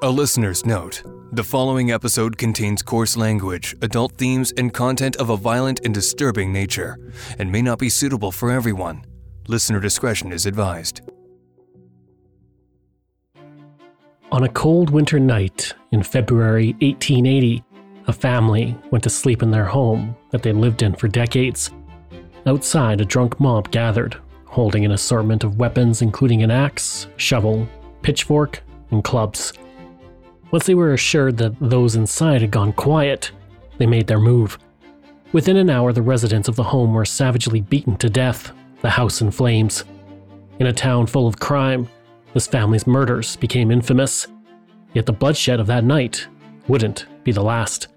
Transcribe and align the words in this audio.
A 0.00 0.10
listener's 0.10 0.64
note 0.64 1.02
the 1.32 1.42
following 1.42 1.90
episode 1.90 2.38
contains 2.38 2.80
coarse 2.80 3.16
language, 3.16 3.74
adult 3.82 4.12
themes, 4.12 4.52
and 4.52 4.72
content 4.72 5.16
of 5.16 5.30
a 5.30 5.36
violent 5.36 5.80
and 5.84 5.92
disturbing 5.92 6.52
nature, 6.52 6.96
and 7.40 7.50
may 7.50 7.60
not 7.60 7.80
be 7.80 7.88
suitable 7.88 8.30
for 8.30 8.52
everyone. 8.52 9.04
Listener 9.50 9.80
discretion 9.80 10.30
is 10.30 10.44
advised. 10.44 11.00
On 14.30 14.44
a 14.44 14.48
cold 14.50 14.90
winter 14.90 15.18
night 15.18 15.72
in 15.90 16.02
February 16.02 16.72
1880, 16.82 17.64
a 18.08 18.12
family 18.12 18.76
went 18.90 19.02
to 19.04 19.10
sleep 19.10 19.42
in 19.42 19.50
their 19.50 19.64
home 19.64 20.14
that 20.32 20.42
they 20.42 20.52
lived 20.52 20.82
in 20.82 20.94
for 20.94 21.08
decades. 21.08 21.70
Outside, 22.44 23.00
a 23.00 23.06
drunk 23.06 23.40
mob 23.40 23.70
gathered, 23.70 24.18
holding 24.44 24.84
an 24.84 24.90
assortment 24.90 25.44
of 25.44 25.56
weapons 25.56 26.02
including 26.02 26.42
an 26.42 26.50
axe, 26.50 27.06
shovel, 27.16 27.66
pitchfork, 28.02 28.62
and 28.90 29.02
clubs. 29.02 29.54
Once 30.50 30.66
they 30.66 30.74
were 30.74 30.92
assured 30.92 31.38
that 31.38 31.58
those 31.58 31.96
inside 31.96 32.42
had 32.42 32.50
gone 32.50 32.74
quiet, 32.74 33.32
they 33.78 33.86
made 33.86 34.08
their 34.08 34.20
move. 34.20 34.58
Within 35.32 35.56
an 35.56 35.70
hour, 35.70 35.94
the 35.94 36.02
residents 36.02 36.48
of 36.48 36.56
the 36.56 36.64
home 36.64 36.92
were 36.92 37.06
savagely 37.06 37.62
beaten 37.62 37.96
to 37.96 38.10
death, 38.10 38.52
the 38.80 38.90
house 38.90 39.20
in 39.20 39.30
flames. 39.30 39.84
In 40.58 40.66
a 40.66 40.72
town 40.72 41.06
full 41.06 41.26
of 41.26 41.40
crime, 41.40 41.88
this 42.34 42.46
family's 42.46 42.86
murders 42.86 43.36
became 43.36 43.70
infamous. 43.70 44.26
Yet 44.94 45.06
the 45.06 45.12
bloodshed 45.12 45.60
of 45.60 45.66
that 45.66 45.84
night 45.84 46.26
wouldn't 46.68 47.06
be 47.24 47.32
the 47.32 47.42
last. 47.42 47.88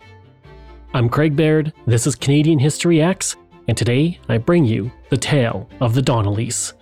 I'm 0.94 1.10
Craig 1.10 1.36
Baird, 1.36 1.74
this 1.86 2.06
is 2.06 2.16
Canadian 2.16 2.60
History 2.60 2.98
Ehx, 2.98 3.36
and 3.68 3.78
today 3.78 4.20
I 4.28 4.38
bring 4.38 4.66
you 4.66 4.92
the 5.10 5.18
tale 5.18 5.70
of 5.80 5.94
the 5.94 6.02
Donnellys. 6.02 6.74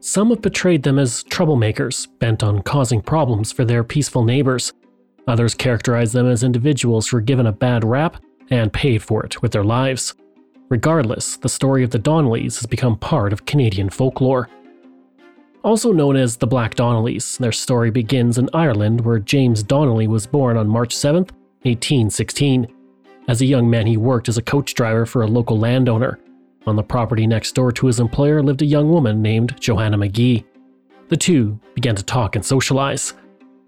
Some 0.00 0.30
have 0.30 0.42
portrayed 0.42 0.82
them 0.82 0.98
as 0.98 1.22
troublemakers, 1.24 2.08
bent 2.18 2.42
on 2.42 2.62
causing 2.62 3.00
problems 3.00 3.52
for 3.52 3.64
their 3.64 3.84
peaceful 3.84 4.24
neighbors. 4.24 4.72
Others 5.28 5.54
characterize 5.54 6.12
them 6.12 6.26
as 6.26 6.42
individuals 6.42 7.08
who 7.08 7.16
were 7.16 7.22
given 7.22 7.46
a 7.46 7.52
bad 7.52 7.84
rap 7.84 8.20
and 8.50 8.72
paid 8.72 9.02
for 9.02 9.24
it 9.24 9.40
with 9.42 9.52
their 9.52 9.64
lives. 9.64 10.14
Regardless, 10.68 11.36
the 11.36 11.48
story 11.48 11.84
of 11.84 11.90
the 11.90 11.98
Donnellys 11.98 12.56
has 12.56 12.66
become 12.66 12.96
part 12.96 13.32
of 13.32 13.44
Canadian 13.44 13.90
folklore. 13.90 14.48
Also 15.64 15.92
known 15.92 16.16
as 16.16 16.36
the 16.36 16.46
Black 16.46 16.74
Donnellys, 16.74 17.38
their 17.38 17.52
story 17.52 17.90
begins 17.90 18.38
in 18.38 18.48
Ireland, 18.52 19.02
where 19.02 19.18
James 19.18 19.62
Donnelly 19.62 20.08
was 20.08 20.26
born 20.26 20.56
on 20.56 20.66
March 20.66 20.94
7, 20.96 21.22
1816. 21.62 22.66
As 23.28 23.40
a 23.40 23.46
young 23.46 23.70
man, 23.70 23.86
he 23.86 23.96
worked 23.96 24.28
as 24.28 24.38
a 24.38 24.42
coach 24.42 24.74
driver 24.74 25.06
for 25.06 25.22
a 25.22 25.26
local 25.28 25.58
landowner. 25.58 26.18
On 26.66 26.74
the 26.74 26.82
property 26.82 27.26
next 27.26 27.52
door 27.52 27.70
to 27.72 27.86
his 27.86 28.00
employer 28.00 28.42
lived 28.42 28.62
a 28.62 28.66
young 28.66 28.90
woman 28.90 29.22
named 29.22 29.60
Johanna 29.60 29.98
McGee. 29.98 30.44
The 31.08 31.16
two 31.16 31.60
began 31.74 31.94
to 31.96 32.02
talk 32.02 32.34
and 32.34 32.44
socialize. 32.44 33.14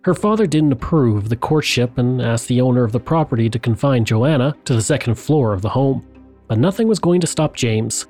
Her 0.05 0.15
father 0.15 0.47
didn't 0.47 0.73
approve 0.73 1.17
of 1.17 1.29
the 1.31 1.37
courtship 1.37 1.97
and 1.97 2.21
asked 2.21 2.47
the 2.49 2.61
owner 2.61 2.85
of 2.85 2.93
the 2.93 3.01
property 3.01 3.49
to 3.49 3.59
confine 3.59 4.05
Joanna 4.05 4.55
to 4.67 4.75
the 4.75 4.83
second 4.83 5.15
floor 5.15 5.55
of 5.55 5.63
the 5.63 5.71
home. 5.71 6.07
But 6.47 6.59
nothing 6.59 6.89
was 6.89 6.99
going 6.99 7.23
to 7.23 7.27
stop 7.27 7.57
James. 7.57 8.07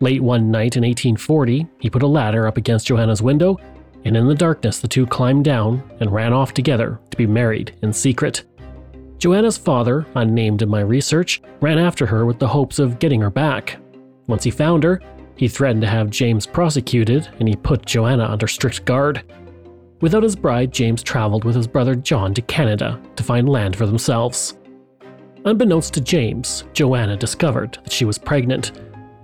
Late 0.00 0.22
one 0.22 0.50
night 0.50 0.76
in 0.76 0.82
1840, 0.82 1.66
he 1.78 1.88
put 1.88 2.02
a 2.02 2.06
ladder 2.06 2.46
up 2.46 2.58
against 2.58 2.88
Joanna's 2.88 3.22
window, 3.22 3.56
and 4.04 4.18
in 4.18 4.26
the 4.26 4.34
darkness, 4.34 4.80
the 4.80 4.88
two 4.88 5.06
climbed 5.06 5.46
down 5.46 5.82
and 6.00 6.12
ran 6.12 6.34
off 6.34 6.52
together 6.52 7.00
to 7.08 7.16
be 7.16 7.26
married 7.26 7.74
in 7.80 7.90
secret. 7.90 8.44
Joanna's 9.16 9.56
father, 9.56 10.06
unnamed 10.16 10.60
in 10.60 10.68
my 10.68 10.80
research, 10.80 11.40
ran 11.62 11.78
after 11.78 12.04
her 12.04 12.26
with 12.26 12.38
the 12.38 12.48
hopes 12.48 12.78
of 12.78 12.98
getting 12.98 13.22
her 13.22 13.30
back. 13.30 13.78
Once 14.26 14.44
he 14.44 14.50
found 14.50 14.84
her, 14.84 15.00
he 15.36 15.48
threatened 15.48 15.80
to 15.80 15.88
have 15.88 16.10
James 16.10 16.46
prosecuted, 16.46 17.30
and 17.38 17.48
he 17.48 17.56
put 17.56 17.86
Joanna 17.86 18.26
under 18.26 18.46
strict 18.46 18.84
guard. 18.84 19.22
Without 20.00 20.22
his 20.22 20.36
bride, 20.36 20.72
James 20.72 21.02
traveled 21.02 21.44
with 21.44 21.56
his 21.56 21.66
brother 21.66 21.94
John 21.94 22.34
to 22.34 22.42
Canada 22.42 23.00
to 23.16 23.22
find 23.22 23.48
land 23.48 23.76
for 23.76 23.86
themselves. 23.86 24.56
Unbeknownst 25.44 25.94
to 25.94 26.00
James, 26.00 26.64
Joanna 26.72 27.16
discovered 27.16 27.78
that 27.82 27.92
she 27.92 28.04
was 28.04 28.18
pregnant 28.18 28.72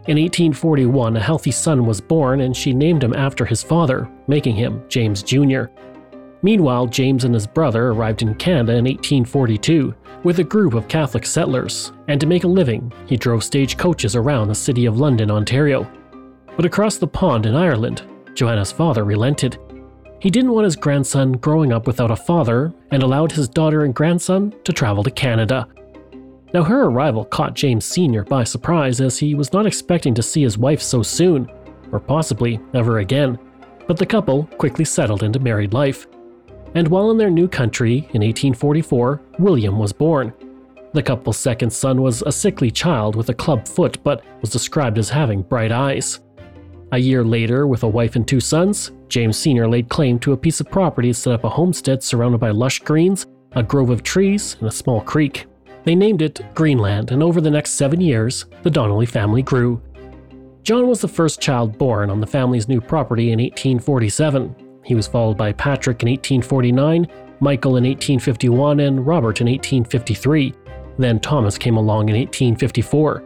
in 0.09 0.19
1841, 0.19 1.17
a 1.17 1.21
healthy 1.21 1.51
son 1.51 1.85
was 1.85 2.01
born, 2.01 2.43
and 2.43 2.57
she 2.57 2.73
named 2.73 3.03
him 3.03 3.13
after 3.13 3.45
his 3.45 3.61
father, 3.61 4.09
making 4.29 4.55
him 4.55 4.85
James 4.89 5.21
Jr. 5.21 5.65
Meanwhile, 6.43 6.87
James 6.87 7.25
and 7.25 7.35
his 7.35 7.49
brother 7.49 7.89
arrived 7.89 8.23
in 8.23 8.37
Canada 8.37 8.75
in 8.75 8.85
1842 8.85 9.93
with 10.23 10.39
a 10.39 10.45
group 10.45 10.75
of 10.75 10.87
Catholic 10.87 11.27
settlers, 11.27 11.91
and 12.07 12.21
to 12.21 12.27
make 12.29 12.45
a 12.45 12.49
living, 12.49 12.93
he 13.07 13.17
drove 13.17 13.43
stage 13.43 13.77
coaches 13.77 14.15
around 14.15 14.47
the 14.47 14.55
city 14.55 14.87
of 14.87 15.01
London, 15.01 15.29
Ontario. 15.29 15.91
But 16.55 16.67
across 16.67 16.99
the 16.99 17.09
pond 17.09 17.45
in 17.45 17.57
Ireland, 17.57 18.03
Joanna's 18.35 18.71
father 18.71 19.03
relented. 19.03 19.59
He 20.19 20.31
didn't 20.31 20.53
want 20.53 20.65
his 20.65 20.77
grandson 20.77 21.33
growing 21.33 21.73
up 21.73 21.87
without 21.87 22.11
a 22.11 22.17
father 22.17 22.73
and 22.91 23.03
allowed 23.03 23.33
his 23.33 23.49
daughter 23.49 23.85
and 23.85 23.95
grandson 23.95 24.55
to 24.65 24.73
travel 24.73 25.05
to 25.05 25.11
Canada. 25.11 25.69
Now, 26.55 26.63
her 26.63 26.85
arrival 26.85 27.25
caught 27.25 27.55
James 27.55 27.85
Sr. 27.85 28.25
by 28.25 28.45
surprise 28.45 29.01
as 29.01 29.19
he 29.19 29.35
was 29.35 29.53
not 29.53 29.67
expecting 29.67 30.15
to 30.15 30.23
see 30.23 30.43
his 30.43 30.57
wife 30.57 30.81
so 30.81 31.03
soon, 31.03 31.51
or 31.93 32.01
possibly 32.01 32.59
ever 32.73 32.99
again. 33.01 33.39
But 33.87 33.99
the 33.99 34.07
couple 34.07 34.45
quickly 34.59 34.85
settled 34.85 35.23
into 35.23 35.39
married 35.39 35.75
life. 35.75 36.07
And 36.75 36.89
while 36.89 37.11
in 37.11 37.19
their 37.19 37.31
new 37.31 37.47
country 37.47 37.99
in 38.13 38.23
1844, 38.23 39.21
William 39.39 39.79
was 39.79 39.93
born. 39.93 40.33
The 40.93 41.03
couple's 41.03 41.37
second 41.37 41.71
son 41.71 42.01
was 42.01 42.23
a 42.23 42.33
sickly 42.33 42.71
child 42.71 43.17
with 43.17 43.29
a 43.29 43.35
club 43.35 43.69
foot, 43.69 44.03
but 44.03 44.25
was 44.41 44.51
described 44.51 44.97
as 44.97 45.11
having 45.11 45.43
bright 45.43 45.73
eyes. 45.73 46.21
A 46.93 46.99
year 46.99 47.23
later, 47.23 47.67
with 47.67 47.83
a 47.83 47.89
wife 47.89 48.17
and 48.17 48.27
two 48.27 48.41
sons, 48.41 48.93
James 49.09 49.37
Sr. 49.37 49.69
laid 49.69 49.89
claim 49.89 50.19
to 50.21 50.33
a 50.33 50.37
piece 50.37 50.61
of 50.61 50.71
property 50.71 51.13
set 51.13 51.33
up 51.33 51.45
a 51.45 51.49
homestead 51.49 52.03
surrounded 52.03 52.39
by 52.39 52.51
lush 52.51 52.81
greens, 52.81 53.27
a 53.53 53.63
grove 53.63 53.91
of 53.91 54.03
trees, 54.03 54.57
and 54.61 54.69
a 54.69 54.73
small 54.73 55.01
creek. 55.01 55.47
They 55.85 55.95
named 55.95 56.23
it 56.23 56.41
Greenland, 56.55 57.13
and 57.13 57.23
over 57.23 57.41
the 57.41 57.51
next 57.51 57.73
seven 57.73 58.01
years, 58.01 58.47
the 58.63 58.71
Donnelly 58.71 59.07
family 59.07 59.43
grew. 59.43 59.81
John 60.65 60.89
was 60.89 61.01
the 61.01 61.09
first 61.09 61.41
child 61.41 61.79
born 61.79 62.11
on 62.11 62.21
the 62.21 62.27
family's 62.27 62.69
new 62.69 62.81
property 62.81 63.31
in 63.31 63.39
1847. 63.39 64.55
He 64.85 64.97
was 64.97 65.07
followed 65.07 65.37
by 65.37 65.53
Patrick 65.53 66.03
in 66.03 66.09
1849, 66.09 67.07
Michael 67.39 67.77
in 67.77 67.85
1851, 67.85 68.81
and 68.81 69.07
Robert 69.07 69.41
in 69.41 69.47
1853. 69.47 70.55
Then 70.99 71.21
Thomas 71.21 71.57
came 71.57 71.77
along 71.77 72.09
in 72.09 72.17
1854. 72.17 73.23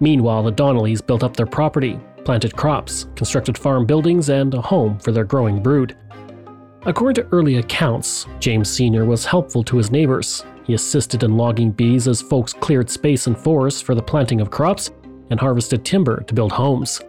Meanwhile, 0.00 0.42
the 0.42 0.50
Donnellys 0.50 1.06
built 1.06 1.22
up 1.22 1.36
their 1.36 1.46
property, 1.46 2.00
planted 2.24 2.56
crops, 2.56 3.06
constructed 3.16 3.56
farm 3.56 3.86
buildings, 3.86 4.28
and 4.28 4.54
a 4.54 4.60
home 4.60 4.98
for 4.98 5.12
their 5.12 5.24
growing 5.24 5.62
brood. 5.62 5.96
According 6.84 7.22
to 7.22 7.28
early 7.32 7.56
accounts, 7.56 8.26
James 8.40 8.68
Sr. 8.68 9.04
was 9.04 9.24
helpful 9.24 9.62
to 9.64 9.76
his 9.76 9.90
neighbors, 9.90 10.44
he 10.64 10.74
assisted 10.74 11.22
in 11.22 11.36
logging 11.36 11.72
bees 11.72 12.06
as 12.06 12.22
folks 12.22 12.52
cleared 12.52 12.88
space 12.88 13.26
and 13.26 13.36
forests 13.36 13.80
for 13.80 13.94
the 13.94 14.02
planting 14.02 14.40
of 14.40 14.50
crops 14.50 14.90
and 15.30 15.40
harvested 15.40 15.84
timber 15.84 16.22
to 16.22 16.34
build 16.34 16.52
homes. 16.52 17.00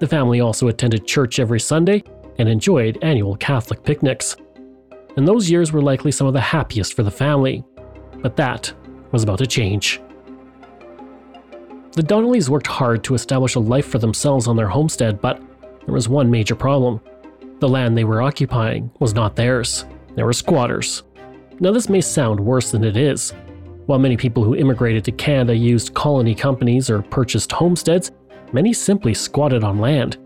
The 0.00 0.06
family 0.06 0.40
also 0.40 0.68
attended 0.68 1.06
church 1.06 1.38
every 1.38 1.60
Sunday 1.60 2.02
and 2.38 2.48
enjoyed 2.48 2.98
annual 3.02 3.36
Catholic 3.36 3.82
picnics. 3.82 4.36
And 5.16 5.26
those 5.26 5.50
years 5.50 5.72
were 5.72 5.82
likely 5.82 6.12
some 6.12 6.26
of 6.26 6.32
the 6.32 6.40
happiest 6.40 6.94
for 6.94 7.02
the 7.02 7.10
family. 7.10 7.64
But 8.22 8.36
that 8.36 8.72
was 9.12 9.22
about 9.22 9.38
to 9.38 9.46
change. 9.46 10.00
The 11.92 12.02
Donnellys 12.02 12.48
worked 12.48 12.68
hard 12.68 13.02
to 13.04 13.14
establish 13.14 13.56
a 13.56 13.60
life 13.60 13.86
for 13.86 13.98
themselves 13.98 14.46
on 14.46 14.54
their 14.56 14.68
homestead, 14.68 15.20
but 15.20 15.42
there 15.84 15.94
was 15.94 16.08
one 16.08 16.30
major 16.30 16.54
problem. 16.54 17.00
The 17.58 17.68
land 17.68 17.96
they 17.98 18.04
were 18.04 18.22
occupying 18.22 18.90
was 19.00 19.12
not 19.12 19.34
theirs. 19.34 19.84
There 20.14 20.24
were 20.24 20.32
squatters. 20.32 21.02
Now, 21.58 21.72
this 21.72 21.88
may 21.88 22.00
sound 22.00 22.38
worse 22.38 22.70
than 22.70 22.84
it 22.84 22.96
is. 22.96 23.34
While 23.86 23.98
many 23.98 24.16
people 24.16 24.44
who 24.44 24.54
immigrated 24.54 25.04
to 25.04 25.12
Canada 25.12 25.54
used 25.54 25.94
colony 25.94 26.34
companies 26.34 26.90
or 26.90 27.02
purchased 27.02 27.50
homesteads, 27.50 28.12
many 28.52 28.72
simply 28.72 29.12
squatted 29.12 29.64
on 29.64 29.78
land. 29.78 30.16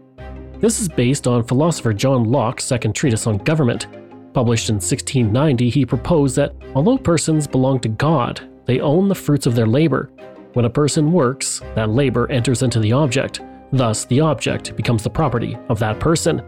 This 0.61 0.81
is 0.81 0.89
based 0.89 1.27
on 1.27 1.45
philosopher 1.45 1.95
John 1.95 2.25
Locke's 2.25 2.65
second 2.65 2.95
treatise 2.95 3.27
on 3.27 3.39
government. 3.39 3.87
Published 4.35 4.69
in 4.69 4.77
1690, 4.77 5.71
he 5.71 5.87
proposed 5.87 6.37
that 6.37 6.55
although 6.75 6.99
persons 6.99 7.47
belong 7.47 7.81
to 7.81 7.89
God, 7.89 8.49
they 8.67 8.81
own 8.81 9.09
the 9.09 9.15
fruits 9.15 9.47
of 9.47 9.55
their 9.55 9.67
labor. 9.67 10.11
When 10.55 10.65
a 10.65 10.71
person 10.71 11.13
works, 11.13 11.61
that 11.75 11.91
labor 11.91 12.31
enters 12.31 12.63
into 12.63 12.79
the 12.79 12.93
object. 12.93 13.41
Thus, 13.73 14.05
the 14.05 14.21
object 14.21 14.77
becomes 14.77 15.03
the 15.03 15.11
property 15.11 15.59
of 15.69 15.81
that 15.81 15.99
person. 15.99 16.43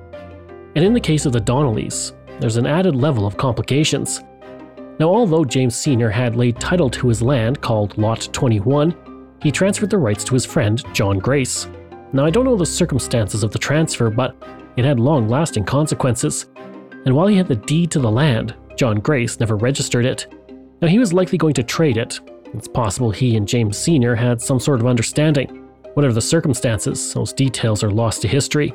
And 0.76 0.84
in 0.84 0.94
the 0.94 1.00
case 1.00 1.26
of 1.26 1.32
the 1.32 1.40
Donnellys, 1.40 2.12
there's 2.38 2.56
an 2.56 2.66
added 2.66 2.94
level 2.94 3.26
of 3.26 3.36
complications. 3.36 4.22
Now, 5.00 5.08
although 5.08 5.44
James 5.44 5.74
Sr. 5.74 6.08
had 6.08 6.36
laid 6.36 6.60
title 6.60 6.88
to 6.90 7.08
his 7.08 7.20
land 7.20 7.60
called 7.60 7.98
Lot 7.98 8.28
21, 8.32 9.36
he 9.42 9.50
transferred 9.50 9.90
the 9.90 9.98
rights 9.98 10.22
to 10.24 10.34
his 10.34 10.46
friend 10.46 10.82
John 10.94 11.18
Grace. 11.18 11.68
Now, 12.12 12.24
I 12.24 12.30
don't 12.30 12.44
know 12.44 12.56
the 12.56 12.64
circumstances 12.64 13.42
of 13.42 13.50
the 13.50 13.58
transfer, 13.58 14.08
but 14.08 14.36
it 14.76 14.84
had 14.84 15.00
long 15.00 15.28
lasting 15.28 15.64
consequences. 15.64 16.46
And 17.04 17.12
while 17.12 17.26
he 17.26 17.36
had 17.36 17.48
the 17.48 17.56
deed 17.56 17.90
to 17.90 17.98
the 17.98 18.10
land, 18.10 18.54
John 18.76 19.00
Grace 19.00 19.40
never 19.40 19.56
registered 19.56 20.04
it. 20.04 20.28
Now, 20.80 20.86
he 20.86 21.00
was 21.00 21.12
likely 21.12 21.38
going 21.38 21.54
to 21.54 21.64
trade 21.64 21.96
it. 21.96 22.20
It's 22.56 22.68
possible 22.68 23.10
he 23.10 23.36
and 23.36 23.46
James 23.46 23.76
Sr. 23.76 24.14
had 24.14 24.40
some 24.40 24.58
sort 24.58 24.80
of 24.80 24.86
understanding. 24.86 25.68
Whatever 25.92 26.14
the 26.14 26.22
circumstances, 26.22 27.12
those 27.12 27.32
details 27.32 27.84
are 27.84 27.90
lost 27.90 28.22
to 28.22 28.28
history. 28.28 28.74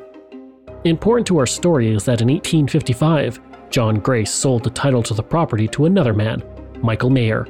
Important 0.84 1.26
to 1.26 1.38
our 1.38 1.46
story 1.46 1.92
is 1.92 2.04
that 2.04 2.20
in 2.20 2.28
1855, 2.28 3.40
John 3.70 3.96
Grace 3.96 4.32
sold 4.32 4.62
the 4.62 4.70
title 4.70 5.02
to 5.02 5.14
the 5.14 5.22
property 5.22 5.66
to 5.68 5.86
another 5.86 6.12
man, 6.12 6.42
Michael 6.80 7.10
Maher. 7.10 7.46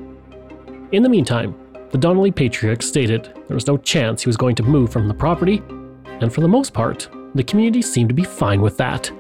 In 0.93 1.03
the 1.03 1.09
meantime, 1.09 1.55
the 1.91 1.99
Donnelly 1.99 2.31
Patriarch 2.31 2.83
stated 2.83 3.25
there 3.47 3.55
was 3.55 3.67
no 3.67 3.77
chance 3.77 4.23
he 4.23 4.29
was 4.29 4.37
going 4.37 4.55
to 4.57 4.63
move 4.63 4.91
from 4.91 5.09
the 5.09 5.15
property, 5.15 5.63
and 6.07 6.33
for 6.33 6.41
the 6.41 6.49
most 6.49 6.73
part, 6.73 7.09
the 7.35 7.45
community 7.45 7.83
seemed 7.83 8.09
to 8.09 8.15
be 8.15 8.25
fine 8.25 8.63
with 8.63 8.79
that. 8.79 9.11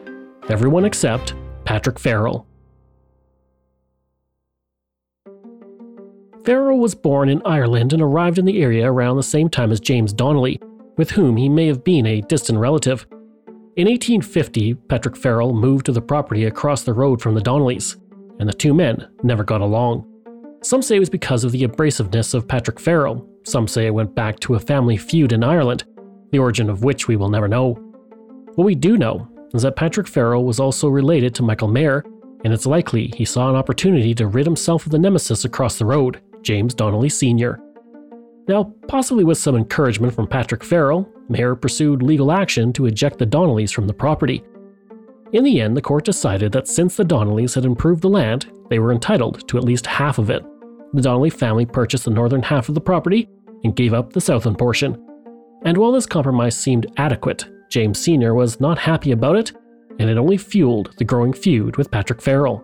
Everyone 0.48 0.84
except 0.86 1.34
Patrick 1.64 1.98
Farrell. 1.98 2.46
Farrell 6.44 6.80
was 6.80 6.94
born 6.94 7.28
in 7.28 7.40
Ireland 7.44 7.92
and 7.92 8.02
arrived 8.02 8.36
in 8.36 8.44
the 8.44 8.62
area 8.62 8.90
around 8.90 9.16
the 9.16 9.22
same 9.22 9.48
time 9.48 9.70
as 9.70 9.78
James 9.78 10.12
Donnelly, 10.12 10.58
with 10.96 11.12
whom 11.12 11.36
he 11.36 11.48
may 11.48 11.68
have 11.68 11.84
been 11.84 12.04
a 12.04 12.20
distant 12.22 12.58
relative. 12.58 13.06
In 13.76 13.86
1850, 13.86 14.74
Patrick 14.74 15.16
Farrell 15.16 15.52
moved 15.52 15.86
to 15.86 15.92
the 15.92 16.02
property 16.02 16.46
across 16.46 16.82
the 16.82 16.94
road 16.94 17.22
from 17.22 17.36
the 17.36 17.40
Donnellys, 17.40 17.96
and 18.40 18.48
the 18.48 18.52
two 18.52 18.74
men 18.74 19.08
never 19.22 19.44
got 19.44 19.60
along. 19.60 20.04
Some 20.62 20.82
say 20.82 20.96
it 20.96 21.00
was 21.00 21.10
because 21.10 21.44
of 21.44 21.52
the 21.52 21.62
abrasiveness 21.62 22.34
of 22.34 22.48
Patrick 22.48 22.80
Farrell. 22.80 23.28
Some 23.44 23.68
say 23.68 23.86
it 23.86 23.94
went 23.94 24.14
back 24.14 24.40
to 24.40 24.56
a 24.56 24.60
family 24.60 24.96
feud 24.96 25.32
in 25.32 25.44
Ireland, 25.44 25.84
the 26.32 26.40
origin 26.40 26.68
of 26.68 26.82
which 26.82 27.06
we 27.06 27.14
will 27.14 27.28
never 27.28 27.46
know. 27.46 27.74
What 28.56 28.64
we 28.64 28.74
do 28.74 28.96
know 28.96 29.28
is 29.54 29.62
that 29.62 29.76
Patrick 29.76 30.08
Farrell 30.08 30.44
was 30.44 30.58
also 30.58 30.88
related 30.88 31.36
to 31.36 31.44
Michael 31.44 31.68
Maher, 31.68 32.04
and 32.44 32.52
it's 32.52 32.66
likely 32.66 33.12
he 33.16 33.24
saw 33.24 33.48
an 33.48 33.54
opportunity 33.54 34.12
to 34.16 34.26
rid 34.26 34.44
himself 34.44 34.86
of 34.86 34.92
the 34.92 34.98
nemesis 34.98 35.44
across 35.44 35.78
the 35.78 35.86
road, 35.86 36.20
James 36.42 36.74
Donnelly 36.74 37.08
Sr. 37.08 37.60
Now, 38.48 38.74
possibly 38.88 39.24
with 39.24 39.38
some 39.38 39.56
encouragement 39.56 40.14
from 40.14 40.26
Patrick 40.26 40.64
Farrell, 40.64 41.08
Maher 41.28 41.54
pursued 41.54 42.02
legal 42.02 42.32
action 42.32 42.72
to 42.74 42.86
eject 42.86 43.18
the 43.18 43.26
Donnellys 43.26 43.72
from 43.72 43.86
the 43.86 43.94
property. 43.94 44.42
In 45.32 45.44
the 45.44 45.60
end, 45.60 45.76
the 45.76 45.82
court 45.82 46.04
decided 46.04 46.52
that 46.52 46.68
since 46.68 46.96
the 46.96 47.04
Donnellys 47.04 47.54
had 47.54 47.64
improved 47.64 48.02
the 48.02 48.08
land, 48.08 48.46
they 48.68 48.78
were 48.78 48.92
entitled 48.92 49.48
to 49.48 49.56
at 49.56 49.64
least 49.64 49.86
half 49.86 50.18
of 50.18 50.28
it, 50.28 50.44
the 50.92 51.00
Donnelly 51.00 51.30
family 51.30 51.64
purchased 51.64 52.04
the 52.04 52.10
northern 52.10 52.42
half 52.42 52.68
of 52.68 52.74
the 52.74 52.80
property 52.80 53.28
and 53.64 53.76
gave 53.76 53.94
up 53.94 54.12
the 54.12 54.20
southern 54.20 54.54
portion. 54.54 55.02
And 55.64 55.78
while 55.78 55.92
this 55.92 56.06
compromise 56.06 56.56
seemed 56.56 56.92
adequate, 56.98 57.46
James 57.70 57.98
Sr. 57.98 58.34
was 58.34 58.60
not 58.60 58.78
happy 58.78 59.12
about 59.12 59.36
it, 59.36 59.52
and 59.98 60.10
it 60.10 60.18
only 60.18 60.36
fueled 60.36 60.94
the 60.98 61.04
growing 61.04 61.32
feud 61.32 61.76
with 61.76 61.90
Patrick 61.90 62.20
Farrell. 62.20 62.62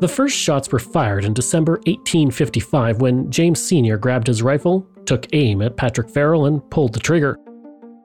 The 0.00 0.08
first 0.08 0.36
shots 0.36 0.72
were 0.72 0.80
fired 0.80 1.24
in 1.24 1.34
December 1.34 1.74
1855 1.86 3.00
when 3.00 3.30
James 3.30 3.62
Sr. 3.62 3.96
grabbed 3.96 4.26
his 4.26 4.42
rifle, 4.42 4.86
took 5.06 5.26
aim 5.32 5.62
at 5.62 5.76
Patrick 5.76 6.10
Farrell, 6.10 6.46
and 6.46 6.68
pulled 6.70 6.92
the 6.92 7.00
trigger. 7.00 7.38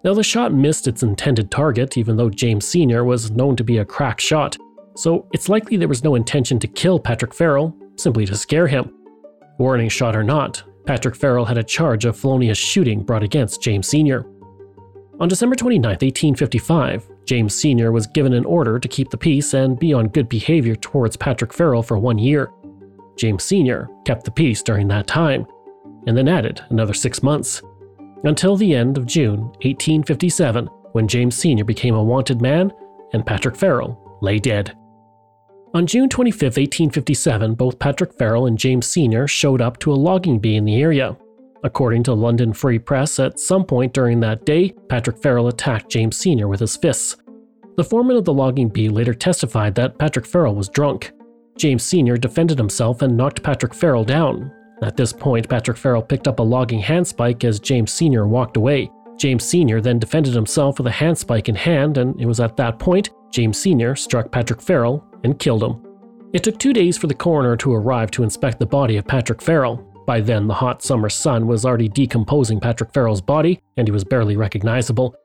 Now, 0.03 0.13
the 0.13 0.23
shot 0.23 0.53
missed 0.53 0.87
its 0.87 1.03
intended 1.03 1.49
target, 1.49 1.97
even 1.97 2.15
though 2.15 2.29
James 2.29 2.67
Sr. 2.67 3.03
was 3.03 3.31
known 3.31 3.55
to 3.55 3.63
be 3.63 3.79
a 3.79 3.85
crack 3.85 4.19
shot, 4.19 4.55
so 4.95 5.27
it's 5.33 5.49
likely 5.49 5.77
there 5.77 5.87
was 5.87 6.03
no 6.03 6.15
intention 6.15 6.59
to 6.59 6.67
kill 6.67 6.99
Patrick 6.99 7.33
Farrell, 7.33 7.75
simply 7.95 8.25
to 8.25 8.35
scare 8.35 8.67
him. 8.67 8.93
Warning 9.57 9.89
shot 9.89 10.15
or 10.15 10.23
not, 10.23 10.63
Patrick 10.85 11.15
Farrell 11.15 11.45
had 11.45 11.57
a 11.57 11.63
charge 11.63 12.05
of 12.05 12.17
felonious 12.17 12.57
shooting 12.57 13.03
brought 13.03 13.23
against 13.23 13.61
James 13.61 13.87
Sr. 13.87 14.25
On 15.19 15.27
December 15.27 15.55
29, 15.55 15.83
1855, 15.83 17.09
James 17.29 17.53
Sr. 17.53 17.91
was 17.91 18.07
given 18.07 18.33
an 18.33 18.43
order 18.43 18.79
to 18.79 18.87
keep 18.87 19.11
the 19.11 19.17
peace 19.17 19.53
and 19.53 19.77
be 19.77 19.93
on 19.93 20.07
good 20.07 20.27
behavior 20.27 20.75
towards 20.75 21.15
Patrick 21.15 21.53
Farrell 21.53 21.83
for 21.83 21.99
one 21.99 22.17
year. 22.17 22.51
James 23.19 23.43
Sr. 23.43 23.87
kept 24.03 24.25
the 24.25 24.31
peace 24.31 24.63
during 24.63 24.87
that 24.87 25.05
time, 25.05 25.45
and 26.07 26.17
then 26.17 26.27
added 26.27 26.59
another 26.71 26.95
six 26.95 27.21
months, 27.21 27.61
until 28.23 28.55
the 28.55 28.73
end 28.73 28.97
of 28.97 29.05
June 29.05 29.41
1857, 29.61 30.65
when 30.93 31.07
James 31.07 31.35
Sr. 31.35 31.63
became 31.63 31.93
a 31.93 32.03
wanted 32.03 32.41
man 32.41 32.73
and 33.13 33.23
Patrick 33.23 33.55
Farrell 33.55 34.17
lay 34.23 34.39
dead. 34.39 34.75
On 35.75 35.85
June 35.85 36.09
25, 36.09 36.41
1857, 36.41 37.53
both 37.53 37.77
Patrick 37.77 38.11
Farrell 38.17 38.47
and 38.47 38.57
James 38.57 38.87
Sr. 38.87 39.27
showed 39.27 39.61
up 39.61 39.77
to 39.81 39.91
a 39.91 39.93
logging 39.93 40.39
bee 40.39 40.55
in 40.55 40.65
the 40.65 40.81
area. 40.81 41.15
According 41.63 42.03
to 42.03 42.13
London 42.13 42.53
Free 42.53 42.79
Press, 42.79 43.19
at 43.19 43.39
some 43.39 43.65
point 43.65 43.93
during 43.93 44.19
that 44.21 44.45
day, 44.45 44.73
Patrick 44.87 45.21
Farrell 45.21 45.49
attacked 45.49 45.89
James 45.89 46.15
Sr. 46.15 46.47
with 46.47 46.61
his 46.61 46.77
fists. 46.77 47.17
The 47.75 47.83
foreman 47.83 48.17
of 48.17 48.25
the 48.25 48.33
logging 48.33 48.69
bee 48.69 48.89
later 48.89 49.13
testified 49.13 49.75
that 49.75 49.97
Patrick 49.97 50.25
Farrell 50.25 50.55
was 50.55 50.69
drunk. 50.69 51.11
James 51.57 51.83
Sr. 51.83 52.17
defended 52.17 52.57
himself 52.57 53.01
and 53.01 53.17
knocked 53.17 53.43
Patrick 53.43 53.73
Farrell 53.73 54.05
down. 54.05 54.51
At 54.81 54.95
this 54.95 55.11
point, 55.11 55.49
Patrick 55.49 55.77
Farrell 55.77 56.01
picked 56.01 56.27
up 56.27 56.39
a 56.39 56.43
logging 56.43 56.81
handspike 56.81 57.43
as 57.43 57.59
James 57.59 57.91
Sr. 57.91 58.25
walked 58.27 58.55
away. 58.55 58.89
James 59.17 59.43
Sr. 59.43 59.81
then 59.81 59.99
defended 59.99 60.33
himself 60.33 60.77
with 60.77 60.87
a 60.87 60.91
handspike 60.91 61.49
in 61.49 61.55
hand, 61.55 61.97
and 61.97 62.19
it 62.21 62.25
was 62.25 62.39
at 62.39 62.55
that 62.55 62.79
point 62.79 63.09
James 63.31 63.59
Sr. 63.59 63.95
struck 63.95 64.31
Patrick 64.31 64.61
Farrell 64.61 65.05
and 65.25 65.37
killed 65.37 65.63
him. 65.63 65.85
It 66.31 66.43
took 66.43 66.57
two 66.57 66.73
days 66.73 66.97
for 66.97 67.07
the 67.07 67.13
coroner 67.13 67.57
to 67.57 67.73
arrive 67.73 68.11
to 68.11 68.23
inspect 68.23 68.59
the 68.59 68.65
body 68.65 68.97
of 68.97 69.07
Patrick 69.07 69.41
Farrell. 69.41 69.85
By 70.05 70.21
then, 70.21 70.47
the 70.47 70.53
hot 70.53 70.81
summer 70.81 71.09
sun 71.09 71.47
was 71.47 71.65
already 71.65 71.87
decomposing 71.87 72.59
Patrick 72.59 72.93
Farrell's 72.93 73.21
body, 73.21 73.61
and 73.77 73.87
he 73.87 73.91
was 73.91 74.03
barely 74.03 74.35
recognizable. 74.35 75.15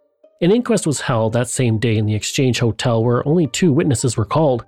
An 0.43 0.51
inquest 0.51 0.87
was 0.87 1.01
held 1.01 1.33
that 1.33 1.49
same 1.49 1.79
day 1.79 1.97
in 1.97 2.07
the 2.07 2.15
Exchange 2.15 2.59
Hotel 2.59 3.03
where 3.03 3.27
only 3.27 3.47
two 3.47 3.73
witnesses 3.73 4.17
were 4.17 4.25
called 4.25 4.65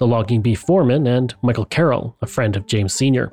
the 0.00 0.06
logging 0.06 0.40
bee 0.42 0.54
foreman 0.54 1.06
and 1.06 1.34
Michael 1.42 1.66
Carroll, 1.66 2.16
a 2.22 2.26
friend 2.26 2.56
of 2.56 2.66
James 2.66 2.94
Sr. 2.94 3.32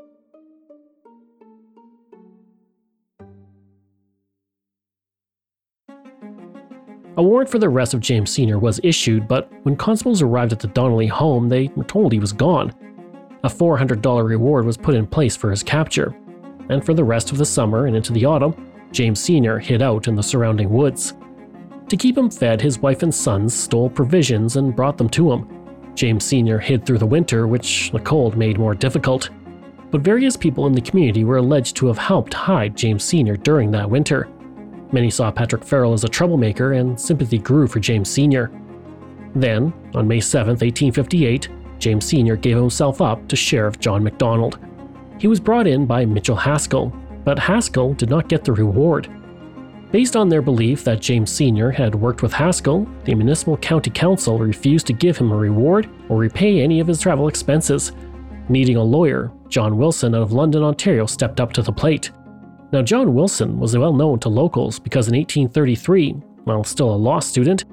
A 7.18 7.24
warrant 7.24 7.50
for 7.50 7.58
the 7.58 7.68
arrest 7.68 7.96
of 7.96 8.00
James 8.00 8.30
Sr. 8.30 8.60
was 8.60 8.80
issued, 8.84 9.28
but 9.28 9.52
when 9.64 9.76
constables 9.76 10.22
arrived 10.22 10.54
at 10.54 10.60
the 10.60 10.68
Donnelly 10.68 11.08
home, 11.08 11.50
they 11.50 11.70
were 11.70 11.84
told 11.84 12.12
he 12.12 12.20
was 12.20 12.32
gone. 12.32 12.72
A 13.48 13.50
$400 13.50 14.28
reward 14.28 14.66
was 14.66 14.76
put 14.76 14.94
in 14.94 15.08
place 15.08 15.38
for 15.38 15.50
his 15.50 15.64
capture. 15.64 16.14
And 16.68 16.86
for 16.86 16.94
the 16.94 17.06
rest 17.06 17.32
of 17.32 17.38
the 17.38 17.46
summer 17.46 17.86
and 17.86 17.96
into 17.96 18.12
the 18.12 18.26
autumn, 18.26 18.70
James 18.92 19.22
Sr. 19.22 19.58
hid 19.58 19.82
out 19.82 20.10
in 20.10 20.16
the 20.16 20.22
surrounding 20.22 20.70
woods. 20.70 21.14
To 21.88 21.96
keep 21.96 22.18
him 22.18 22.30
fed, 22.30 22.60
his 22.60 22.80
wife 22.80 23.04
and 23.04 23.16
sons 23.16 23.54
stole 23.54 23.90
provisions 23.90 24.58
and 24.58 24.76
brought 24.76 24.98
them 24.98 25.08
to 25.12 25.32
him. 25.32 25.48
James 25.96 26.26
Sr. 26.26 26.60
hid 26.60 26.86
through 26.86 26.98
the 26.98 27.06
winter, 27.06 27.48
which 27.48 27.90
the 27.92 28.02
cold 28.02 28.36
made 28.36 28.60
more 28.60 28.76
difficult. 28.76 29.30
But 29.92 30.02
various 30.02 30.36
people 30.36 30.68
in 30.68 30.74
the 30.74 30.82
community 30.82 31.24
were 31.24 31.38
alleged 31.38 31.78
to 31.78 31.88
have 31.88 31.98
helped 31.98 32.34
hide 32.34 32.76
James 32.76 33.06
Sr. 33.06 33.38
during 33.38 33.72
that 33.72 33.90
winter. 33.90 34.28
Many 34.92 35.10
saw 35.10 35.32
Patrick 35.32 35.64
Farrell 35.64 35.94
as 35.94 36.04
a 36.04 36.10
troublemaker, 36.10 36.74
and 36.74 37.00
sympathy 37.00 37.38
grew 37.38 37.66
for 37.66 37.80
James 37.80 38.10
Sr. 38.10 38.52
Then, 39.36 39.72
on 39.96 40.06
May 40.06 40.20
7, 40.20 40.50
1858, 40.50 41.48
James 41.80 42.06
Sr. 42.06 42.36
gave 42.36 42.58
himself 42.58 43.02
up 43.02 43.28
to 43.28 43.36
Sheriff 43.36 43.80
John 43.80 44.04
MacDonald. 44.04 44.60
He 45.20 45.28
was 45.28 45.40
brought 45.40 45.68
in 45.68 45.86
by 45.86 46.06
Mitchell 46.06 46.36
Haskell, 46.36 46.94
but 47.24 47.40
Haskell 47.40 47.94
did 47.94 48.10
not 48.10 48.30
get 48.30 48.44
the 48.44 48.54
reward. 48.54 49.10
Based 49.92 50.18
on 50.18 50.28
their 50.28 50.42
belief 50.42 50.84
that 50.84 51.00
James 51.00 51.32
Sr. 51.32 51.72
had 51.72 51.96
worked 51.96 52.22
with 52.22 52.34
Haskell, 52.34 52.88
the 53.06 53.16
Municipal 53.16 53.58
County 53.58 53.90
Council 53.90 54.38
refused 54.38 54.86
to 54.88 54.94
give 54.94 55.18
him 55.18 55.32
a 55.32 55.36
reward 55.36 55.90
or 56.10 56.18
repay 56.18 56.62
any 56.62 56.82
of 56.82 56.88
his 56.88 57.00
travel 57.00 57.30
expenses. 57.30 57.94
Needing 58.50 58.76
a 58.76 58.84
lawyer, 58.84 59.32
John 59.48 59.78
Wilson 59.78 60.14
out 60.14 60.22
of 60.22 60.34
London, 60.34 60.64
Ontario 60.64 61.06
stepped 61.06 61.40
up 61.40 61.54
to 61.54 61.62
the 61.62 61.72
plate. 61.72 62.12
Now, 62.74 62.82
John 62.82 63.14
Wilson 63.14 63.60
was 63.60 63.78
well 63.78 63.94
known 63.94 64.20
to 64.20 64.30
locals 64.30 64.78
because 64.78 65.08
in 65.08 65.16
1833, 65.16 66.12
while 66.44 66.66
still 66.66 66.94
a 66.94 66.96
law 66.96 67.20
student, 67.20 67.64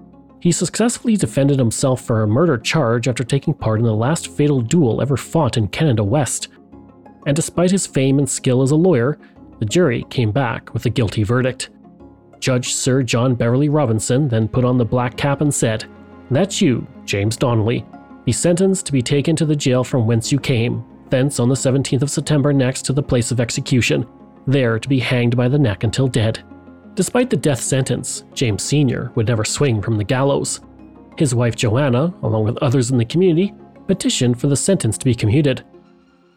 he 0.44 0.52
successfully 0.52 1.16
defended 1.16 1.58
himself 1.58 2.02
for 2.02 2.22
a 2.22 2.28
murder 2.28 2.58
charge 2.58 3.08
after 3.08 3.24
taking 3.24 3.54
part 3.54 3.80
in 3.80 3.86
the 3.86 3.94
last 3.94 4.28
fatal 4.28 4.60
duel 4.60 5.00
ever 5.00 5.16
fought 5.16 5.56
in 5.56 5.66
Canada 5.66 6.04
West. 6.04 6.48
And 7.26 7.34
despite 7.34 7.70
his 7.70 7.86
fame 7.86 8.18
and 8.18 8.28
skill 8.28 8.60
as 8.60 8.70
a 8.70 8.76
lawyer, 8.76 9.18
the 9.58 9.64
jury 9.64 10.04
came 10.10 10.32
back 10.32 10.74
with 10.74 10.84
a 10.84 10.90
guilty 10.90 11.22
verdict. 11.22 11.70
Judge 12.40 12.74
Sir 12.74 13.02
John 13.02 13.34
Beverley 13.34 13.70
Robinson 13.70 14.28
then 14.28 14.46
put 14.46 14.66
on 14.66 14.76
the 14.76 14.84
black 14.84 15.16
cap 15.16 15.40
and 15.40 15.52
said, 15.52 15.86
That's 16.30 16.60
you, 16.60 16.86
James 17.06 17.38
Donnelly. 17.38 17.86
Be 18.26 18.32
sentenced 18.32 18.84
to 18.84 18.92
be 18.92 19.00
taken 19.00 19.34
to 19.36 19.46
the 19.46 19.56
jail 19.56 19.82
from 19.82 20.06
whence 20.06 20.30
you 20.30 20.38
came, 20.38 20.84
thence 21.08 21.40
on 21.40 21.48
the 21.48 21.54
17th 21.54 22.02
of 22.02 22.10
September 22.10 22.52
next 22.52 22.82
to 22.82 22.92
the 22.92 23.02
place 23.02 23.30
of 23.30 23.40
execution, 23.40 24.06
there 24.46 24.78
to 24.78 24.90
be 24.90 24.98
hanged 24.98 25.38
by 25.38 25.48
the 25.48 25.58
neck 25.58 25.84
until 25.84 26.06
dead. 26.06 26.44
Despite 26.94 27.28
the 27.28 27.36
death 27.36 27.60
sentence, 27.60 28.22
James 28.34 28.62
Sr. 28.62 29.10
would 29.16 29.26
never 29.26 29.44
swing 29.44 29.82
from 29.82 29.98
the 29.98 30.04
gallows. 30.04 30.60
His 31.18 31.34
wife 31.34 31.56
Joanna, 31.56 32.14
along 32.22 32.44
with 32.44 32.58
others 32.58 32.90
in 32.90 32.98
the 32.98 33.04
community, 33.04 33.52
petitioned 33.88 34.40
for 34.40 34.46
the 34.46 34.56
sentence 34.56 34.96
to 34.98 35.04
be 35.04 35.14
commuted. 35.14 35.64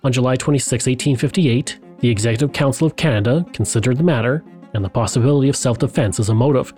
On 0.03 0.11
July 0.11 0.35
26, 0.35 0.87
1858, 0.87 1.79
the 1.99 2.09
Executive 2.09 2.53
Council 2.53 2.87
of 2.87 2.95
Canada 2.95 3.45
considered 3.53 3.97
the 3.97 4.03
matter 4.03 4.43
and 4.73 4.83
the 4.83 4.89
possibility 4.89 5.49
of 5.49 5.55
self 5.55 5.77
defense 5.77 6.19
as 6.19 6.29
a 6.29 6.35
motive. 6.35 6.73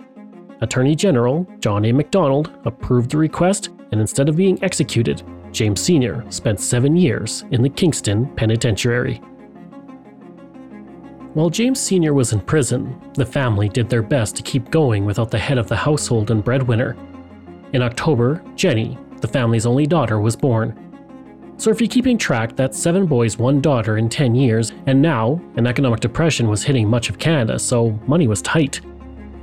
Attorney 0.60 0.94
General 0.94 1.46
John 1.60 1.86
A. 1.86 1.92
Macdonald 1.92 2.52
approved 2.66 3.10
the 3.10 3.18
request, 3.18 3.70
and 3.92 4.00
instead 4.00 4.28
of 4.28 4.36
being 4.36 4.62
executed, 4.62 5.22
James 5.52 5.80
Sr. 5.80 6.24
spent 6.28 6.60
seven 6.60 6.96
years 6.96 7.44
in 7.50 7.62
the 7.62 7.68
Kingston 7.68 8.26
Penitentiary. 8.36 9.20
While 11.32 11.48
James 11.48 11.78
Sr. 11.78 12.12
was 12.12 12.32
in 12.32 12.40
prison, 12.40 13.00
the 13.14 13.24
family 13.24 13.68
did 13.68 13.88
their 13.88 14.02
best 14.02 14.34
to 14.34 14.42
keep 14.42 14.68
going 14.68 15.04
without 15.04 15.30
the 15.30 15.38
head 15.38 15.58
of 15.58 15.68
the 15.68 15.76
household 15.76 16.32
and 16.32 16.42
breadwinner. 16.42 16.96
In 17.72 17.82
October, 17.82 18.42
Jenny, 18.56 18.98
the 19.20 19.28
family's 19.28 19.64
only 19.64 19.86
daughter, 19.86 20.18
was 20.18 20.34
born. 20.34 20.74
So, 21.56 21.70
if 21.70 21.80
you're 21.80 21.88
keeping 21.88 22.18
track, 22.18 22.56
that's 22.56 22.76
seven 22.76 23.06
boys, 23.06 23.38
one 23.38 23.60
daughter 23.60 23.96
in 23.96 24.08
10 24.08 24.34
years, 24.34 24.72
and 24.86 25.00
now 25.00 25.40
an 25.54 25.68
economic 25.68 26.00
depression 26.00 26.48
was 26.48 26.64
hitting 26.64 26.88
much 26.88 27.08
of 27.08 27.20
Canada, 27.20 27.60
so 27.60 27.90
money 28.08 28.26
was 28.26 28.42
tight. 28.42 28.80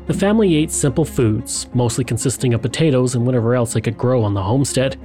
The 0.08 0.14
family 0.14 0.58
ate 0.58 0.72
simple 0.72 1.06
foods, 1.06 1.68
mostly 1.74 2.04
consisting 2.04 2.54
of 2.54 2.62
potatoes 2.62 3.16
and 3.16 3.26
whatever 3.26 3.56
else 3.56 3.72
they 3.72 3.82
could 3.82 3.98
grow 3.98 4.24
on 4.24 4.34
the 4.34 4.44
homestead. 4.44 5.00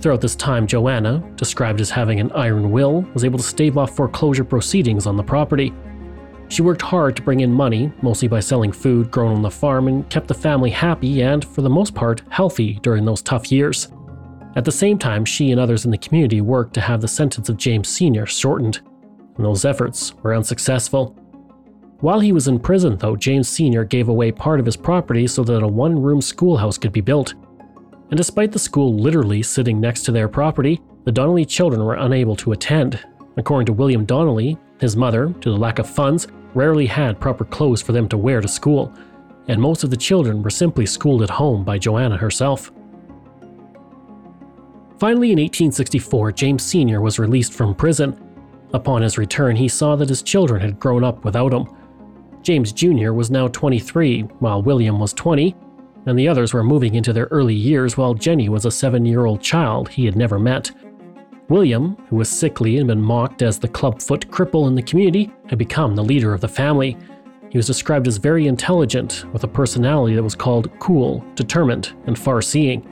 Throughout 0.00 0.22
this 0.22 0.34
time, 0.34 0.66
Joanna, 0.66 1.22
described 1.36 1.80
as 1.80 1.90
having 1.90 2.18
an 2.18 2.32
iron 2.32 2.72
will, 2.72 3.02
was 3.14 3.24
able 3.24 3.38
to 3.38 3.44
stave 3.44 3.78
off 3.78 3.94
foreclosure 3.94 4.44
proceedings 4.44 5.06
on 5.06 5.16
the 5.16 5.22
property. 5.22 5.72
She 6.50 6.62
worked 6.62 6.82
hard 6.82 7.14
to 7.14 7.22
bring 7.22 7.40
in 7.40 7.52
money, 7.52 7.92
mostly 8.02 8.26
by 8.26 8.40
selling 8.40 8.72
food 8.72 9.12
grown 9.12 9.36
on 9.36 9.42
the 9.42 9.50
farm, 9.50 9.86
and 9.86 10.08
kept 10.10 10.26
the 10.26 10.34
family 10.34 10.70
happy 10.70 11.22
and, 11.22 11.44
for 11.44 11.62
the 11.62 11.70
most 11.70 11.94
part, 11.94 12.22
healthy 12.28 12.80
during 12.82 13.04
those 13.04 13.22
tough 13.22 13.52
years. 13.52 13.88
At 14.56 14.64
the 14.64 14.72
same 14.72 14.98
time, 14.98 15.24
she 15.24 15.52
and 15.52 15.60
others 15.60 15.84
in 15.84 15.92
the 15.92 15.98
community 15.98 16.40
worked 16.40 16.74
to 16.74 16.80
have 16.80 17.00
the 17.00 17.06
sentence 17.06 17.48
of 17.48 17.56
James 17.56 17.88
Sr. 17.88 18.26
shortened, 18.26 18.80
and 19.36 19.46
those 19.46 19.64
efforts 19.64 20.12
were 20.24 20.34
unsuccessful. 20.34 21.16
While 22.00 22.18
he 22.18 22.32
was 22.32 22.48
in 22.48 22.58
prison, 22.58 22.96
though, 22.96 23.14
James 23.14 23.48
Sr. 23.48 23.84
gave 23.84 24.08
away 24.08 24.32
part 24.32 24.58
of 24.58 24.66
his 24.66 24.76
property 24.76 25.28
so 25.28 25.44
that 25.44 25.62
a 25.62 25.68
one 25.68 26.02
room 26.02 26.20
schoolhouse 26.20 26.78
could 26.78 26.92
be 26.92 27.00
built. 27.00 27.34
And 28.08 28.16
despite 28.16 28.50
the 28.50 28.58
school 28.58 28.96
literally 28.96 29.44
sitting 29.44 29.80
next 29.80 30.02
to 30.02 30.12
their 30.12 30.26
property, 30.26 30.80
the 31.04 31.12
Donnelly 31.12 31.44
children 31.44 31.84
were 31.84 31.94
unable 31.94 32.34
to 32.36 32.50
attend. 32.50 32.98
According 33.36 33.66
to 33.66 33.72
William 33.72 34.04
Donnelly, 34.04 34.58
his 34.80 34.96
mother, 34.96 35.32
to 35.42 35.50
the 35.50 35.56
lack 35.56 35.78
of 35.78 35.88
funds, 35.88 36.26
rarely 36.54 36.86
had 36.86 37.20
proper 37.20 37.44
clothes 37.44 37.82
for 37.82 37.92
them 37.92 38.08
to 38.08 38.18
wear 38.18 38.40
to 38.40 38.48
school, 38.48 38.92
and 39.48 39.60
most 39.60 39.84
of 39.84 39.90
the 39.90 39.96
children 39.96 40.42
were 40.42 40.50
simply 40.50 40.86
schooled 40.86 41.22
at 41.22 41.30
home 41.30 41.64
by 41.64 41.78
Joanna 41.78 42.16
herself. 42.16 42.70
Finally, 44.98 45.32
in 45.32 45.38
1864, 45.38 46.32
James 46.32 46.62
Sr. 46.62 47.00
was 47.00 47.18
released 47.18 47.54
from 47.54 47.74
prison. 47.74 48.20
Upon 48.74 49.02
his 49.02 49.18
return, 49.18 49.56
he 49.56 49.66
saw 49.66 49.96
that 49.96 50.08
his 50.08 50.22
children 50.22 50.60
had 50.60 50.78
grown 50.78 51.02
up 51.02 51.24
without 51.24 51.54
him. 51.54 51.66
James 52.42 52.72
Jr. 52.72 53.12
was 53.12 53.30
now 53.30 53.48
23, 53.48 54.22
while 54.40 54.62
William 54.62 54.98
was 55.00 55.12
20, 55.14 55.56
and 56.06 56.18
the 56.18 56.28
others 56.28 56.54
were 56.54 56.62
moving 56.62 56.94
into 56.94 57.12
their 57.12 57.28
early 57.30 57.54
years 57.54 57.96
while 57.96 58.14
Jenny 58.14 58.48
was 58.48 58.64
a 58.64 58.70
seven 58.70 59.04
year 59.04 59.26
old 59.26 59.40
child 59.40 59.88
he 59.88 60.04
had 60.04 60.16
never 60.16 60.38
met. 60.38 60.70
William, 61.50 61.96
who 62.08 62.16
was 62.16 62.30
sickly 62.30 62.78
and 62.78 62.88
been 62.88 63.02
mocked 63.02 63.42
as 63.42 63.58
the 63.58 63.68
clubfoot 63.68 64.26
cripple 64.28 64.68
in 64.68 64.74
the 64.74 64.82
community, 64.82 65.30
had 65.48 65.58
become 65.58 65.94
the 65.94 66.02
leader 66.02 66.32
of 66.32 66.40
the 66.40 66.48
family. 66.48 66.96
He 67.50 67.58
was 67.58 67.66
described 67.66 68.08
as 68.08 68.16
very 68.16 68.46
intelligent, 68.46 69.26
with 69.32 69.44
a 69.44 69.48
personality 69.48 70.14
that 70.14 70.22
was 70.22 70.34
called 70.34 70.70
cool, 70.78 71.22
determined, 71.34 71.92
and 72.06 72.18
far 72.18 72.40
seeing 72.40 72.86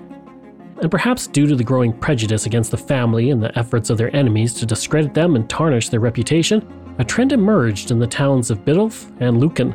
and 0.80 0.90
perhaps 0.90 1.26
due 1.26 1.46
to 1.46 1.56
the 1.56 1.64
growing 1.64 1.92
prejudice 1.92 2.46
against 2.46 2.70
the 2.70 2.76
family 2.76 3.30
and 3.30 3.42
the 3.42 3.56
efforts 3.58 3.90
of 3.90 3.98
their 3.98 4.14
enemies 4.14 4.54
to 4.54 4.66
discredit 4.66 5.14
them 5.14 5.36
and 5.36 5.48
tarnish 5.48 5.88
their 5.88 6.00
reputation, 6.00 6.66
a 6.98 7.04
trend 7.04 7.32
emerged 7.32 7.90
in 7.90 7.98
the 7.98 8.06
towns 8.06 8.50
of 8.50 8.64
Biddulph 8.64 9.10
and 9.20 9.40
Lucan. 9.40 9.74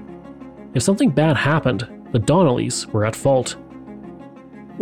If 0.73 0.83
something 0.83 1.09
bad 1.09 1.37
happened, 1.37 1.87
the 2.11 2.19
Donnellys 2.19 2.85
were 2.87 3.05
at 3.05 3.15
fault. 3.15 3.57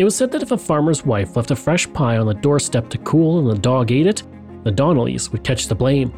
It 0.01 0.03
was 0.03 0.15
said 0.15 0.31
that 0.31 0.41
if 0.41 0.49
a 0.49 0.57
farmer's 0.57 1.05
wife 1.05 1.35
left 1.35 1.51
a 1.51 1.55
fresh 1.55 1.87
pie 1.93 2.17
on 2.17 2.25
the 2.25 2.33
doorstep 2.33 2.89
to 2.89 2.97
cool 2.97 3.37
and 3.37 3.47
the 3.47 3.61
dog 3.61 3.91
ate 3.91 4.07
it, 4.07 4.23
the 4.63 4.71
Donnellys 4.71 5.31
would 5.31 5.43
catch 5.43 5.67
the 5.67 5.75
blame. 5.75 6.11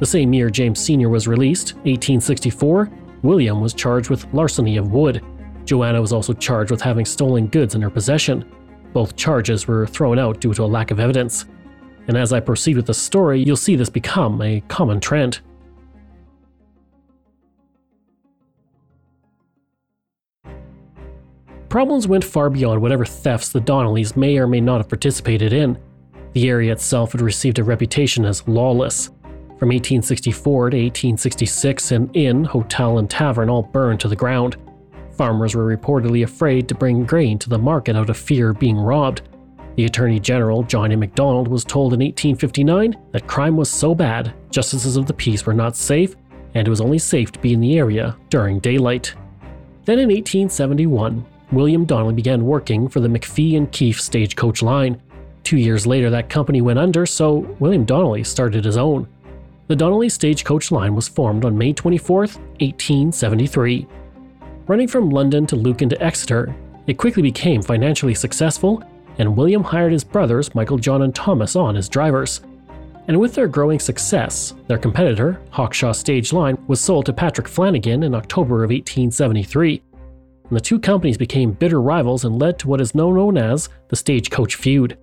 The 0.00 0.04
same 0.04 0.34
year 0.34 0.50
James 0.50 0.78
Sr. 0.78 1.08
was 1.08 1.26
released, 1.26 1.76
1864, 1.76 2.90
William 3.22 3.62
was 3.62 3.72
charged 3.72 4.10
with 4.10 4.30
larceny 4.34 4.76
of 4.76 4.92
wood. 4.92 5.24
Joanna 5.64 5.98
was 5.98 6.12
also 6.12 6.34
charged 6.34 6.70
with 6.70 6.82
having 6.82 7.06
stolen 7.06 7.46
goods 7.46 7.74
in 7.74 7.80
her 7.80 7.88
possession. 7.88 8.44
Both 8.92 9.16
charges 9.16 9.66
were 9.66 9.86
thrown 9.86 10.18
out 10.18 10.38
due 10.42 10.52
to 10.52 10.64
a 10.64 10.66
lack 10.66 10.90
of 10.90 11.00
evidence. 11.00 11.46
And 12.08 12.18
as 12.18 12.34
I 12.34 12.40
proceed 12.40 12.76
with 12.76 12.84
the 12.84 12.92
story, 12.92 13.42
you'll 13.42 13.56
see 13.56 13.76
this 13.76 13.88
become 13.88 14.42
a 14.42 14.60
common 14.68 15.00
trend. 15.00 15.40
Problems 21.76 22.08
went 22.08 22.24
far 22.24 22.48
beyond 22.48 22.80
whatever 22.80 23.04
thefts 23.04 23.50
the 23.50 23.60
Donnellys 23.60 24.16
may 24.16 24.38
or 24.38 24.46
may 24.46 24.62
not 24.62 24.78
have 24.78 24.88
participated 24.88 25.52
in. 25.52 25.76
The 26.32 26.48
area 26.48 26.72
itself 26.72 27.12
had 27.12 27.20
received 27.20 27.58
a 27.58 27.64
reputation 27.64 28.24
as 28.24 28.48
lawless. 28.48 29.08
From 29.58 29.68
1864 29.68 30.70
to 30.70 30.76
1866, 30.78 31.92
an 31.92 32.10
inn, 32.14 32.44
hotel, 32.44 32.96
and 32.96 33.10
tavern 33.10 33.50
all 33.50 33.62
burned 33.62 34.00
to 34.00 34.08
the 34.08 34.16
ground. 34.16 34.56
Farmers 35.18 35.54
were 35.54 35.76
reportedly 35.76 36.24
afraid 36.24 36.66
to 36.68 36.74
bring 36.74 37.04
grain 37.04 37.38
to 37.40 37.50
the 37.50 37.58
market 37.58 37.94
out 37.94 38.08
of 38.08 38.16
fear 38.16 38.48
of 38.48 38.58
being 38.58 38.78
robbed. 38.78 39.28
The 39.74 39.84
Attorney 39.84 40.18
General, 40.18 40.62
John 40.62 40.92
A. 40.92 40.96
Macdonald, 40.96 41.46
was 41.46 41.62
told 41.62 41.92
in 41.92 42.00
1859 42.00 42.96
that 43.12 43.26
crime 43.26 43.58
was 43.58 43.68
so 43.68 43.94
bad, 43.94 44.32
justices 44.48 44.96
of 44.96 45.04
the 45.04 45.12
peace 45.12 45.44
were 45.44 45.52
not 45.52 45.76
safe, 45.76 46.16
and 46.54 46.66
it 46.66 46.70
was 46.70 46.80
only 46.80 46.98
safe 46.98 47.32
to 47.32 47.38
be 47.38 47.52
in 47.52 47.60
the 47.60 47.76
area 47.76 48.16
during 48.30 48.60
daylight. 48.60 49.14
Then 49.84 49.98
in 49.98 50.08
1871, 50.08 51.26
William 51.52 51.84
Donnelly 51.84 52.14
began 52.14 52.44
working 52.44 52.88
for 52.88 53.00
the 53.00 53.08
McPhee 53.08 53.56
and 53.56 53.70
Keefe 53.70 54.00
stagecoach 54.00 54.62
line. 54.62 55.00
Two 55.44 55.56
years 55.56 55.86
later, 55.86 56.10
that 56.10 56.28
company 56.28 56.60
went 56.60 56.78
under, 56.78 57.06
so 57.06 57.38
William 57.60 57.84
Donnelly 57.84 58.24
started 58.24 58.64
his 58.64 58.76
own. 58.76 59.06
The 59.68 59.76
Donnelly 59.76 60.08
stagecoach 60.08 60.70
line 60.72 60.94
was 60.94 61.08
formed 61.08 61.44
on 61.44 61.56
May 61.56 61.72
24, 61.72 62.18
1873. 62.18 63.86
Running 64.66 64.88
from 64.88 65.10
London 65.10 65.46
to 65.46 65.56
Lucan 65.56 65.88
to 65.88 66.02
Exeter, 66.02 66.54
it 66.88 66.98
quickly 66.98 67.22
became 67.22 67.62
financially 67.62 68.14
successful, 68.14 68.82
and 69.18 69.36
William 69.36 69.62
hired 69.62 69.92
his 69.92 70.04
brothers 70.04 70.54
Michael, 70.54 70.78
John, 70.78 71.02
and 71.02 71.14
Thomas 71.14 71.54
on 71.54 71.76
as 71.76 71.88
drivers. 71.88 72.40
And 73.08 73.20
with 73.20 73.34
their 73.34 73.46
growing 73.46 73.78
success, 73.78 74.54
their 74.66 74.78
competitor, 74.78 75.40
Hawkshaw 75.50 75.94
Stage 75.94 76.32
Line, 76.32 76.58
was 76.66 76.80
sold 76.80 77.06
to 77.06 77.12
Patrick 77.12 77.46
Flanagan 77.46 78.02
in 78.02 78.16
October 78.16 78.64
of 78.64 78.70
1873. 78.70 79.80
And 80.48 80.56
the 80.56 80.60
two 80.60 80.78
companies 80.78 81.18
became 81.18 81.52
bitter 81.52 81.80
rivals 81.80 82.24
and 82.24 82.38
led 82.38 82.58
to 82.60 82.68
what 82.68 82.80
is 82.80 82.94
now 82.94 83.10
known 83.10 83.36
as 83.36 83.68
the 83.88 83.96
Stagecoach 83.96 84.54
Feud. 84.54 84.96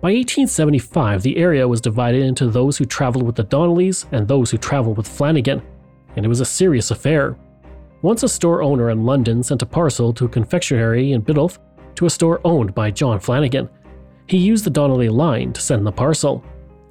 By 0.00 0.08
1875, 0.14 1.22
the 1.22 1.36
area 1.36 1.68
was 1.68 1.80
divided 1.80 2.22
into 2.22 2.48
those 2.48 2.76
who 2.76 2.84
traveled 2.84 3.24
with 3.24 3.36
the 3.36 3.44
Donnellys 3.44 4.06
and 4.12 4.26
those 4.26 4.50
who 4.50 4.58
traveled 4.58 4.96
with 4.96 5.06
Flanagan, 5.06 5.62
and 6.16 6.24
it 6.24 6.28
was 6.28 6.40
a 6.40 6.44
serious 6.44 6.90
affair. 6.90 7.36
Once 8.02 8.24
a 8.24 8.28
store 8.28 8.62
owner 8.62 8.90
in 8.90 9.04
London 9.04 9.44
sent 9.44 9.62
a 9.62 9.66
parcel 9.66 10.12
to 10.12 10.24
a 10.24 10.28
confectionery 10.28 11.12
in 11.12 11.22
Biddulph 11.22 11.58
to 11.94 12.06
a 12.06 12.10
store 12.10 12.40
owned 12.44 12.74
by 12.74 12.90
John 12.90 13.20
Flanagan. 13.20 13.68
He 14.26 14.38
used 14.38 14.64
the 14.64 14.70
Donnelly 14.70 15.08
line 15.08 15.52
to 15.52 15.60
send 15.60 15.86
the 15.86 15.92
parcel. 15.92 16.42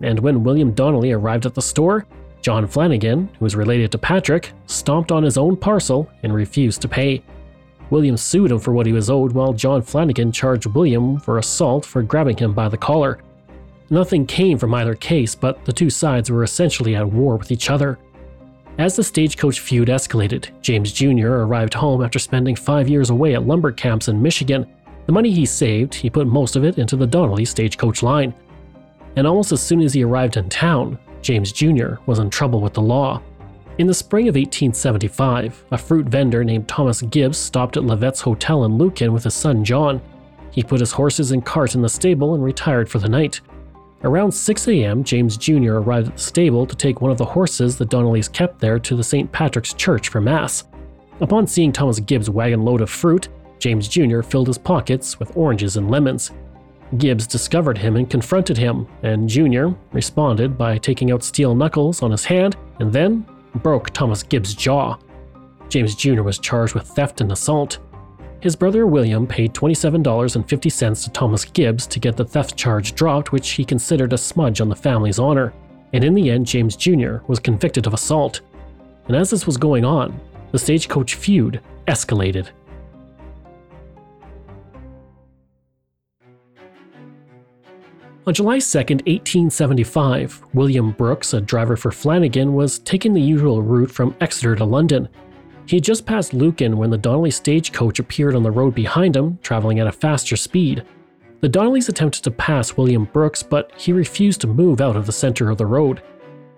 And 0.02 0.20
when 0.20 0.44
William 0.44 0.72
Donnelly 0.72 1.12
arrived 1.12 1.46
at 1.46 1.54
the 1.54 1.62
store, 1.62 2.06
John 2.42 2.66
Flanagan, 2.66 3.30
who 3.38 3.46
was 3.46 3.56
related 3.56 3.92
to 3.92 3.98
Patrick, 3.98 4.54
stomped 4.68 5.12
on 5.12 5.24
his 5.24 5.38
own 5.38 5.58
parcel 5.58 6.10
and 6.24 6.34
refused 6.34 6.82
to 6.82 6.88
pay. 6.88 7.24
William 7.91 8.17
sued 8.17 8.51
him 8.51 8.57
for 8.57 8.71
what 8.71 8.88
he 8.88 8.93
was 8.93 9.10
owed, 9.10 9.33
while 9.33 9.53
John 9.53 9.81
Flanagan 9.81 10.31
charged 10.31 10.65
William 10.65 11.19
for 11.19 11.38
assault 11.38 11.86
for 11.86 12.01
grabbing 12.01 12.38
him 12.38 12.53
by 12.53 12.67
the 12.67 12.77
collar. 12.77 13.19
Nothing 13.89 14.25
came 14.25 14.57
from 14.57 14.74
either 14.74 14.95
case, 14.95 15.36
but 15.36 15.63
the 15.65 15.74
two 15.74 15.89
sides 15.89 16.31
were 16.31 16.43
essentially 16.43 16.95
at 16.95 17.07
war 17.07 17.36
with 17.36 17.51
each 17.51 17.69
other. 17.69 18.00
As 18.77 18.95
the 18.95 19.03
stagecoach 19.03 19.60
feud 19.60 19.89
escalated, 19.89 20.50
James 20.62 20.93
Jr. 20.93 21.27
arrived 21.27 21.74
home 21.74 22.01
after 22.01 22.17
spending 22.17 22.55
five 22.55 22.88
years 22.88 23.10
away 23.10 23.36
at 23.36 23.45
lumber 23.45 23.74
camps 23.74 24.07
in 24.07 24.21
Michigan. 24.21 24.65
The 25.05 25.12
money 25.12 25.31
he 25.31 25.45
saved, 25.45 25.93
he 25.93 26.10
put 26.10 26.25
most 26.25 26.55
of 26.55 26.63
it 26.63 26.77
into 26.77 26.95
the 26.95 27.05
Donnelly 27.05 27.43
stagecoach 27.43 28.01
line. 28.01 28.33
And 29.17 29.27
almost 29.27 29.51
as 29.51 29.62
soon 29.62 29.81
as 29.81 29.93
he 29.93 30.05
arrived 30.05 30.38
in 30.38 30.48
town, 30.48 30.98
James 31.21 31.51
Jr. 31.51 31.95
was 32.05 32.19
in 32.19 32.29
trouble 32.29 32.62
with 32.62 32.74
the 32.74 32.81
law. 32.81 33.21
In 33.78 33.88
the 33.88 33.94
spring 33.94 34.28
of 34.28 34.36
1875, 34.36 35.66
a 35.72 35.78
fruit 35.78 36.06
vendor 36.08 36.44
named 36.44 36.68
Thomas 36.68 37.01
Gibbs 37.01 37.38
stopped 37.38 37.78
at 37.78 37.86
Levette's 37.86 38.20
Hotel 38.20 38.66
in 38.66 38.78
Lucan 38.78 39.13
with 39.13 39.24
his 39.24 39.34
son 39.34 39.63
John. 39.63 40.01
He 40.51 40.62
put 40.62 40.82
his 40.82 40.92
horses 40.92 41.32
and 41.32 41.46
cart 41.46 41.74
in 41.74 41.82
the 41.82 41.90
stable 41.90 42.34
and 42.34 42.44
retired 42.44 42.90
for 42.90 43.00
the 43.00 43.08
night. 43.08 43.40
Around 44.04 44.34
6 44.34 44.68
a.m., 44.68 45.04
James 45.04 45.38
Jr. 45.38 45.75
arrived 45.75 46.10
at 46.10 46.18
the 46.18 46.22
stable 46.22 46.66
to 46.66 46.75
take 46.75 47.00
one 47.00 47.12
of 47.12 47.18
the 47.18 47.25
horses 47.25 47.78
the 47.78 47.86
Donnellys 47.86 48.32
kept 48.32 48.60
there 48.60 48.78
to 48.78 48.96
the 48.96 49.04
St. 49.04 49.32
Patrick's 49.32 49.74
Church 49.74 50.10
for 50.10 50.20
Mass. 50.20 50.66
Upon 51.22 51.48
seeing 51.48 51.72
Thomas 51.72 52.00
Gibbs' 52.00 52.30
wagon 52.30 52.63
load 52.66 52.82
of 52.82 52.90
fruit, 52.90 53.30
James 53.60 53.88
Jr. 53.88 54.22
filled 54.22 54.48
his 54.48 54.58
pockets 54.58 55.18
with 55.18 55.38
oranges 55.38 55.78
and 55.78 55.90
lemons. 55.90 56.32
Gibbs 56.98 57.25
discovered 57.25 57.78
him 57.78 57.96
and 57.96 58.10
confronted 58.10 58.58
him, 58.58 58.88
and 59.04 59.30
Jr. 59.30 59.70
responded 59.94 60.58
by 60.58 60.78
taking 60.78 61.12
out 61.12 61.24
steel 61.24 61.56
knuckles 61.56 62.01
on 62.01 62.12
his 62.12 62.25
hand 62.25 62.58
and 62.80 62.92
then 62.92 63.25
broke 63.55 63.89
Thomas 63.91 64.24
Gibbs' 64.24 64.53
jaw. 64.53 64.98
James 65.70 65.96
Jr. 65.96 66.22
was 66.22 66.39
charged 66.39 66.74
with 66.74 66.88
theft 66.88 67.22
and 67.22 67.31
assault. 67.31 67.79
His 68.41 68.55
brother 68.55 68.88
William 68.88 69.27
paid 69.27 69.53
$27.50 69.53 71.03
to 71.03 71.10
Thomas 71.12 71.46
Gibbs 71.46 71.86
to 71.88 72.00
get 72.00 72.17
the 72.17 72.25
theft 72.25 72.58
charge 72.58 72.96
dropped, 72.96 73.31
which 73.31 73.51
he 73.51 73.63
considered 73.63 74.13
a 74.13 74.17
smudge 74.17 74.62
on 74.62 74.70
the 74.70 74.75
family's 74.75 75.20
honor. 75.20 75.53
And 75.93 76.03
in 76.03 76.13
the 76.13 76.31
end, 76.31 76.48
James 76.48 76.75
Jr. 76.75 77.17
was 77.27 77.39
convicted 77.39 77.86
of 77.86 77.93
assault. 77.93 78.41
And 79.08 79.15
as 79.15 79.29
this 79.29 79.46
was 79.46 79.58
going 79.58 79.86
on, 79.86 80.20
the 80.51 80.60
stagecoach 80.60 81.15
feud 81.15 81.62
escalated. 81.88 82.48
On 88.28 88.36
July 88.36 88.60
2, 88.60 88.78
1875, 88.78 90.44
William 90.54 90.92
Brooks, 90.92 91.34
a 91.34 91.42
driver 91.42 91.75
for 91.75 91.92
Flanagan, 91.92 92.54
was 92.54 92.78
taking 92.78 93.13
the 93.13 93.22
usual 93.22 93.63
route 93.63 93.90
from 93.90 94.16
Exeter 94.22 94.56
to 94.58 94.63
London. 94.63 95.10
He 95.66 95.78
had 95.78 95.84
just 95.84 96.06
passed 96.06 96.32
Lucan 96.32 96.78
when 96.78 96.92
the 96.92 97.00
Donnelly 97.00 97.32
stagecoach 97.32 97.98
appeared 97.98 98.36
on 98.36 98.44
the 98.44 98.51
road 98.51 98.75
behind 98.75 99.16
him, 99.16 99.40
traveling 99.42 99.80
at 99.80 99.88
a 99.88 99.92
faster 99.92 100.36
speed. 100.36 100.86
The 101.40 101.50
Donnellys 101.50 101.90
attempted 101.90 102.24
to 102.25 102.30
pass 102.30 102.78
William 102.78 103.06
Brooks, 103.06 103.42
but 103.42 103.72
he 103.75 103.92
refused 103.92 104.42
to 104.42 104.48
move 104.48 104.82
out 104.82 104.96
of 104.96 105.08
the 105.08 105.12
center 105.12 105.50
of 105.50 105.58
the 105.58 105.66
road. 105.66 106.04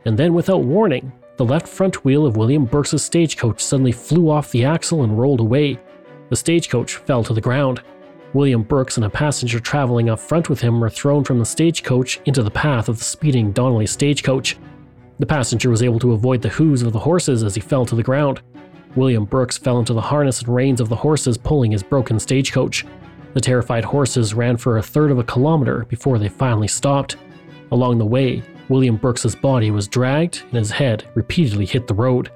And 0.04 0.20
then, 0.20 0.34
without 0.34 0.66
warning, 0.66 1.14
the 1.38 1.46
left 1.46 1.70
front 1.70 2.04
wheel 2.04 2.26
of 2.26 2.36
William 2.36 2.66
Brooks' 2.66 3.02
stagecoach 3.02 3.62
suddenly 3.62 3.94
flew 3.94 4.30
off 4.30 4.52
the 4.52 4.66
axle 4.66 5.04
and 5.04 5.18
rolled 5.18 5.40
away. 5.40 5.80
The 6.28 6.36
stagecoach 6.36 6.98
fell 6.98 7.24
to 7.24 7.34
the 7.34 7.40
ground. 7.40 7.82
William 8.34 8.64
Brooks 8.64 8.98
and 8.98 9.06
a 9.06 9.10
passenger 9.10 9.60
traveling 9.60 10.10
up 10.10 10.20
front 10.20 10.50
with 10.50 10.60
him 10.60 10.80
were 10.80 10.90
thrown 10.90 11.24
from 11.24 11.38
the 11.38 11.46
stagecoach 11.46 12.20
into 12.26 12.42
the 12.42 12.50
path 12.50 12.90
of 12.90 12.98
the 12.98 13.04
speeding 13.04 13.52
Donnelly 13.52 13.86
stagecoach. 13.86 14.58
The 15.20 15.26
passenger 15.28 15.70
was 15.70 15.84
able 15.84 16.00
to 16.00 16.14
avoid 16.14 16.42
the 16.42 16.50
hooves 16.50 16.82
of 16.82 16.94
the 16.94 17.00
horses 17.00 17.44
as 17.44 17.54
he 17.54 17.62
fell 17.62 17.86
to 17.86 17.96
the 17.96 18.02
ground. 18.02 18.42
William 18.96 19.26
Brooks 19.26 19.58
fell 19.58 19.78
into 19.78 19.94
the 19.94 20.02
harness 20.02 20.42
and 20.42 20.54
reins 20.54 20.82
of 20.82 20.90
the 20.90 20.96
horses 20.96 21.38
pulling 21.38 21.72
his 21.72 21.84
broken 21.84 22.20
stagecoach. 22.20 22.86
The 23.36 23.42
terrified 23.42 23.86
horses 23.86 24.34
ran 24.34 24.58
for 24.58 24.78
a 24.78 24.84
third 24.84 25.12
of 25.12 25.20
a 25.20 25.24
kilometer 25.24 25.86
before 25.88 26.18
they 26.18 26.30
finally 26.30 26.68
stopped. 26.68 27.18
Along 27.72 28.00
the 28.00 28.06
way, 28.06 28.42
William 28.68 28.98
Brooks's 28.98 29.36
body 29.36 29.70
was 29.70 29.88
dragged 29.88 30.42
and 30.46 30.54
his 30.54 30.72
head 30.72 31.06
repeatedly 31.14 31.66
hit 31.66 31.88
the 31.88 31.94
road. 31.94 32.32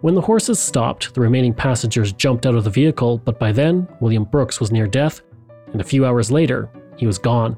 When 0.00 0.14
the 0.14 0.20
horses 0.20 0.58
stopped, 0.58 1.14
the 1.14 1.20
remaining 1.20 1.52
passengers 1.52 2.12
jumped 2.12 2.46
out 2.46 2.54
of 2.54 2.64
the 2.64 2.70
vehicle, 2.70 3.18
but 3.18 3.38
by 3.38 3.52
then, 3.52 3.86
William 4.00 4.24
Brooks 4.24 4.58
was 4.58 4.72
near 4.72 4.86
death, 4.86 5.20
and 5.72 5.80
a 5.80 5.84
few 5.84 6.06
hours 6.06 6.30
later, 6.30 6.70
he 6.96 7.06
was 7.06 7.18
gone. 7.18 7.56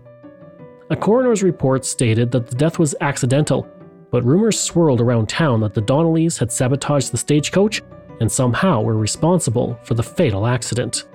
A 0.90 0.96
coroner's 0.96 1.42
report 1.42 1.84
stated 1.84 2.32
that 2.32 2.48
the 2.48 2.56
death 2.56 2.78
was 2.78 2.96
accidental, 3.00 3.68
but 4.10 4.24
rumors 4.24 4.58
swirled 4.58 5.00
around 5.00 5.28
town 5.28 5.60
that 5.60 5.72
the 5.72 5.80
Donnellys 5.80 6.38
had 6.38 6.50
sabotaged 6.50 7.12
the 7.12 7.16
stagecoach 7.16 7.80
and 8.20 8.30
somehow 8.30 8.80
were 8.80 8.96
responsible 8.96 9.78
for 9.84 9.94
the 9.94 10.02
fatal 10.02 10.46
accident. 10.46 11.06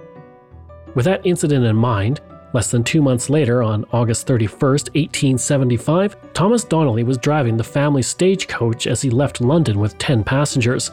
With 0.96 1.06
that 1.06 1.26
incident 1.26 1.66
in 1.66 1.76
mind, 1.76 2.22
Less 2.54 2.72
than 2.72 2.84
two 2.84 3.02
months 3.02 3.30
later, 3.30 3.62
on 3.62 3.86
August 3.92 4.26
31, 4.26 4.60
1875, 4.62 6.34
Thomas 6.34 6.64
Donnelly 6.64 7.04
was 7.04 7.18
driving 7.18 7.58
the 7.58 7.64
family 7.64 8.02
stagecoach 8.02 8.88
as 8.88 9.02
he 9.02 9.10
left 9.10 9.42
London 9.42 9.80
with 9.80 9.98
10 9.98 10.24
passengers. 10.24 10.90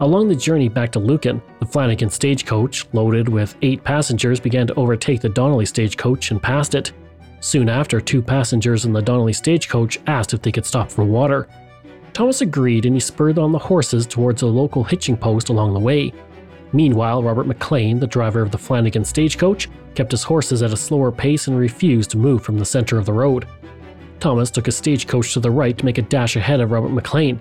Along 0.00 0.28
the 0.28 0.34
journey 0.34 0.68
back 0.68 0.90
to 0.92 0.98
Lucan, 0.98 1.40
the 1.60 1.66
Flanagan 1.66 2.10
stagecoach, 2.10 2.84
loaded 2.92 3.28
with 3.28 3.56
eight 3.62 3.84
passengers, 3.84 4.40
began 4.40 4.66
to 4.66 4.74
overtake 4.74 5.20
the 5.20 5.28
Donnelly 5.28 5.66
stagecoach 5.66 6.32
and 6.32 6.42
passed 6.42 6.74
it. 6.74 6.92
Soon 7.38 7.68
after, 7.68 8.00
two 8.00 8.20
passengers 8.20 8.86
in 8.86 8.92
the 8.92 9.02
Donnelly 9.02 9.32
stagecoach 9.32 10.00
asked 10.08 10.34
if 10.34 10.42
they 10.42 10.50
could 10.50 10.66
stop 10.66 10.90
for 10.90 11.04
water. 11.04 11.46
Thomas 12.12 12.40
agreed 12.40 12.86
and 12.86 12.96
he 12.96 13.00
spurred 13.00 13.38
on 13.38 13.52
the 13.52 13.58
horses 13.58 14.06
towards 14.06 14.42
a 14.42 14.46
local 14.46 14.82
hitching 14.82 15.16
post 15.16 15.48
along 15.48 15.74
the 15.74 15.80
way. 15.80 16.12
Meanwhile, 16.72 17.22
Robert 17.22 17.46
McLean, 17.46 18.00
the 18.00 18.06
driver 18.06 18.40
of 18.40 18.50
the 18.50 18.58
Flanagan 18.58 19.04
stagecoach, 19.04 19.68
kept 19.94 20.10
his 20.10 20.24
horses 20.24 20.60
at 20.62 20.72
a 20.72 20.76
slower 20.76 21.12
pace 21.12 21.46
and 21.46 21.56
refused 21.56 22.10
to 22.10 22.18
move 22.18 22.42
from 22.42 22.58
the 22.58 22.64
center 22.64 22.98
of 22.98 23.06
the 23.06 23.12
road. 23.12 23.46
Thomas 24.18 24.50
took 24.50 24.66
a 24.66 24.72
stagecoach 24.72 25.34
to 25.34 25.40
the 25.40 25.50
right 25.50 25.78
to 25.78 25.84
make 25.84 25.98
a 25.98 26.02
dash 26.02 26.34
ahead 26.34 26.60
of 26.60 26.72
Robert 26.72 26.88
McLean. 26.88 27.40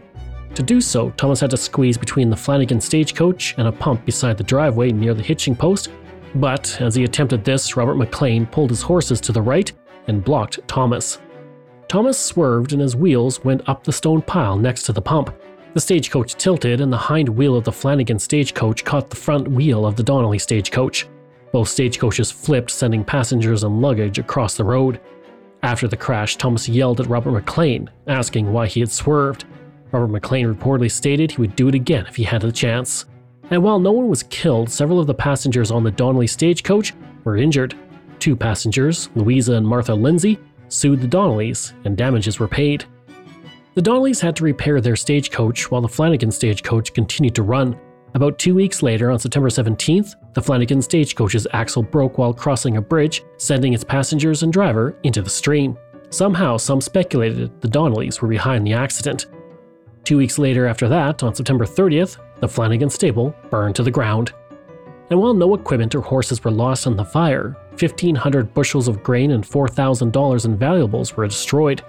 To 0.55 0.63
do 0.63 0.81
so, 0.81 1.09
Thomas 1.11 1.39
had 1.39 1.49
to 1.49 1.57
squeeze 1.57 1.97
between 1.97 2.29
the 2.29 2.35
Flanagan 2.35 2.79
stagecoach 2.79 3.55
and 3.57 3.67
a 3.67 3.71
pump 3.71 4.05
beside 4.05 4.37
the 4.37 4.43
driveway 4.43 4.91
near 4.91 5.13
the 5.13 5.23
hitching 5.23 5.55
post, 5.55 5.89
but 6.35 6.79
as 6.79 6.95
he 6.95 7.03
attempted 7.03 7.43
this, 7.43 7.75
Robert 7.75 7.95
McLean 7.95 8.45
pulled 8.45 8.69
his 8.69 8.81
horses 8.81 9.19
to 9.21 9.31
the 9.31 9.41
right 9.41 9.71
and 10.07 10.23
blocked 10.23 10.59
Thomas. 10.67 11.19
Thomas 11.87 12.17
swerved 12.17 12.73
and 12.73 12.81
his 12.81 12.95
wheels 12.95 13.43
went 13.43 13.67
up 13.67 13.83
the 13.83 13.91
stone 13.91 14.21
pile 14.21 14.57
next 14.57 14.83
to 14.83 14.93
the 14.93 15.01
pump, 15.01 15.35
the 15.73 15.81
stagecoach 15.81 16.35
tilted, 16.35 16.81
and 16.81 16.93
the 16.93 16.97
hind 16.97 17.27
wheel 17.27 17.55
of 17.55 17.63
the 17.63 17.71
Flanagan 17.71 18.19
stagecoach 18.19 18.85
caught 18.85 19.09
the 19.09 19.15
front 19.15 19.47
wheel 19.47 19.87
of 19.87 19.95
the 19.95 20.03
Donnelly 20.03 20.37
stagecoach. 20.37 21.07
Both 21.51 21.69
stagecoaches 21.69 22.31
flipped, 22.31 22.69
sending 22.69 23.03
passengers 23.03 23.63
and 23.63 23.81
luggage 23.81 24.19
across 24.19 24.55
the 24.55 24.63
road. 24.63 24.99
After 25.63 25.87
the 25.87 25.97
crash, 25.97 26.35
Thomas 26.35 26.69
yelled 26.69 26.99
at 26.99 27.07
Robert 27.07 27.31
McLean, 27.31 27.89
asking 28.05 28.51
why 28.51 28.67
he 28.67 28.81
had 28.81 28.91
swerved. 28.91 29.45
Robert 29.93 30.07
McLean 30.07 30.51
reportedly 30.51 30.91
stated 30.91 31.31
he 31.31 31.39
would 31.39 31.55
do 31.55 31.67
it 31.67 31.75
again 31.75 32.07
if 32.07 32.15
he 32.15 32.23
had 32.23 32.41
the 32.41 32.51
chance. 32.51 33.05
And 33.51 33.61
while 33.61 33.79
no 33.79 33.91
one 33.91 34.09
was 34.09 34.23
killed, 34.23 34.71
several 34.71 34.99
of 34.99 35.05
the 35.05 35.13
passengers 35.13 35.69
on 35.69 35.83
the 35.83 35.91
Donnelly 35.91 36.25
stagecoach 36.25 36.93
were 37.23 37.37
injured. 37.37 37.75
Two 38.17 38.35
passengers, 38.35 39.09
Louisa 39.15 39.53
and 39.53 39.67
Martha 39.67 39.93
Lindsay, 39.93 40.39
sued 40.67 40.99
the 40.99 41.07
Donnellys, 41.07 41.73
and 41.85 41.95
damages 41.95 42.39
were 42.39 42.47
paid. 42.47 42.85
The 43.75 43.81
Donnellys 43.81 44.19
had 44.19 44.35
to 44.37 44.43
repair 44.43 44.81
their 44.81 44.95
stagecoach 44.95 45.69
while 45.69 45.81
the 45.81 45.87
Flanagan 45.87 46.31
stagecoach 46.31 46.93
continued 46.93 47.35
to 47.35 47.43
run. 47.43 47.79
About 48.15 48.39
two 48.39 48.55
weeks 48.55 48.81
later, 48.81 49.11
on 49.11 49.19
September 49.19 49.49
17th, 49.49 50.15
the 50.33 50.41
Flanagan 50.41 50.81
stagecoach's 50.81 51.47
axle 51.53 51.83
broke 51.83 52.17
while 52.17 52.33
crossing 52.33 52.77
a 52.77 52.81
bridge, 52.81 53.23
sending 53.37 53.73
its 53.73 53.83
passengers 53.83 54.41
and 54.41 54.53
driver 54.53 54.95
into 55.03 55.21
the 55.21 55.29
stream. 55.29 55.77
Somehow, 56.09 56.57
some 56.57 56.81
speculated 56.81 57.61
the 57.61 57.67
Donnellys 57.67 58.21
were 58.21 58.27
behind 58.27 58.65
the 58.65 58.73
accident. 58.73 59.27
Two 60.03 60.17
weeks 60.17 60.37
later, 60.37 60.67
after 60.67 60.89
that, 60.89 61.23
on 61.23 61.33
September 61.33 61.65
30th, 61.65 62.17
the 62.41 62.47
Flanagan 62.47 62.89
stable 62.89 63.33
burned 63.49 63.75
to 63.77 63.83
the 63.83 63.91
ground. 63.91 64.33
And 65.09 65.19
while 65.19 65.33
no 65.33 65.53
equipment 65.55 65.95
or 65.95 66.01
horses 66.01 66.43
were 66.43 66.51
lost 66.51 66.87
in 66.87 66.97
the 66.97 67.05
fire, 67.05 67.55
1,500 67.79 68.53
bushels 68.53 68.87
of 68.89 69.01
grain 69.01 69.31
and 69.31 69.45
$4,000 69.45 70.45
in 70.45 70.57
valuables 70.57 71.15
were 71.15 71.27
destroyed. 71.27 71.83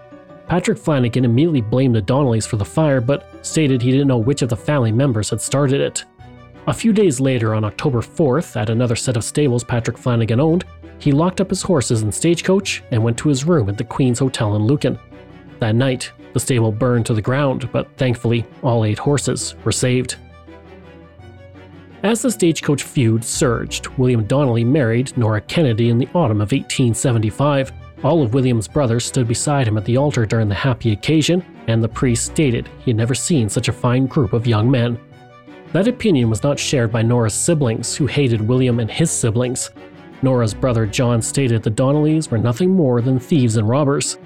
Patrick 0.47 0.79
Flanagan 0.79 1.25
immediately 1.25 1.61
blamed 1.61 1.97
the 1.97 2.03
Donnellys 2.03 2.47
for 2.47 2.57
the 2.57 2.65
fire, 2.65 3.01
but 3.01 3.29
stated 3.45 3.83
he 3.83 3.91
didn't 3.91 4.09
know 4.09 4.19
which 4.19 4.43
of 4.43 4.49
the 4.49 4.57
family 4.57 4.93
members 4.93 5.31
had 5.31 5.41
started 5.41 5.81
it. 5.81 6.05
A 6.67 6.73
few 6.73 6.93
days 6.93 7.21
later, 7.21 7.53
on 7.55 7.65
October 7.65 8.01
4th, 8.01 8.55
at 8.61 8.71
another 8.71 8.97
set 8.97 9.17
of 9.17 9.25
stables 9.25 9.65
Patrick 9.65 9.99
Flanagan 9.99 10.41
owned, 10.41 10.65
he 10.99 11.13
locked 11.13 11.41
up 11.41 11.51
his 11.51 11.63
horses 11.63 12.03
and 12.03 12.15
stagecoach 12.15 12.83
and 12.91 13.03
went 13.03 13.19
to 13.19 13.29
his 13.29 13.45
room 13.45 13.69
at 13.69 13.77
the 13.77 13.85
Queen's 13.85 14.21
Hotel 14.21 14.55
in 14.55 14.65
Lucan. 14.67 14.99
That 15.59 15.75
night, 15.75 16.13
the 16.35 16.41
stable 16.41 16.71
burned 16.71 17.07
to 17.07 17.15
the 17.15 17.23
ground, 17.23 17.71
but 17.73 17.89
thankfully, 17.97 18.45
all 18.63 18.85
eight 18.85 18.99
horses 18.99 19.55
were 19.65 19.73
saved. 19.73 20.17
As 22.03 22.21
the 22.21 22.31
stagecoach 22.31 22.83
feud 22.83 23.25
surged, 23.25 23.87
William 23.97 24.25
Donnelly 24.25 24.65
married 24.65 25.17
Nora 25.17 25.41
Kennedy 25.41 25.89
in 25.89 25.97
the 25.97 26.09
autumn 26.09 26.43
of 26.43 26.53
1875. 26.53 27.73
All 28.03 28.23
of 28.23 28.35
William's 28.35 28.69
brothers 28.69 29.07
stood 29.07 29.27
beside 29.27 29.67
him 29.67 29.79
at 29.79 29.87
the 29.87 29.97
altar 29.97 30.27
during 30.27 30.51
the 30.51 30.55
happy 30.55 30.93
occasion, 30.93 31.43
and 31.67 31.83
the 31.83 31.89
priest 31.89 32.27
stated 32.27 32.69
he 32.81 32.91
had 32.91 32.97
never 32.97 33.15
seen 33.15 33.49
such 33.49 33.69
a 33.69 33.73
fine 33.73 34.05
group 34.05 34.35
of 34.35 34.47
young 34.47 34.71
men. 34.71 34.99
That 35.73 35.89
opinion 35.89 36.29
was 36.29 36.43
not 36.43 36.59
shared 36.59 36.93
by 36.93 37.01
Nora's 37.01 37.33
siblings, 37.33 37.97
who 37.97 38.07
hated 38.07 38.47
William 38.47 38.81
and 38.81 38.91
his 38.91 39.11
siblings. 39.11 39.71
Nora's 40.21 40.53
brother 40.53 40.85
John 40.87 41.23
stated 41.23 41.63
the 41.63 41.71
Donnellys 41.71 42.31
were 42.31 42.39
nothing 42.39 42.71
more 42.71 43.01
than 43.01 43.19
thieves 43.19 43.57
and 43.57 43.69
robbers. 43.69 44.19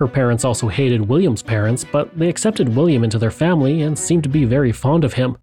Her 0.00 0.08
parents 0.08 0.46
also 0.46 0.66
hated 0.66 1.10
William's 1.10 1.42
parents, 1.42 1.84
but 1.84 2.18
they 2.18 2.30
accepted 2.30 2.74
William 2.74 3.04
into 3.04 3.18
their 3.18 3.30
family 3.30 3.82
and 3.82 3.98
seemed 3.98 4.22
to 4.22 4.30
be 4.30 4.46
very 4.46 4.72
fond 4.72 5.04
of 5.04 5.12
him. 5.12 5.36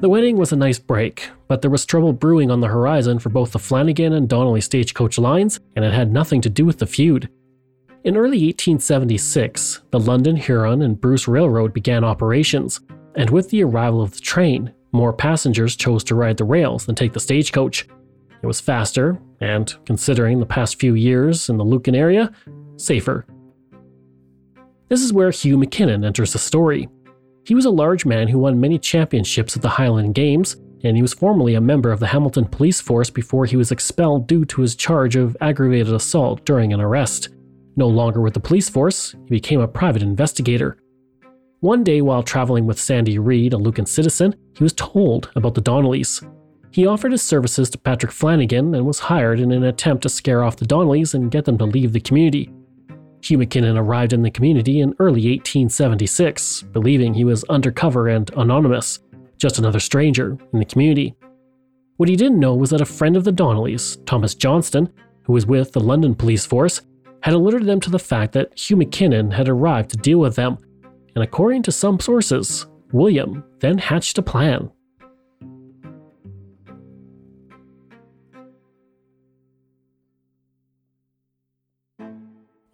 The 0.00 0.08
wedding 0.08 0.36
was 0.36 0.52
a 0.52 0.56
nice 0.56 0.80
break, 0.80 1.30
but 1.46 1.62
there 1.62 1.70
was 1.70 1.86
trouble 1.86 2.12
brewing 2.12 2.50
on 2.50 2.60
the 2.60 2.66
horizon 2.66 3.20
for 3.20 3.28
both 3.28 3.52
the 3.52 3.60
Flanagan 3.60 4.12
and 4.12 4.28
Donnelly 4.28 4.60
stagecoach 4.60 5.18
lines, 5.18 5.60
and 5.76 5.84
it 5.84 5.94
had 5.94 6.12
nothing 6.12 6.40
to 6.40 6.50
do 6.50 6.64
with 6.64 6.78
the 6.78 6.86
feud. 6.86 7.30
In 8.02 8.16
early 8.16 8.44
1876, 8.44 9.82
the 9.92 10.00
London, 10.00 10.34
Huron, 10.34 10.82
and 10.82 11.00
Bruce 11.00 11.28
Railroad 11.28 11.72
began 11.72 12.02
operations, 12.02 12.80
and 13.14 13.30
with 13.30 13.50
the 13.50 13.62
arrival 13.62 14.02
of 14.02 14.14
the 14.14 14.20
train, 14.20 14.74
more 14.90 15.12
passengers 15.12 15.76
chose 15.76 16.02
to 16.04 16.16
ride 16.16 16.36
the 16.36 16.44
rails 16.44 16.86
than 16.86 16.96
take 16.96 17.12
the 17.12 17.20
stagecoach. 17.20 17.86
It 18.42 18.46
was 18.46 18.60
faster, 18.60 19.18
and, 19.40 19.74
considering 19.84 20.40
the 20.40 20.46
past 20.46 20.80
few 20.80 20.94
years 20.94 21.48
in 21.48 21.56
the 21.56 21.64
Lucan 21.64 21.94
area, 21.94 22.32
safer. 22.76 23.26
This 24.88 25.02
is 25.02 25.12
where 25.12 25.30
Hugh 25.30 25.56
McKinnon 25.56 26.04
enters 26.04 26.32
the 26.32 26.38
story. 26.38 26.88
He 27.44 27.54
was 27.54 27.64
a 27.64 27.70
large 27.70 28.06
man 28.06 28.28
who 28.28 28.38
won 28.38 28.60
many 28.60 28.78
championships 28.78 29.56
at 29.56 29.62
the 29.62 29.68
Highland 29.68 30.14
Games, 30.14 30.56
and 30.84 30.96
he 30.96 31.02
was 31.02 31.14
formerly 31.14 31.54
a 31.54 31.60
member 31.60 31.90
of 31.90 32.00
the 32.00 32.06
Hamilton 32.06 32.44
Police 32.44 32.80
Force 32.80 33.10
before 33.10 33.46
he 33.46 33.56
was 33.56 33.72
expelled 33.72 34.26
due 34.26 34.44
to 34.44 34.60
his 34.60 34.76
charge 34.76 35.16
of 35.16 35.36
aggravated 35.40 35.92
assault 35.92 36.44
during 36.44 36.72
an 36.72 36.80
arrest. 36.80 37.30
No 37.76 37.88
longer 37.88 38.20
with 38.20 38.34
the 38.34 38.40
police 38.40 38.68
force, 38.68 39.12
he 39.12 39.30
became 39.30 39.60
a 39.60 39.68
private 39.68 40.02
investigator. 40.02 40.78
One 41.60 41.82
day, 41.82 42.00
while 42.00 42.22
traveling 42.22 42.66
with 42.66 42.78
Sandy 42.78 43.18
Reed, 43.18 43.52
a 43.52 43.58
Lucan 43.58 43.86
citizen, 43.86 44.34
he 44.56 44.62
was 44.62 44.72
told 44.72 45.30
about 45.36 45.54
the 45.54 45.62
Donnellys. 45.62 46.22
He 46.76 46.84
offered 46.84 47.12
his 47.12 47.22
services 47.22 47.70
to 47.70 47.78
Patrick 47.78 48.12
Flanagan 48.12 48.74
and 48.74 48.84
was 48.84 48.98
hired 48.98 49.40
in 49.40 49.50
an 49.50 49.64
attempt 49.64 50.02
to 50.02 50.10
scare 50.10 50.44
off 50.44 50.58
the 50.58 50.66
Donnellys 50.66 51.14
and 51.14 51.30
get 51.30 51.46
them 51.46 51.56
to 51.56 51.64
leave 51.64 51.94
the 51.94 52.00
community. 52.00 52.50
Hugh 53.22 53.38
McKinnon 53.38 53.78
arrived 53.78 54.12
in 54.12 54.20
the 54.20 54.30
community 54.30 54.80
in 54.80 54.94
early 54.98 55.26
1876, 55.26 56.64
believing 56.74 57.14
he 57.14 57.24
was 57.24 57.44
undercover 57.44 58.08
and 58.08 58.30
anonymous, 58.36 59.00
just 59.38 59.58
another 59.58 59.80
stranger 59.80 60.36
in 60.52 60.58
the 60.58 60.66
community. 60.66 61.14
What 61.96 62.10
he 62.10 62.14
didn't 62.14 62.40
know 62.40 62.54
was 62.54 62.68
that 62.68 62.82
a 62.82 62.84
friend 62.84 63.16
of 63.16 63.24
the 63.24 63.32
Donnellys, 63.32 63.96
Thomas 64.04 64.34
Johnston, 64.34 64.92
who 65.22 65.32
was 65.32 65.46
with 65.46 65.72
the 65.72 65.80
London 65.80 66.14
police 66.14 66.44
force, 66.44 66.82
had 67.22 67.32
alerted 67.32 67.64
them 67.64 67.80
to 67.80 67.90
the 67.90 67.98
fact 67.98 68.34
that 68.34 68.52
Hugh 68.54 68.76
McKinnon 68.76 69.32
had 69.32 69.48
arrived 69.48 69.92
to 69.92 69.96
deal 69.96 70.18
with 70.18 70.36
them, 70.36 70.58
and 71.14 71.24
according 71.24 71.62
to 71.62 71.72
some 71.72 71.98
sources, 71.98 72.66
William 72.92 73.42
then 73.60 73.78
hatched 73.78 74.18
a 74.18 74.22
plan. 74.22 74.70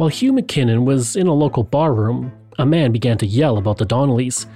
While 0.02 0.08
Hugh 0.08 0.32
McKinnon 0.32 0.84
was 0.84 1.14
in 1.14 1.28
a 1.28 1.32
local 1.32 1.62
barroom, 1.62 2.32
a 2.58 2.66
man 2.66 2.90
began 2.90 3.18
to 3.18 3.24
yell 3.24 3.56
about 3.56 3.78
the 3.78 3.86
Donnellys. 3.86 4.46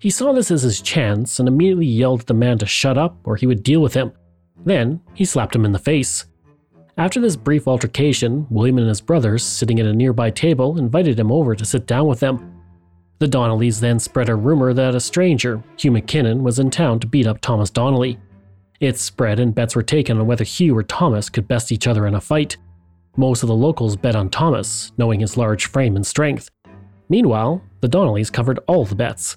He 0.00 0.10
saw 0.10 0.32
this 0.32 0.50
as 0.50 0.62
his 0.62 0.82
chance 0.82 1.38
and 1.38 1.46
immediately 1.46 1.86
yelled 1.86 2.22
at 2.22 2.26
the 2.26 2.34
man 2.34 2.58
to 2.58 2.66
shut 2.66 2.98
up 2.98 3.16
or 3.22 3.36
he 3.36 3.46
would 3.46 3.62
deal 3.62 3.80
with 3.80 3.94
him. 3.94 4.10
Then 4.64 5.00
he 5.14 5.24
slapped 5.24 5.54
him 5.54 5.64
in 5.64 5.70
the 5.70 5.78
face. 5.78 6.24
After 6.98 7.20
this 7.20 7.36
brief 7.36 7.68
altercation, 7.68 8.48
William 8.50 8.78
and 8.78 8.88
his 8.88 9.00
brothers, 9.00 9.44
sitting 9.44 9.78
at 9.78 9.86
a 9.86 9.94
nearby 9.94 10.28
table, 10.30 10.76
invited 10.76 11.20
him 11.20 11.30
over 11.30 11.54
to 11.54 11.64
sit 11.64 11.86
down 11.86 12.08
with 12.08 12.18
them. 12.18 12.60
The 13.20 13.28
Donnellys 13.28 13.78
then 13.78 14.00
spread 14.00 14.28
a 14.28 14.34
rumor 14.34 14.74
that 14.74 14.96
a 14.96 15.00
stranger, 15.00 15.62
Hugh 15.76 15.92
McKinnon, 15.92 16.42
was 16.42 16.58
in 16.58 16.68
town 16.68 16.98
to 16.98 17.06
beat 17.06 17.28
up 17.28 17.40
Thomas 17.40 17.70
Donnelly. 17.70 18.18
It 18.80 18.98
spread 18.98 19.38
and 19.38 19.54
bets 19.54 19.76
were 19.76 19.84
taken 19.84 20.18
on 20.18 20.26
whether 20.26 20.42
Hugh 20.42 20.76
or 20.76 20.82
Thomas 20.82 21.30
could 21.30 21.46
best 21.46 21.70
each 21.70 21.86
other 21.86 22.08
in 22.08 22.16
a 22.16 22.20
fight. 22.20 22.56
Most 23.16 23.42
of 23.42 23.48
the 23.48 23.54
locals 23.54 23.96
bet 23.96 24.14
on 24.14 24.28
Thomas, 24.28 24.92
knowing 24.98 25.20
his 25.20 25.36
large 25.36 25.66
frame 25.66 25.96
and 25.96 26.06
strength. 26.06 26.50
Meanwhile, 27.08 27.62
the 27.80 27.88
Donnellys 27.88 28.30
covered 28.30 28.58
all 28.66 28.84
the 28.84 28.94
bets. 28.94 29.36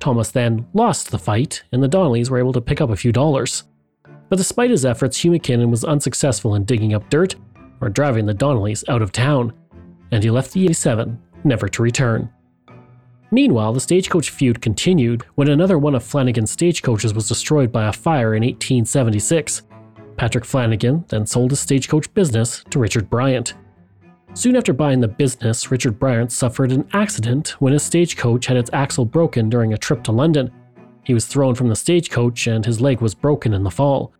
Thomas 0.00 0.30
then 0.30 0.66
lost 0.72 1.10
the 1.10 1.18
fight, 1.18 1.62
and 1.72 1.82
the 1.82 1.88
Donnellys 1.88 2.30
were 2.30 2.38
able 2.38 2.52
to 2.54 2.60
pick 2.60 2.80
up 2.80 2.90
a 2.90 2.96
few 2.96 3.12
dollars. 3.12 3.64
But 4.28 4.36
despite 4.36 4.70
his 4.70 4.84
efforts, 4.84 5.18
Hugh 5.18 5.32
McKinnon 5.32 5.70
was 5.70 5.84
unsuccessful 5.84 6.54
in 6.54 6.64
digging 6.64 6.94
up 6.94 7.10
dirt 7.10 7.34
or 7.80 7.88
driving 7.88 8.26
the 8.26 8.34
Donnellys 8.34 8.84
out 8.88 9.02
of 9.02 9.12
town, 9.12 9.52
and 10.10 10.22
he 10.22 10.30
left 10.30 10.52
the 10.52 10.64
87 10.64 11.20
never 11.44 11.68
to 11.68 11.82
return. 11.82 12.30
Meanwhile, 13.30 13.74
the 13.74 13.80
stagecoach 13.80 14.30
feud 14.30 14.62
continued 14.62 15.22
when 15.34 15.48
another 15.48 15.78
one 15.78 15.94
of 15.94 16.02
Flanagan's 16.02 16.50
stagecoaches 16.50 17.12
was 17.12 17.28
destroyed 17.28 17.70
by 17.70 17.88
a 17.88 17.92
fire 17.92 18.34
in 18.34 18.42
1876. 18.42 19.62
Patrick 20.18 20.44
Flanagan 20.44 21.04
then 21.08 21.26
sold 21.26 21.50
his 21.50 21.60
stagecoach 21.60 22.12
business 22.12 22.64
to 22.70 22.78
Richard 22.78 23.08
Bryant. 23.08 23.54
Soon 24.34 24.56
after 24.56 24.72
buying 24.72 25.00
the 25.00 25.08
business, 25.08 25.70
Richard 25.70 25.98
Bryant 25.98 26.30
suffered 26.30 26.72
an 26.72 26.86
accident 26.92 27.56
when 27.60 27.72
his 27.72 27.82
stagecoach 27.82 28.46
had 28.46 28.56
its 28.56 28.70
axle 28.72 29.04
broken 29.04 29.48
during 29.48 29.72
a 29.72 29.78
trip 29.78 30.02
to 30.04 30.12
London. 30.12 30.50
He 31.04 31.14
was 31.14 31.26
thrown 31.26 31.54
from 31.54 31.68
the 31.68 31.76
stagecoach 31.76 32.46
and 32.46 32.66
his 32.66 32.80
leg 32.80 33.00
was 33.00 33.14
broken 33.14 33.54
in 33.54 33.62
the 33.62 33.70
fall 33.70 34.12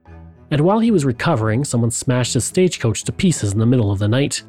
and 0.51 0.61
while 0.61 0.79
he 0.79 0.91
was 0.91 1.05
recovering, 1.05 1.65
someone 1.65 1.91
smashed 1.91 2.35
his 2.35 2.45
stagecoach 2.45 3.05
to 3.05 3.13
pieces 3.13 3.53
in 3.53 3.59
the 3.59 3.67
middle 3.67 3.91
of 3.91 3.99
the 3.99 4.09
night. 4.09 4.43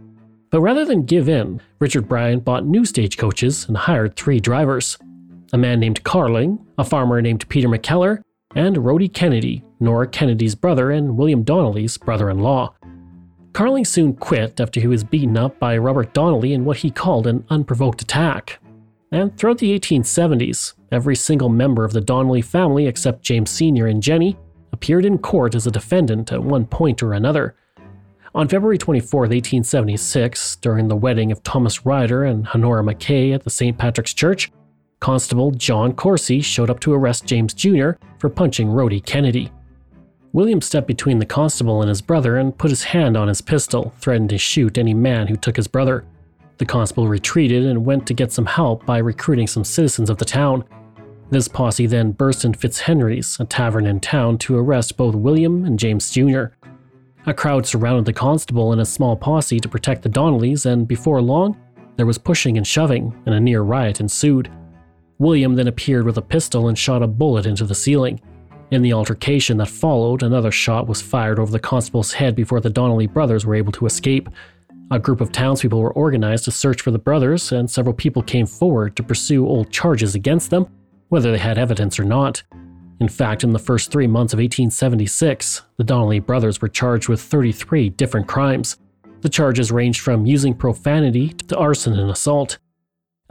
But 0.49 0.62
rather 0.62 0.85
than 0.85 1.05
give 1.05 1.29
in, 1.29 1.62
Richard 1.79 2.07
Bryant 2.07 2.43
bought 2.45 2.65
new 2.65 2.85
stagecoaches 2.85 3.67
and 3.67 3.77
hired 3.77 4.15
three 4.15 4.39
drivers 4.39 4.97
a 5.51 5.57
man 5.57 5.79
named 5.79 6.03
Carling, 6.03 6.59
a 6.77 6.83
farmer 6.83 7.23
named 7.23 7.49
Peter 7.49 7.67
McKellar, 7.67 8.21
and 8.53 8.85
Rody 8.85 9.09
Kennedy, 9.09 9.63
Nora 9.80 10.08
Kennedy's 10.08 10.56
brother 10.56 10.92
and 10.92 11.18
William 11.18 11.44
Donnelly's 11.44 11.98
brother 11.98 12.30
in 12.30 12.39
law. 12.39 12.74
Carling 13.54 13.86
soon 13.86 14.13
quit 14.13 14.60
after 14.60 14.80
he 14.80 14.88
was 14.88 15.04
beaten 15.04 15.38
up 15.38 15.60
by 15.60 15.78
Robert 15.78 16.13
Donnelly 16.13 16.54
in 16.54 16.65
what 16.65 16.78
he 16.78 16.92
called 16.92 17.28
an 17.28 17.46
unprovoked 17.50 18.02
attack. 18.02 18.60
And 19.12 19.36
throughout 19.36 19.58
the 19.58 19.78
1870s, 19.78 20.74
every 20.92 21.15
single 21.15 21.50
member 21.50 21.84
of 21.84 21.94
the 21.94 22.02
Donnelly 22.02 22.42
family 22.42 22.88
except 22.88 23.24
James 23.24 23.50
Sr. 23.50 23.88
and 23.88 24.04
Jenny 24.04 24.38
appeared 24.72 25.06
in 25.06 25.18
court 25.18 25.56
as 25.56 25.65
a 25.65 25.72
defendant 25.72 26.32
at 26.32 26.44
one 26.44 26.65
point 26.65 27.02
or 27.02 27.13
another. 27.13 27.56
On 28.36 28.48
February 28.48 28.78
24, 28.78 29.22
1876, 29.22 30.58
during 30.58 30.88
the 30.88 30.96
wedding 30.96 31.32
of 31.32 31.42
Thomas 31.42 31.86
Ryder 31.86 32.26
and 32.26 32.48
Honora 32.54 32.84
McKay 32.84 33.34
at 33.34 33.44
the 33.44 33.50
St. 33.50 33.76
Patrick's 33.78 34.13
Church, 34.13 34.52
Constable 35.00 35.52
John 35.52 35.94
Corsi 35.94 36.42
showed 36.42 36.70
up 36.70 36.80
to 36.82 36.94
arrest 36.94 37.26
James 37.26 37.54
Jr. 37.54 37.92
for 38.20 38.30
punching 38.30 38.70
Rody 38.70 39.00
Kennedy. 39.00 39.52
William 40.32 40.62
stepped 40.62 40.88
between 40.88 41.18
the 41.18 41.26
constable 41.26 41.82
and 41.82 41.89
his 41.89 42.02
brother 42.02 42.38
and 42.38 42.58
put 42.58 42.70
his 42.70 42.84
hand 42.84 43.18
on 43.18 43.28
his 43.28 43.42
pistol, 43.42 43.94
threatening 44.00 44.28
to 44.30 44.38
shoot 44.38 44.78
any 44.78 44.94
man 44.94 45.28
who 45.28 45.36
took 45.36 45.56
his 45.56 45.68
brother. 45.68 46.06
The 46.60 46.65
constable 46.65 47.08
retreated 47.08 47.65
and 47.65 47.86
went 47.86 48.06
to 48.08 48.13
get 48.13 48.32
some 48.32 48.46
help 48.46 48.86
by 48.86 49.00
recruiting 49.00 49.48
some 49.48 49.63
citizens 49.63 50.10
of 50.10 50.18
the 50.18 50.26
town. 50.26 50.65
This 51.32 51.48
posse 51.48 51.88
then 51.88 52.12
burst 52.12 52.46
in 52.46 52.54
Fitzhenry's, 52.54 53.39
a 53.39 53.46
tavern 53.46 53.88
in 53.88 54.00
town, 54.00 54.38
to 54.39 54.58
arrest 54.58 54.98
both 54.98 55.15
William 55.15 55.65
and 55.65 55.80
James 55.80 56.12
Jr. 56.12 56.46
A 57.26 57.34
crowd 57.34 57.65
surrounded 57.65 58.06
the 58.06 58.13
constable 58.13 58.72
and 58.72 58.82
a 58.82 58.86
small 58.86 59.15
posse 59.15 59.60
to 59.60 59.70
protect 59.70 60.04
the 60.04 60.10
Donnellys, 60.10 60.65
and 60.65 60.88
before 60.88 61.22
long, 61.22 61.58
there 61.96 62.06
was 62.06 62.18
pushing 62.18 62.58
and 62.58 62.68
shoving, 62.68 63.20
and 63.26 63.34
a 63.34 63.39
near 63.39 63.62
riot 63.62 64.00
ensued. 64.00 64.52
William 65.18 65.56
then 65.56 65.68
appeared 65.68 66.06
with 66.06 66.18
a 66.18 66.22
pistol 66.22 66.68
and 66.68 66.78
shot 66.78 67.04
a 67.04 67.08
bullet 67.08 67.46
into 67.46 67.65
the 67.65 67.76
ceiling. 67.76 68.22
In 68.71 68.84
the 68.84 68.93
altercation 68.93 69.58
that 69.58 69.69
followed, 69.69 70.21
another 70.21 70.51
shot 70.51 70.88
was 70.88 71.01
fired 71.01 71.39
over 71.39 71.51
the 71.51 71.60
constable's 71.60 72.13
head 72.13 72.36
before 72.36 72.62
the 72.62 72.69
Donnelly 72.69 73.08
brothers 73.08 73.43
were 73.43 73.55
able 73.55 73.71
to 73.71 73.88
escape. 73.88 74.29
A 74.91 74.99
group 74.99 75.21
of 75.21 75.32
townspeople 75.32 75.82
were 75.82 75.93
organized 75.93 76.45
to 76.45 76.51
search 76.51 76.82
for 76.82 76.91
the 76.91 76.99
brothers, 76.99 77.51
and 77.51 77.69
several 77.69 77.95
people 77.95 78.21
came 78.21 78.45
forward 78.45 78.95
to 78.95 79.03
pursue 79.03 79.47
old 79.47 79.71
charges 79.71 80.13
against 80.13 80.51
them, 80.51 80.67
whether 81.10 81.32
they 81.32 81.39
had 81.39 81.58
evidence 81.58 81.99
or 81.99 82.03
not. 82.03 82.43
In 82.99 83.08
fact, 83.08 83.43
in 83.43 83.53
the 83.53 83.60
first 83.60 83.91
three 83.91 84.08
months 84.08 84.34
of 84.34 84.38
1876, 84.38 85.63
the 85.77 85.84
Donnelly 85.84 86.19
brothers 86.19 86.62
were 86.62 86.67
charged 86.67 87.10
with 87.10 87.21
33 87.21 87.89
different 87.89 88.27
crimes. 88.27 88.77
The 89.21 89.29
charges 89.29 89.71
ranged 89.71 90.01
from 90.01 90.27
using 90.27 90.53
profanity 90.53 91.29
to 91.29 91.58
arson 91.58 91.93
and 91.93 92.12
assault. 92.12 92.60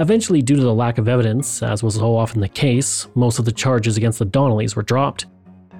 Eventually, 0.00 0.42
due 0.42 0.56
to 0.56 0.62
the 0.62 0.74
lack 0.74 0.98
of 0.98 1.08
evidence, 1.08 1.62
as 1.62 1.82
was 1.82 1.96
so 1.96 2.16
often 2.16 2.40
the 2.40 2.48
case, 2.48 3.08
most 3.14 3.38
of 3.38 3.44
the 3.44 3.52
charges 3.52 3.96
against 3.96 4.18
the 4.18 4.26
Donnellys 4.26 4.76
were 4.76 4.82
dropped. 4.82 5.26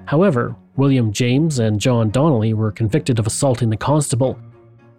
However, 0.05 0.55
William 0.75 1.13
James 1.13 1.59
and 1.59 1.79
John 1.79 2.09
Donnelly 2.09 2.53
were 2.53 2.71
convicted 2.71 3.19
of 3.19 3.27
assaulting 3.27 3.69
the 3.69 3.77
constable. 3.77 4.37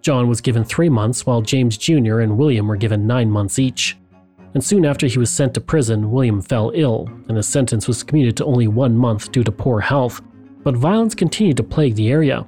John 0.00 0.28
was 0.28 0.40
given 0.40 0.64
three 0.64 0.88
months, 0.88 1.26
while 1.26 1.42
James 1.42 1.76
Jr. 1.76 2.20
and 2.20 2.38
William 2.38 2.66
were 2.66 2.76
given 2.76 3.06
nine 3.06 3.30
months 3.30 3.58
each 3.58 3.96
and 4.54 4.64
soon 4.64 4.84
after 4.84 5.06
he 5.06 5.18
was 5.18 5.30
sent 5.30 5.54
to 5.54 5.60
prison, 5.60 6.10
William 6.10 6.42
fell 6.42 6.72
ill, 6.74 7.08
and 7.28 7.36
his 7.36 7.46
sentence 7.46 7.86
was 7.86 8.02
commuted 8.02 8.36
to 8.36 8.44
only 8.44 8.66
one 8.66 8.96
month 8.96 9.30
due 9.30 9.44
to 9.44 9.52
poor 9.52 9.80
health. 9.80 10.20
But 10.64 10.76
violence 10.76 11.14
continued 11.14 11.56
to 11.58 11.62
plague 11.62 11.94
the 11.94 12.10
area. 12.10 12.38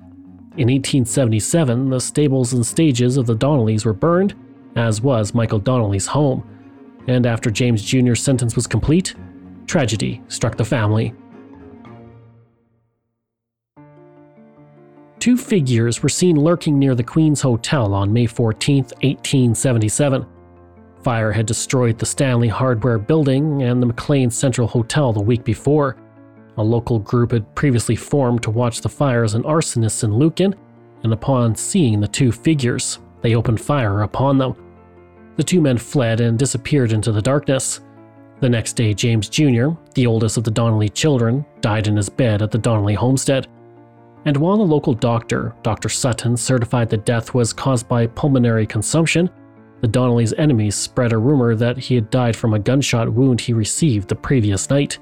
In 0.57 0.69
1877, 0.69 1.91
the 1.91 2.01
stables 2.01 2.53
and 2.53 2.67
stages 2.67 3.17
of 3.17 3.27
the 3.27 3.37
Donnellys 3.37 3.85
were 3.85 3.93
burned, 3.93 4.35
as 4.75 5.01
was 5.01 5.35
Michael 5.35 5.61
Donnelly's 5.61 6.07
home. 6.07 6.43
And 7.09 7.27
after 7.27 7.51
James 7.51 7.83
Jr.'s 7.83 8.23
sentence 8.23 8.57
was 8.57 8.67
complete, 8.67 9.15
tragedy 9.67 10.23
struck 10.29 10.57
the 10.57 10.65
family. 10.65 11.15
Two 15.19 15.37
figures 15.37 16.03
were 16.03 16.09
seen 16.09 16.35
lurking 16.37 16.79
near 16.79 16.97
the 16.97 17.03
Queen's 17.05 17.41
Hotel 17.41 17.95
on 17.95 18.12
May 18.12 18.27
14, 18.27 18.83
1877. 18.83 20.27
Fire 21.03 21.33
had 21.33 21.47
destroyed 21.47 21.99
the 21.99 22.07
Stanley 22.07 22.49
Hardware 22.49 22.99
building 22.99 23.62
and 23.62 23.81
the 23.81 23.87
McLean 23.87 24.31
Central 24.31 24.67
Hotel 24.67 25.12
the 25.12 25.23
week 25.23 25.45
before. 25.45 25.97
A 26.57 26.62
local 26.62 26.99
group 26.99 27.33
had 27.33 27.55
previously 27.55 27.97
formed 27.97 28.43
to 28.43 28.51
watch 28.51 28.81
the 28.81 28.88
fires 28.88 29.35
and 29.35 29.45
arsonists 29.45 30.05
in 30.05 30.12
Lucan, 30.12 30.55
and 31.03 31.12
upon 31.12 31.55
seeing 31.55 32.01
the 32.01 32.09
two 32.09 32.31
figures, 32.31 32.99
they 33.21 33.35
opened 33.35 33.61
fire 33.61 34.03
upon 34.03 34.38
them. 34.38 34.57
The 35.37 35.42
two 35.42 35.61
men 35.61 35.79
fled 35.79 36.21
and 36.21 36.38
disappeared 36.38 36.92
into 36.92 37.12
the 37.12 37.23
darkness. 37.23 37.81
The 38.40 38.49
next 38.49 38.75
day, 38.75 38.92
James 38.92 39.29
Jr., 39.29 39.71
the 39.95 40.07
oldest 40.07 40.37
of 40.37 40.45
the 40.45 40.51
Donnelly 40.51 40.88
children, 40.88 41.45
died 41.61 41.87
in 41.87 41.97
his 41.97 42.09
bed 42.09 42.42
at 42.42 42.51
the 42.51 42.59
Donnelly 42.59 42.95
homestead. 42.95 43.47
And 44.25 44.37
while 44.37 44.57
the 44.57 44.62
local 44.62 44.95
doctor, 44.95 45.55
Dr. 45.62 45.88
Sutton, 45.88 46.37
certified 46.37 46.90
the 46.90 46.97
death 46.97 47.35
was 47.35 47.53
caused 47.53 47.88
by 47.88 48.07
pulmonary 48.07 48.66
consumption, 48.66 49.31
the 49.81 49.88
Donnelly's 49.88 50.33
enemies 50.35 50.77
spread 50.77 51.12
a 51.12 51.18
rumor 51.18 51.57
that 51.57 51.77
he 51.77 51.97
had 51.97 52.09
died 52.11 52.37
from 52.37 52.55
a 52.55 52.59
gunshot 52.59 53.12
wound 53.12 53.40
he 53.40 53.53
received 53.53 54.09
the 54.09 54.14
previous 54.14 54.71
night. 54.71 54.99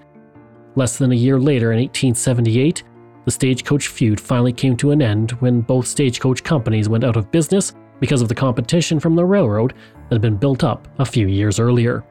Less 0.74 0.96
than 0.96 1.12
a 1.12 1.16
year 1.16 1.38
later, 1.38 1.72
in 1.72 1.78
1878, 1.78 2.82
the 3.26 3.30
stagecoach 3.30 3.88
feud 3.88 4.18
finally 4.18 4.54
came 4.54 4.76
to 4.78 4.92
an 4.92 5.02
end 5.02 5.32
when 5.32 5.60
both 5.60 5.86
stagecoach 5.86 6.42
companies 6.42 6.88
went 6.88 7.04
out 7.04 7.16
of 7.16 7.30
business 7.30 7.74
because 8.00 8.22
of 8.22 8.28
the 8.28 8.34
competition 8.34 8.98
from 8.98 9.14
the 9.14 9.24
railroad 9.24 9.74
that 10.08 10.16
had 10.16 10.22
been 10.22 10.36
built 10.36 10.64
up 10.64 10.88
a 10.98 11.04
few 11.04 11.28
years 11.28 11.60
earlier. 11.60 12.04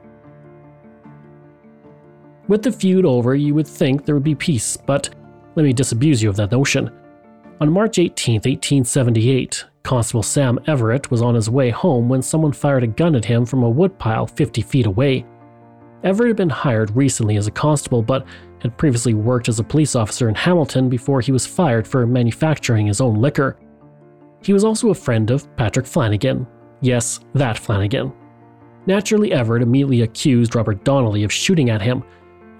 With 2.48 2.64
the 2.64 2.72
feud 2.72 3.06
over, 3.06 3.36
you 3.36 3.54
would 3.54 3.68
think 3.68 4.06
there 4.06 4.16
would 4.16 4.24
be 4.24 4.36
peace, 4.36 4.78
but 4.78 5.10
let 5.56 5.64
me 5.64 5.74
disabuse 5.74 6.24
you 6.24 6.30
of 6.30 6.36
that 6.38 6.52
notion. 6.52 6.90
On 7.62 7.72
March 7.72 8.00
18, 8.00 8.36
1878, 8.36 9.66
Constable 9.84 10.24
Sam 10.24 10.60
Everett 10.68 11.12
was 11.12 11.22
on 11.22 11.36
his 11.36 11.50
way 11.50 11.70
home 11.70 12.08
when 12.08 12.22
someone 12.22 12.54
fired 12.54 12.84
a 12.84 12.88
gun 12.88 13.16
at 13.16 13.26
him 13.26 13.46
from 13.46 13.64
a 13.64 13.70
woodpile 13.70 14.28
50 14.28 14.62
feet 14.62 14.86
away. 14.86 15.26
Everett 16.04 16.30
had 16.30 16.38
been 16.38 16.50
hired 16.50 16.96
recently 16.96 17.36
as 17.36 17.48
a 17.48 17.52
constable, 17.52 18.02
but 18.02 18.26
had 18.62 18.78
previously 18.78 19.14
worked 19.14 19.50
as 19.50 19.60
a 19.60 19.64
police 19.64 19.96
officer 19.96 20.30
in 20.30 20.36
Hamilton 20.36 20.90
before 20.90 21.22
he 21.22 21.32
was 21.32 21.46
fired 21.46 21.88
for 21.88 22.06
manufacturing 22.08 22.88
his 22.88 23.02
own 23.02 23.22
liquor. 23.22 23.58
He 24.42 24.54
was 24.54 24.64
also 24.64 24.90
a 24.90 24.96
friend 24.96 25.30
of 25.32 25.54
Patrick 25.56 25.86
Flanagan. 25.86 26.48
Yes, 26.82 27.20
that 27.34 27.58
Flanagan. 27.58 28.14
Naturally, 28.86 29.34
Everett 29.34 29.62
immediately 29.62 30.02
accused 30.02 30.56
Robert 30.56 30.84
Donnelly 30.84 31.24
of 31.24 31.32
shooting 31.32 31.70
at 31.70 31.82
him, 31.82 32.04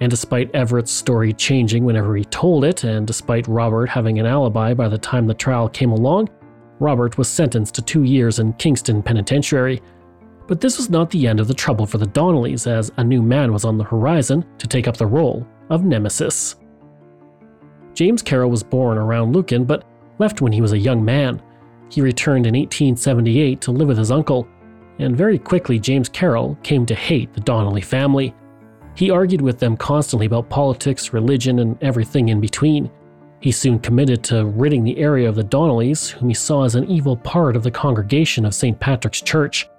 and 0.02 0.10
despite 0.10 0.54
Everett's 0.54 0.92
story 0.92 1.34
changing 1.34 1.84
whenever 1.84 2.16
he 2.16 2.24
told 2.26 2.64
it, 2.64 2.84
and 2.84 3.08
despite 3.08 3.48
Robert 3.48 3.88
having 3.90 4.20
an 4.20 4.26
alibi 4.26 4.74
by 4.74 4.88
the 4.88 4.98
time 4.98 5.28
the 5.28 5.34
trial 5.34 5.68
came 5.68 5.92
along, 5.92 6.30
Robert 6.80 7.18
was 7.18 7.28
sentenced 7.28 7.76
to 7.76 7.82
two 7.82 8.04
years 8.04 8.40
in 8.40 8.54
Kingston 8.54 9.04
Penitentiary. 9.04 9.82
But 10.48 10.62
this 10.62 10.78
was 10.78 10.90
not 10.90 11.10
the 11.10 11.28
end 11.28 11.40
of 11.40 11.48
the 11.48 11.54
trouble 11.54 11.86
for 11.86 11.98
the 11.98 12.08
Donnellys, 12.08 12.68
as 12.68 12.92
a 12.98 13.04
new 13.04 13.22
man 13.22 13.52
was 13.52 13.66
on 13.66 13.78
the 13.78 13.84
horizon 13.84 14.46
to 14.58 14.68
take 14.68 14.88
up 14.88 14.98
the 14.98 15.06
role 15.06 15.46
of 15.70 15.84
Nemesis. 15.84 16.56
James 17.94 18.22
Carroll 18.22 18.50
was 18.50 18.64
born 18.64 18.98
around 18.98 19.36
Lucan, 19.36 19.66
but 19.66 19.84
left 20.20 20.42
when 20.42 20.54
he 20.54 20.62
was 20.62 20.72
a 20.72 20.78
young 20.78 21.04
man. 21.04 21.42
He 21.90 22.02
returned 22.02 22.46
in 22.46 22.56
1878 22.56 23.62
to 23.62 23.72
live 23.72 23.88
with 23.88 23.98
his 23.98 24.12
uncle, 24.12 24.48
and 25.00 25.18
very 25.18 25.40
quickly 25.40 25.80
James 25.80 26.10
Carroll 26.10 26.58
came 26.62 26.86
to 26.86 26.96
hate 26.96 27.34
the 27.34 27.42
Donnelly 27.42 27.82
family. 27.82 28.34
He 28.96 29.10
argued 29.10 29.42
with 29.42 29.60
them 29.60 29.78
constantly 29.78 30.26
about 30.26 30.50
politics, 30.50 31.14
religion, 31.14 31.60
and 31.60 31.82
everything 31.82 32.30
in 32.30 32.40
between. 32.40 32.92
He 33.42 33.52
soon 33.52 33.80
committed 33.80 34.24
to 34.26 34.46
ridding 34.46 34.84
the 34.84 34.98
area 34.98 35.28
of 35.30 35.36
the 35.36 35.44
Donnellys, 35.44 36.10
whom 36.10 36.28
he 36.28 36.36
saw 36.36 36.64
as 36.66 36.76
an 36.76 36.90
evil 36.90 37.16
part 37.16 37.56
of 37.56 37.64
the 37.64 37.72
congregation 37.72 38.46
of 38.46 38.54
St. 38.54 38.78
Patrick's 38.80 39.22
Church. 39.22 39.70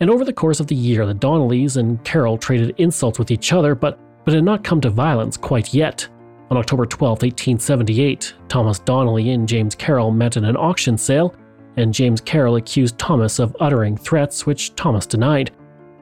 And 0.00 0.08
over 0.08 0.24
the 0.24 0.32
course 0.32 0.60
of 0.60 0.68
the 0.68 0.74
year, 0.74 1.04
the 1.04 1.14
Donnellys 1.14 1.76
and 1.76 2.02
Carroll 2.04 2.38
traded 2.38 2.74
insults 2.78 3.18
with 3.18 3.30
each 3.30 3.52
other, 3.52 3.74
but, 3.74 3.98
but 4.24 4.32
had 4.32 4.44
not 4.44 4.64
come 4.64 4.80
to 4.80 4.90
violence 4.90 5.36
quite 5.36 5.74
yet. 5.74 6.08
On 6.50 6.56
October 6.56 6.86
12, 6.86 7.22
1878, 7.22 8.34
Thomas 8.48 8.78
Donnelly 8.78 9.30
and 9.30 9.46
James 9.46 9.74
Carroll 9.74 10.10
met 10.10 10.38
at 10.38 10.44
an 10.44 10.56
auction 10.56 10.96
sale, 10.96 11.34
and 11.76 11.92
James 11.92 12.22
Carroll 12.22 12.56
accused 12.56 12.98
Thomas 12.98 13.38
of 13.38 13.54
uttering 13.60 13.96
threats 13.96 14.46
which 14.46 14.74
Thomas 14.74 15.04
denied. 15.04 15.50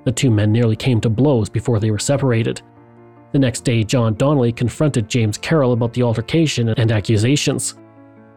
The 0.05 0.13
two 0.13 0.31
men 0.31 0.53
nearly 0.53 0.77
came 0.77 1.01
to 1.01 1.11
blows 1.11 1.49
before 1.49 1.81
they 1.81 1.91
were 1.91 1.99
separated. 1.99 2.63
The 3.33 3.41
next 3.41 3.65
day, 3.65 3.83
John 3.83 4.15
Donnelly 4.15 4.53
confronted 4.53 5.09
James 5.09 5.37
Carroll 5.37 5.73
about 5.73 5.93
the 5.93 6.05
altercation 6.05 6.69
and 6.69 6.93
accusations. 6.93 7.75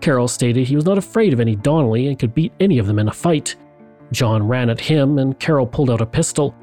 Carroll 0.02 0.28
stated 0.28 0.68
he 0.68 0.76
was 0.76 0.86
not 0.86 0.98
afraid 0.98 1.32
of 1.32 1.40
any 1.40 1.56
Donnelly 1.56 2.08
and 2.08 2.18
could 2.18 2.34
beat 2.34 2.54
any 2.60 2.80
of 2.80 2.88
them 2.88 2.98
in 2.98 3.08
a 3.08 3.14
fight. 3.14 3.56
John 4.12 4.48
ran 4.48 4.72
at 4.72 4.80
him, 4.80 5.20
and 5.20 5.40
Carroll 5.40 5.68
pulled 5.68 5.92
out 5.92 6.02
a 6.02 6.06
pistol. 6.08 6.56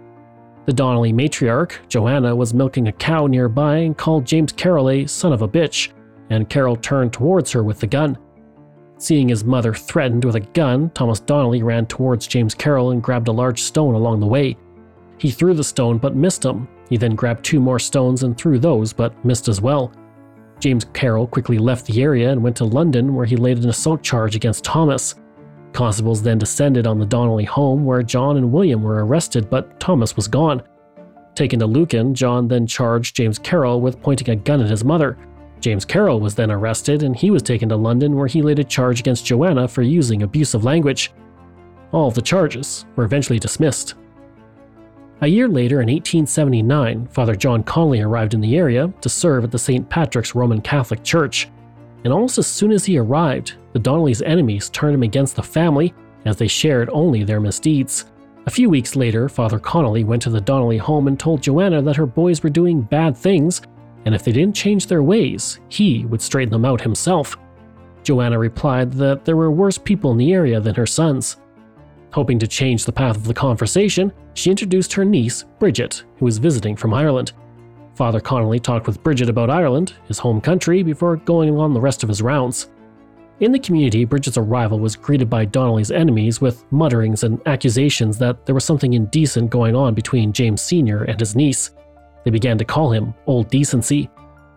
The 0.67 0.73
Donnelly 0.73 1.13
matriarch, 1.13 1.79
Joanna, 1.89 2.35
was 2.35 2.53
milking 2.53 2.89
a 2.89 2.93
cow 2.93 3.29
nearby 3.29 3.77
and 3.79 3.97
called 3.97 4.25
James 4.25 4.53
Carroll 4.53 4.91
a 4.91 5.07
son 5.07 5.33
of 5.33 5.43
a 5.43 5.49
bitch, 5.49 5.91
and 6.29 6.51
Carroll 6.51 6.75
turned 6.75 7.13
towards 7.13 7.53
her 7.53 7.63
with 7.63 7.79
the 7.79 7.87
gun. 7.87 8.19
Seeing 8.99 9.29
his 9.29 9.45
mother 9.45 9.73
threatened 9.73 10.25
with 10.25 10.35
a 10.35 10.41
gun, 10.41 10.91
Thomas 10.91 11.21
Donnelly 11.21 11.63
ran 11.63 11.87
towards 11.87 12.27
James 12.27 12.55
Carroll 12.55 12.91
and 12.91 13.03
grabbed 13.03 13.29
a 13.29 13.33
large 13.33 13.63
stone 13.63 13.95
along 13.95 14.19
the 14.19 14.27
way. 14.27 14.57
He 15.19 15.31
threw 15.31 15.55
the 15.55 15.63
stone 15.63 15.99
but 15.99 16.17
missed 16.17 16.45
him. 16.45 16.67
He 16.89 16.97
then 16.97 17.15
grabbed 17.15 17.45
two 17.45 17.61
more 17.61 17.79
stones 17.79 18.25
and 18.25 18.37
threw 18.37 18.59
those 18.59 18.93
but 18.93 19.25
missed 19.25 19.49
as 19.49 19.61
well. 19.61 19.93
James 20.59 20.87
Carroll 20.95 21.29
quickly 21.29 21.59
left 21.59 21.87
the 21.87 22.03
area 22.03 22.33
and 22.33 22.43
went 22.43 22.57
to 22.57 22.65
London 22.65 23.15
where 23.15 23.27
he 23.27 23.37
laid 23.37 23.59
an 23.59 23.69
assault 23.69 24.03
charge 24.03 24.35
against 24.35 24.65
Thomas. 24.65 25.15
Constables 25.77 26.23
then 26.23 26.39
descended 26.39 26.87
on 26.87 26.99
the 26.99 27.05
Donnelly 27.05 27.45
home 27.45 27.85
where 27.85 28.03
John 28.03 28.39
and 28.39 28.51
William 28.51 28.83
were 28.83 29.05
arrested, 29.05 29.51
but 29.51 29.79
Thomas 29.79 30.17
was 30.17 30.27
gone. 30.27 30.63
Taken 31.35 31.59
to 31.59 31.67
Lucan, 31.67 32.15
John 32.15 32.49
then 32.49 32.67
charged 32.67 33.15
James 33.15 33.39
Carroll 33.39 33.83
with 33.83 34.01
pointing 34.01 34.31
a 34.31 34.37
gun 34.37 34.63
at 34.63 34.71
his 34.71 34.85
mother. 34.85 35.19
James 35.61 35.85
Carroll 35.85 36.19
was 36.19 36.35
then 36.35 36.51
arrested 36.51 37.03
and 37.03 37.15
he 37.15 37.31
was 37.31 37.43
taken 37.43 37.69
to 37.69 37.77
London 37.77 38.17
where 38.17 38.27
he 38.27 38.41
laid 38.41 38.59
a 38.59 38.65
charge 38.65 39.01
against 39.01 39.27
Joanna 39.27 39.69
for 39.69 39.83
using 39.83 40.23
abusive 40.23 40.65
language. 40.65 41.13
All 41.93 42.09
of 42.09 42.15
the 42.15 42.23
charges 42.23 42.87
were 42.97 43.05
eventually 43.05 43.39
dismissed. 43.39 43.97
A 45.21 45.27
year 45.27 45.47
later, 45.47 45.83
in 45.83 45.89
1879, 45.89 47.07
Father 47.09 47.35
John 47.35 47.63
Connolly 47.63 48.01
arrived 48.01 48.33
in 48.33 48.41
the 48.41 48.57
area 48.57 48.91
to 49.03 49.11
serve 49.11 49.45
at 49.45 49.51
the 49.51 49.59
St. 49.59 49.87
Patrick's 49.91 50.35
Roman 50.35 50.63
Catholic 50.63 51.03
Church. 51.03 51.51
And 52.07 52.13
almost 52.13 52.39
as 52.39 52.47
soon 52.47 52.71
as 52.71 52.85
he 52.85 52.99
arrived, 52.99 53.55
the 53.73 53.81
Donnellys' 53.81 54.23
enemies 54.25 54.71
turned 54.71 54.95
him 54.95 55.03
against 55.03 55.35
the 55.35 55.43
family 55.43 55.93
as 56.25 56.37
they 56.37 56.47
shared 56.47 56.89
only 56.93 57.25
their 57.25 57.41
misdeeds. 57.41 58.05
A 58.47 58.51
few 58.51 58.71
weeks 58.71 58.95
later, 58.95 59.29
Father 59.29 59.59
Connolly 59.59 60.05
went 60.05 60.23
to 60.23 60.31
the 60.31 60.41
Donnelly 60.41 60.79
home 60.79 61.09
and 61.09 61.19
told 61.19 61.43
Joanna 61.43 61.83
that 61.83 61.97
her 61.97 62.07
boys 62.07 62.45
were 62.45 62.49
doing 62.49 62.81
bad 62.81 63.17
things, 63.17 63.61
and 64.05 64.15
if 64.15 64.23
they 64.23 64.31
didn't 64.31 64.55
change 64.55 64.87
their 64.87 65.03
ways, 65.03 65.59
he 65.69 66.05
would 66.05 66.23
straighten 66.23 66.53
them 66.53 66.65
out 66.65 66.81
himself. 66.81 67.37
Joanna 68.05 68.39
replied 68.39 68.93
that 68.93 69.25
there 69.25 69.35
were 69.35 69.51
worse 69.51 69.77
people 69.77 70.13
in 70.13 70.17
the 70.17 70.33
area 70.33 70.61
than 70.61 70.77
her 70.77 70.87
sons. 70.87 71.39
Hoping 72.13 72.39
to 72.39 72.47
change 72.47 72.85
the 72.85 72.93
path 72.93 73.17
of 73.17 73.25
the 73.25 73.35
conversation, 73.35 74.13
she 74.35 74.51
introduced 74.51 74.93
her 74.93 75.05
niece, 75.05 75.43
Bridget, 75.59 76.05
who 76.19 76.25
was 76.25 76.39
visiting 76.39 76.77
from 76.77 76.95
Ireland. 76.95 77.33
Father 77.97 78.21
Connolly 78.21 78.61
talked 78.61 78.87
with 78.87 79.03
Bridget 79.03 79.31
about 79.31 79.49
Ireland, 79.49 79.95
his 80.07 80.19
home 80.19 80.39
country, 80.39 80.83
before 80.83 81.17
going 81.17 81.57
on 81.57 81.73
the 81.73 81.81
rest 81.81 82.03
of 82.03 82.11
his 82.11 82.21
rounds. 82.21 82.69
In 83.41 83.53
the 83.53 83.59
community, 83.59 84.05
Bridget's 84.05 84.37
arrival 84.37 84.79
was 84.79 84.97
greeted 84.97 85.31
by 85.31 85.47
Donnelly's 85.47 85.91
enemies 85.91 86.41
with 86.41 86.71
mutterings 86.71 87.25
and 87.25 87.41
accusations 87.47 88.19
that 88.19 88.45
there 88.45 88.55
was 88.55 88.65
something 88.65 88.93
indecent 88.93 89.51
going 89.51 89.75
on 89.75 89.95
between 89.95 90.33
James 90.33 90.61
Sr. 90.61 91.05
and 91.05 91.19
his 91.19 91.35
niece. 91.35 91.71
They 92.25 92.31
began 92.31 92.59
to 92.59 92.65
call 92.67 92.93
him 92.93 93.15
Old 93.27 93.49
Decency. 93.49 94.11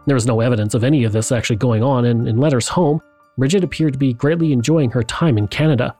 There 0.06 0.16
was 0.16 0.26
no 0.26 0.42
evidence 0.42 0.74
of 0.74 0.84
any 0.84 1.06
of 1.06 1.14
this 1.14 1.32
actually 1.32 1.58
going 1.58 1.82
on, 1.82 2.06
and 2.06 2.28
in 2.28 2.38
letters 2.38 2.68
home, 2.68 3.02
Bridget 3.38 3.64
appeared 3.64 3.94
to 3.94 4.00
be 4.00 4.14
greatly 4.14 4.52
enjoying 4.52 4.92
her 4.92 5.04
time 5.04 5.38
in 5.38 5.48
Canada. 5.48 5.96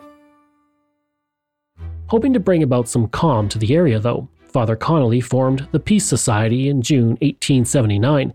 Hoping 2.08 2.34
to 2.34 2.40
bring 2.40 2.64
about 2.64 2.90
some 2.90 3.08
calm 3.08 3.48
to 3.48 3.58
the 3.58 3.76
area, 3.76 4.00
though, 4.00 4.28
Father 4.52 4.76
Connolly 4.76 5.22
formed 5.22 5.68
the 5.72 5.80
Peace 5.80 6.06
Society 6.06 6.70
in 6.70 6.82
June 6.82 7.10
1879. 7.22 8.34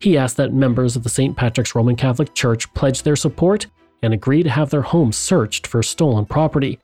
He 0.00 0.18
asked 0.18 0.36
that 0.36 0.52
members 0.52 0.96
of 0.96 1.04
the 1.04 1.08
St. 1.08 1.36
Patrick's 1.36 1.74
Roman 1.74 1.94
Catholic 1.94 2.34
Church 2.34 2.72
pledge 2.74 3.02
their 3.02 3.16
support 3.16 3.66
and 4.02 4.12
agree 4.12 4.42
to 4.42 4.50
have 4.50 4.70
their 4.70 4.82
homes 4.82 5.16
searched 5.16 5.66
for 5.66 5.82
stolen 5.82 6.26
property. 6.26 6.78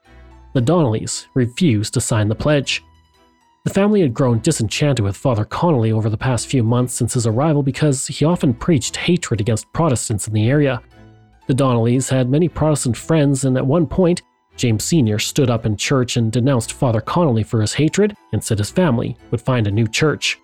The 0.55 0.63
Donnellys 0.63 1.27
refused 1.35 1.95
to 1.95 2.01
sign 2.01 2.29
the 2.29 2.35
pledge. 2.35 2.83
The 3.65 3.75
family 3.75 4.01
had 4.01 4.15
grown 4.15 4.39
disenchanted 4.39 5.05
with 5.05 5.17
Father 5.17 5.45
Connolly 5.45 5.93
over 5.93 6.09
the 6.09 6.17
past 6.17 6.47
few 6.47 6.63
months 6.63 6.95
since 6.95 7.15
his 7.15 7.27
arrival 7.27 7.63
because 7.63 8.07
he 8.07 8.25
often 8.25 8.55
preached 8.55 8.97
hatred 8.97 9.41
against 9.41 9.73
Protestants 9.73 10.29
in 10.29 10.33
the 10.33 10.49
area. 10.49 10.81
The 11.49 11.55
Donnellys 11.55 12.09
had 12.09 12.31
many 12.31 12.49
Protestant 12.49 12.97
friends, 12.97 13.45
and 13.45 13.57
at 13.57 13.67
one 13.67 13.87
point, 13.87 14.23
James 14.59 14.85
Sr. 14.85 15.19
stood 15.19 15.49
up 15.49 15.65
in 15.65 15.77
church 15.77 16.17
and 16.17 16.31
denounced 16.31 16.73
Father 16.73 17.01
Connolly 17.01 17.45
for 17.45 17.61
his 17.61 17.75
hatred 17.75 18.15
and 18.33 18.43
said 18.43 18.59
his 18.59 18.71
family 18.71 19.17
would 19.31 19.41
find 19.41 19.67
a 19.67 19.71
new 19.71 19.87
church. 19.87 20.39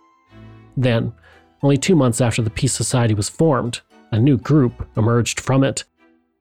Then, 0.76 1.12
only 1.62 1.76
two 1.76 1.96
months 1.96 2.20
after 2.20 2.40
the 2.40 2.50
Peace 2.50 2.72
Society 2.72 3.12
was 3.12 3.28
formed, 3.28 3.80
a 4.12 4.18
new 4.18 4.36
group 4.38 4.88
emerged 4.96 5.40
from 5.40 5.64
it. 5.64 5.84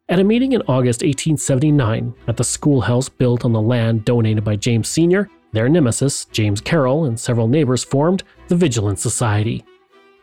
At 0.07 0.19
a 0.19 0.23
meeting 0.23 0.51
in 0.51 0.61
August 0.63 1.01
1879 1.01 2.13
at 2.27 2.37
the 2.37 2.43
schoolhouse 2.43 3.09
built 3.09 3.43
on 3.43 3.53
the 3.53 3.61
land 3.61 4.05
donated 4.05 4.43
by 4.43 4.55
James 4.55 4.87
Sr., 4.87 5.29
their 5.53 5.69
nemesis, 5.69 6.25
James 6.25 6.61
Carroll, 6.61 7.05
and 7.05 7.19
several 7.19 7.47
neighbors 7.47 7.83
formed 7.83 8.23
the 8.47 8.55
Vigilance 8.55 9.01
Society. 9.01 9.63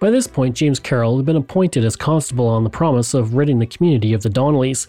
By 0.01 0.11
this 0.11 0.27
point, 0.27 0.57
James 0.57 0.81
Carroll 0.81 1.17
had 1.17 1.27
been 1.27 1.37
appointed 1.37 1.85
as 1.85 1.97
constable 1.97 2.47
on 2.47 2.65
the 2.65 2.71
promise 2.71 3.15
of 3.15 3.35
ridding 3.35 3.59
the 3.59 3.67
community 3.67 4.13
of 4.13 4.23
the 4.23 4.31
Donnellys. 4.31 4.87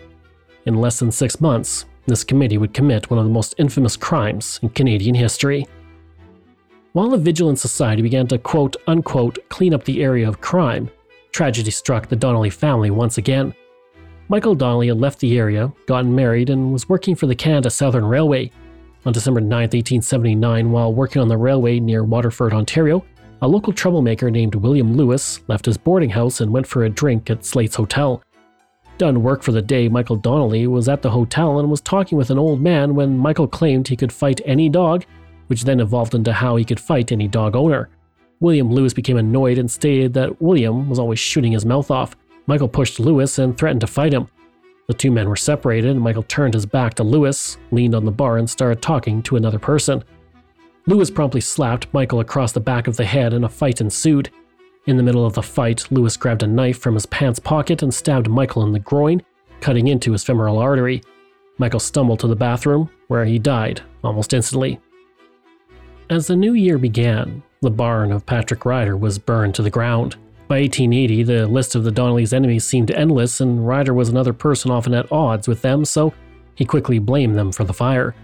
In 0.65 0.75
less 0.75 0.99
than 0.99 1.11
six 1.11 1.41
months, 1.41 1.85
This 2.07 2.23
committee 2.23 2.57
would 2.57 2.73
commit 2.73 3.09
one 3.09 3.19
of 3.19 3.25
the 3.25 3.31
most 3.31 3.55
infamous 3.57 3.95
crimes 3.95 4.59
in 4.63 4.69
Canadian 4.69 5.15
history. 5.15 5.67
While 6.93 7.09
the 7.09 7.17
Vigilance 7.17 7.61
Society 7.61 8.01
began 8.01 8.27
to 8.27 8.37
quote 8.37 8.75
unquote 8.87 9.37
clean 9.49 9.73
up 9.73 9.85
the 9.85 10.03
area 10.03 10.27
of 10.27 10.41
crime, 10.41 10.89
tragedy 11.31 11.71
struck 11.71 12.07
the 12.07 12.15
Donnelly 12.15 12.49
family 12.49 12.91
once 12.91 13.17
again. 13.17 13.53
Michael 14.27 14.55
Donnelly 14.55 14.87
had 14.87 14.99
left 14.99 15.19
the 15.19 15.37
area, 15.37 15.71
gotten 15.85 16.15
married, 16.15 16.49
and 16.49 16.73
was 16.73 16.89
working 16.89 17.15
for 17.15 17.27
the 17.27 17.35
Canada 17.35 17.69
Southern 17.69 18.05
Railway. 18.05 18.51
On 19.05 19.13
December 19.13 19.41
9, 19.41 19.49
1879, 19.49 20.71
while 20.71 20.93
working 20.93 21.21
on 21.21 21.27
the 21.27 21.37
railway 21.37 21.79
near 21.79 22.03
Waterford, 22.03 22.53
Ontario, 22.53 23.03
a 23.41 23.47
local 23.47 23.73
troublemaker 23.73 24.29
named 24.29 24.55
William 24.55 24.95
Lewis 24.95 25.41
left 25.47 25.65
his 25.65 25.77
boarding 25.77 26.11
house 26.11 26.41
and 26.41 26.51
went 26.51 26.67
for 26.67 26.83
a 26.83 26.89
drink 26.89 27.29
at 27.29 27.43
Slate's 27.43 27.75
Hotel. 27.75 28.21
Done 29.01 29.23
work 29.23 29.41
for 29.41 29.51
the 29.51 29.63
day, 29.63 29.89
Michael 29.89 30.15
Donnelly 30.15 30.67
was 30.67 30.87
at 30.87 31.01
the 31.01 31.09
hotel 31.09 31.57
and 31.57 31.71
was 31.71 31.81
talking 31.81 32.19
with 32.19 32.29
an 32.29 32.37
old 32.37 32.61
man 32.61 32.93
when 32.93 33.17
Michael 33.17 33.47
claimed 33.47 33.87
he 33.87 33.95
could 33.95 34.13
fight 34.13 34.41
any 34.45 34.69
dog 34.69 35.05
which 35.47 35.63
then 35.63 35.79
evolved 35.79 36.13
into 36.13 36.31
how 36.31 36.55
he 36.55 36.63
could 36.63 36.79
fight 36.79 37.11
any 37.11 37.27
dog 37.27 37.55
owner. 37.55 37.89
William 38.41 38.71
Lewis 38.71 38.93
became 38.93 39.17
annoyed 39.17 39.57
and 39.57 39.71
stated 39.71 40.13
that 40.13 40.39
William 40.39 40.87
was 40.87 40.99
always 40.99 41.17
shooting 41.17 41.51
his 41.51 41.65
mouth 41.65 41.89
off. 41.89 42.15
Michael 42.45 42.67
pushed 42.67 42.99
Lewis 42.99 43.39
and 43.39 43.57
threatened 43.57 43.81
to 43.81 43.87
fight 43.87 44.13
him. 44.13 44.27
The 44.87 44.93
two 44.93 45.09
men 45.09 45.27
were 45.27 45.35
separated, 45.35 45.89
and 45.89 45.99
Michael 45.99 46.21
turned 46.21 46.53
his 46.53 46.67
back 46.67 46.93
to 46.93 47.03
Lewis, 47.03 47.57
leaned 47.71 47.95
on 47.95 48.05
the 48.05 48.11
bar, 48.11 48.37
and 48.37 48.47
started 48.47 48.83
talking 48.83 49.23
to 49.23 49.35
another 49.35 49.57
person. 49.57 50.03
Lewis 50.85 51.09
promptly 51.09 51.41
slapped 51.41 51.91
Michael 51.91 52.19
across 52.19 52.51
the 52.51 52.59
back 52.59 52.85
of 52.85 52.97
the 52.97 53.05
head, 53.05 53.33
and 53.33 53.45
a 53.45 53.49
fight 53.49 53.81
ensued. 53.81 54.29
In 54.87 54.97
the 54.97 55.03
middle 55.03 55.25
of 55.25 55.33
the 55.33 55.43
fight, 55.43 55.85
Lewis 55.91 56.17
grabbed 56.17 56.41
a 56.41 56.47
knife 56.47 56.79
from 56.79 56.95
his 56.95 57.05
pants 57.05 57.37
pocket 57.37 57.83
and 57.83 57.93
stabbed 57.93 58.29
Michael 58.29 58.63
in 58.63 58.71
the 58.71 58.79
groin, 58.79 59.21
cutting 59.59 59.87
into 59.87 60.11
his 60.11 60.23
femoral 60.23 60.57
artery. 60.57 61.03
Michael 61.59 61.79
stumbled 61.79 62.19
to 62.21 62.27
the 62.27 62.35
bathroom, 62.35 62.89
where 63.07 63.23
he 63.23 63.37
died 63.37 63.81
almost 64.03 64.33
instantly. 64.33 64.79
As 66.09 66.25
the 66.25 66.35
new 66.35 66.53
year 66.53 66.79
began, 66.79 67.43
the 67.61 67.69
barn 67.69 68.11
of 68.11 68.25
Patrick 68.25 68.65
Ryder 68.65 68.97
was 68.97 69.19
burned 69.19 69.53
to 69.55 69.61
the 69.61 69.69
ground. 69.69 70.15
By 70.47 70.61
1880, 70.61 71.23
the 71.23 71.47
list 71.47 71.75
of 71.75 71.83
the 71.83 71.91
Donnellys' 71.91 72.33
enemies 72.33 72.63
seemed 72.63 72.89
endless, 72.89 73.39
and 73.39 73.67
Ryder 73.67 73.93
was 73.93 74.09
another 74.09 74.33
person 74.33 74.71
often 74.71 74.95
at 74.95 75.11
odds 75.11 75.47
with 75.47 75.61
them, 75.61 75.85
so 75.85 76.11
he 76.55 76.65
quickly 76.65 76.97
blamed 76.97 77.35
them 77.35 77.51
for 77.51 77.63
the 77.63 77.73
fire. 77.73 78.15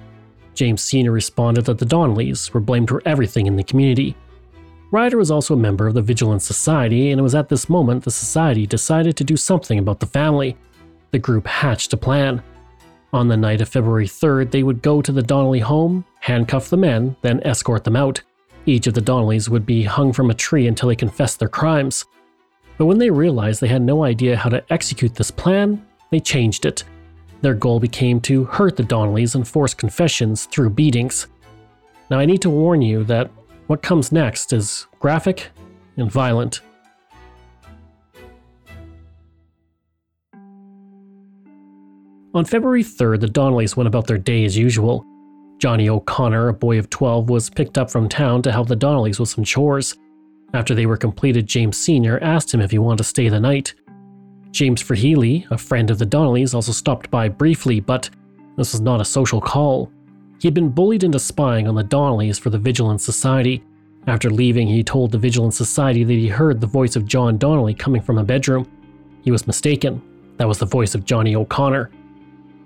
James 0.56 0.82
Sr. 0.82 1.12
responded 1.12 1.66
that 1.66 1.78
the 1.78 1.86
Donnellys 1.86 2.52
were 2.52 2.60
blamed 2.60 2.90
for 2.90 3.04
everything 3.06 3.46
in 3.46 3.58
the 3.58 3.64
community. 3.64 4.16
Ryder 4.90 5.18
was 5.18 5.32
also 5.32 5.54
a 5.54 5.58
member 5.58 5.88
of 5.88 5.96
the 5.96 6.02
Vigilance 6.02 6.46
Society, 6.46 7.12
and 7.12 7.20
it 7.20 7.24
was 7.24 7.36
at 7.36 7.50
this 7.50 7.68
moment 7.70 8.04
the 8.04 8.12
society 8.12 8.66
decided 8.66 9.18
to 9.18 9.26
do 9.26 9.36
something 9.36 9.80
about 9.80 10.00
the 10.00 10.06
family. 10.06 10.56
The 11.12 11.20
group 11.20 11.46
hatched 11.46 11.92
a 11.92 11.98
plan. 11.98 12.42
On 13.12 13.28
the 13.28 13.36
night 13.36 13.60
of 13.60 13.68
February 13.68 14.08
3rd, 14.08 14.52
they 14.52 14.64
would 14.64 14.82
go 14.82 15.02
to 15.02 15.12
the 15.12 15.22
Donnelly 15.22 15.60
home, 15.60 16.06
handcuff 16.22 16.70
the 16.70 16.78
men, 16.78 17.18
then 17.22 17.42
escort 17.44 17.84
them 17.84 17.98
out. 17.98 18.22
Each 18.66 18.88
of 18.88 18.94
the 18.94 19.02
Donnellys 19.02 19.50
would 19.50 19.66
be 19.66 19.84
hung 19.84 20.14
from 20.14 20.30
a 20.30 20.34
tree 20.34 20.68
until 20.68 20.88
they 20.88 20.96
confessed 20.96 21.40
their 21.40 21.50
crimes. 21.50 22.06
But 22.78 22.86
when 22.86 22.98
they 22.98 23.10
realized 23.10 23.60
they 23.60 23.68
had 23.68 23.82
no 23.82 24.04
idea 24.04 24.38
how 24.38 24.50
to 24.50 24.64
execute 24.72 25.16
this 25.16 25.32
plan, 25.32 25.86
they 26.12 26.20
changed 26.22 26.66
it. 26.66 26.86
Their 27.42 27.56
goal 27.56 27.80
became 27.80 28.22
to 28.22 28.46
hurt 28.46 28.78
the 28.78 28.84
Donnellys 28.84 29.36
and 29.36 29.46
force 29.46 29.74
confessions 29.74 30.46
through 30.46 30.72
beatings. 30.72 31.28
Now, 32.10 32.20
I 32.20 32.26
need 32.26 32.42
to 32.44 32.50
warn 32.50 32.82
you 32.82 33.04
that 33.06 33.30
what 33.68 33.82
comes 33.82 34.12
next 34.12 34.54
is 34.54 34.88
graphic 35.00 35.50
and 35.98 36.12
violent. 36.12 36.62
On 42.34 42.46
February 42.46 42.84
3rd, 42.84 43.22
the 43.22 43.28
Donnellys 43.28 43.76
went 43.76 43.88
about 43.88 44.06
their 44.06 44.18
day 44.18 44.46
as 44.46 44.58
usual. 44.58 45.06
Johnny 45.60 45.90
O'Connor, 45.90 46.50
a 46.50 46.54
boy 46.54 46.78
of 46.78 46.90
12, 46.90 47.30
was 47.30 47.50
picked 47.50 47.78
up 47.78 47.90
from 47.90 48.08
town 48.08 48.44
to 48.44 48.52
help 48.52 48.68
the 48.68 48.76
Donnellys 48.76 49.20
with 49.20 49.30
some 49.30 49.44
chores. 49.44 49.96
After 50.54 50.76
they 50.76 50.86
were 50.86 50.98
completed, 50.98 51.48
James 51.48 51.78
Sr. 51.78 52.24
asked 52.24 52.54
him 52.54 52.62
if 52.62 52.72
he 52.72 52.78
wanted 52.78 53.00
to 53.00 53.04
stay 53.06 53.28
the 53.28 53.40
night. 53.40 53.74
James 54.52 54.84
Feeheley, 54.84 55.50
a 55.52 55.58
friend 55.58 55.90
of 55.90 55.98
the 55.98 56.06
Donnellys, 56.06 56.54
also 56.54 56.72
stopped 56.72 57.10
by 57.10 57.28
briefly, 57.28 57.80
but 57.80 58.10
this 58.56 58.74
was 58.74 58.82
not 58.82 59.02
a 59.02 59.06
social 59.06 59.42
call. 59.42 59.92
He 60.40 60.48
had 60.48 60.54
been 60.54 60.70
bullied 60.70 61.04
into 61.04 61.20
spying 61.20 61.68
on 61.68 61.76
the 61.76 61.84
Donnellys 61.84 62.40
for 62.40 62.50
the 62.50 62.60
Vigilance 62.60 63.04
Society. 63.04 63.64
After 64.06 64.30
leaving, 64.30 64.68
he 64.68 64.84
told 64.84 65.12
the 65.12 65.18
Vigilance 65.18 65.58
Society 65.58 66.04
that 66.04 66.14
he 66.14 66.28
heard 66.28 66.62
the 66.62 66.68
voice 66.68 66.96
of 66.96 67.06
John 67.06 67.38
Donnelly 67.38 67.74
coming 67.74 68.02
from 68.02 68.18
a 68.18 68.24
bedroom. 68.24 68.70
He 69.24 69.32
was 69.32 69.48
mistaken. 69.48 70.02
That 70.38 70.48
was 70.48 70.60
the 70.60 70.66
voice 70.66 70.96
of 70.96 71.06
Johnny 71.06 71.36
O'Connor. 71.36 71.90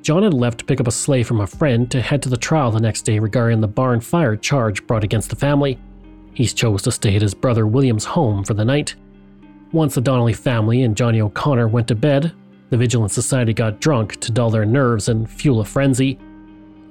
John 0.01 0.23
had 0.23 0.34
left 0.34 0.60
to 0.60 0.65
pick 0.65 0.81
up 0.81 0.88
a 0.88 0.91
sleigh 0.91 1.23
from 1.23 1.41
a 1.41 1.47
friend 1.47 1.89
to 1.91 2.01
head 2.01 2.21
to 2.23 2.29
the 2.29 2.38
trial 2.38 2.71
the 2.71 2.79
next 2.79 3.03
day 3.03 3.19
regarding 3.19 3.62
the 3.62 3.67
barn 3.67 4.01
fire 4.01 4.36
charge 4.36 4.86
brought 4.88 5.03
against 5.03 5.29
the 5.29 5.36
family. 5.36 5.79
He 6.34 6.45
chose 6.47 6.81
to 6.84 6.91
stay 6.91 7.15
at 7.15 7.21
his 7.21 7.34
brother 7.34 7.67
William's 7.67 8.05
home 8.05 8.43
for 8.43 8.53
the 8.53 8.65
night. 8.65 8.95
Once 9.71 9.95
the 9.95 10.01
Donnelly 10.01 10.34
family 10.34 10.84
and 10.84 10.97
Johnny 10.97 11.21
O'Connor 11.21 11.67
went 11.67 11.88
to 11.88 11.95
bed, 11.95 12.34
the 12.69 12.77
Vigilance 12.77 13.13
Society 13.13 13.53
got 13.53 13.79
drunk 13.79 14.19
to 14.21 14.31
dull 14.31 14.49
their 14.49 14.65
nerves 14.65 15.07
and 15.07 15.29
fuel 15.29 15.62
a 15.62 15.65
frenzy. 15.65 16.19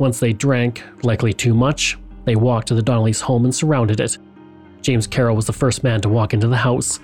Once 0.01 0.19
they 0.19 0.33
drank, 0.33 0.83
likely 1.05 1.33
too 1.33 1.55
much, 1.55 1.97
they 2.25 2.35
walked 2.35 2.67
to 2.67 2.75
the 2.75 2.83
Donnelly's 2.83 3.21
home 3.21 3.45
and 3.45 3.55
surrounded 3.55 4.01
it. 4.01 4.19
James 4.83 5.07
Carroll 5.07 5.37
was 5.37 5.47
the 5.47 5.53
first 5.53 5.85
man 5.85 6.01
to 6.01 6.09
walk 6.09 6.35
into 6.35 6.49
the 6.49 6.57
house. 6.57 6.99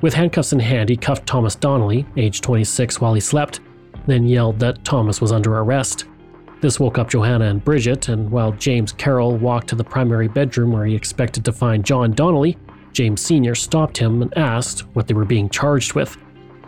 With 0.00 0.14
handcuffs 0.14 0.52
in 0.52 0.58
hand, 0.58 0.88
he 0.88 0.96
cuffed 0.96 1.26
Thomas 1.26 1.54
Donnelly, 1.54 2.04
age 2.16 2.40
26, 2.40 3.00
while 3.00 3.14
he 3.14 3.20
slept 3.20 3.60
then 4.06 4.26
yelled 4.26 4.58
that 4.58 4.84
Thomas 4.84 5.20
was 5.20 5.32
under 5.32 5.58
arrest. 5.58 6.06
This 6.60 6.80
woke 6.80 6.98
up 6.98 7.10
Johanna 7.10 7.46
and 7.46 7.64
Bridget, 7.64 8.08
and 8.08 8.30
while 8.30 8.52
James 8.52 8.92
Carroll 8.92 9.36
walked 9.36 9.68
to 9.68 9.74
the 9.74 9.84
primary 9.84 10.28
bedroom 10.28 10.72
where 10.72 10.86
he 10.86 10.94
expected 10.94 11.44
to 11.44 11.52
find 11.52 11.84
John 11.84 12.12
Donnelly, 12.12 12.56
James 12.92 13.20
Sr. 13.20 13.54
stopped 13.54 13.98
him 13.98 14.22
and 14.22 14.36
asked 14.36 14.80
what 14.94 15.06
they 15.06 15.14
were 15.14 15.24
being 15.24 15.48
charged 15.48 15.94
with. 15.94 16.16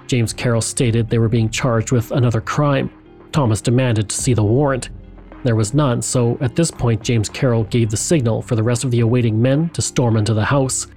James 0.07 0.33
Carroll 0.33 0.61
stated 0.61 1.09
they 1.09 1.19
were 1.19 1.29
being 1.29 1.49
charged 1.49 1.93
with 1.93 2.11
another 2.11 2.41
crime. 2.41 2.91
Thomas 3.33 3.61
demanded 3.61 4.09
to 4.09 4.17
see 4.17 4.35
the 4.35 4.45
warrant. 4.45 4.91
There 5.47 5.55
was 5.55 5.75
none, 5.75 6.03
so 6.03 6.37
at 6.41 6.57
this 6.57 6.73
point, 6.73 7.05
James 7.05 7.29
Carroll 7.29 7.63
gave 7.63 7.89
the 7.89 7.97
signal 7.97 8.43
for 8.43 8.57
the 8.57 8.65
rest 8.65 8.83
of 8.83 8.91
the 8.91 8.99
awaiting 8.99 9.41
men 9.41 9.69
to 9.75 9.81
storm 9.81 10.17
into 10.17 10.35
the 10.35 10.45
house. 10.45 10.89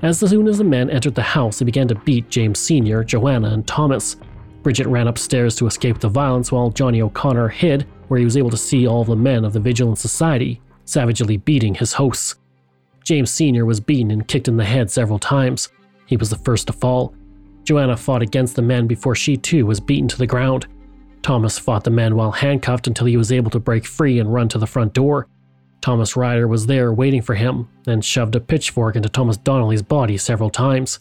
As 0.00 0.18
soon 0.18 0.48
as 0.48 0.56
the 0.56 0.64
men 0.64 0.88
entered 0.88 1.14
the 1.14 1.20
house, 1.20 1.58
they 1.58 1.66
began 1.66 1.88
to 1.88 1.94
beat 1.94 2.30
James 2.30 2.58
Sr., 2.58 3.04
Joanna, 3.04 3.50
and 3.50 3.66
Thomas. 3.66 4.16
Bridget 4.62 4.86
ran 4.86 5.08
upstairs 5.08 5.54
to 5.56 5.66
escape 5.66 5.98
the 5.98 6.08
violence 6.08 6.50
while 6.50 6.70
Johnny 6.70 7.02
O'Connor 7.02 7.48
hid, 7.48 7.86
where 8.08 8.16
he 8.16 8.24
was 8.24 8.38
able 8.38 8.48
to 8.48 8.56
see 8.56 8.86
all 8.86 9.04
the 9.04 9.14
men 9.14 9.44
of 9.44 9.52
the 9.52 9.60
Vigilance 9.60 10.00
Society 10.00 10.58
savagely 10.86 11.36
beating 11.36 11.74
his 11.74 11.92
hosts. 11.92 12.36
James 13.04 13.30
Sr. 13.30 13.66
was 13.66 13.78
beaten 13.78 14.10
and 14.10 14.26
kicked 14.26 14.48
in 14.48 14.56
the 14.56 14.64
head 14.64 14.90
several 14.90 15.18
times. 15.18 15.68
He 16.06 16.16
was 16.16 16.30
the 16.30 16.36
first 16.36 16.66
to 16.68 16.72
fall. 16.72 17.14
Joanna 17.64 17.98
fought 17.98 18.22
against 18.22 18.56
the 18.56 18.62
men 18.62 18.86
before 18.86 19.14
she 19.14 19.36
too 19.36 19.66
was 19.66 19.80
beaten 19.80 20.08
to 20.08 20.16
the 20.16 20.26
ground. 20.26 20.66
Thomas 21.22 21.58
fought 21.58 21.84
the 21.84 21.90
men 21.90 22.16
while 22.16 22.32
handcuffed 22.32 22.86
until 22.86 23.06
he 23.06 23.16
was 23.16 23.32
able 23.32 23.50
to 23.50 23.60
break 23.60 23.86
free 23.86 24.18
and 24.18 24.32
run 24.32 24.48
to 24.48 24.58
the 24.58 24.66
front 24.66 24.92
door. 24.92 25.28
Thomas 25.80 26.16
Ryder 26.16 26.46
was 26.46 26.66
there 26.66 26.92
waiting 26.92 27.22
for 27.22 27.34
him, 27.34 27.68
and 27.86 28.04
shoved 28.04 28.34
a 28.36 28.40
pitchfork 28.40 28.96
into 28.96 29.08
Thomas 29.08 29.36
Donnelly's 29.36 29.82
body 29.82 30.16
several 30.16 30.50
times. 30.50 30.98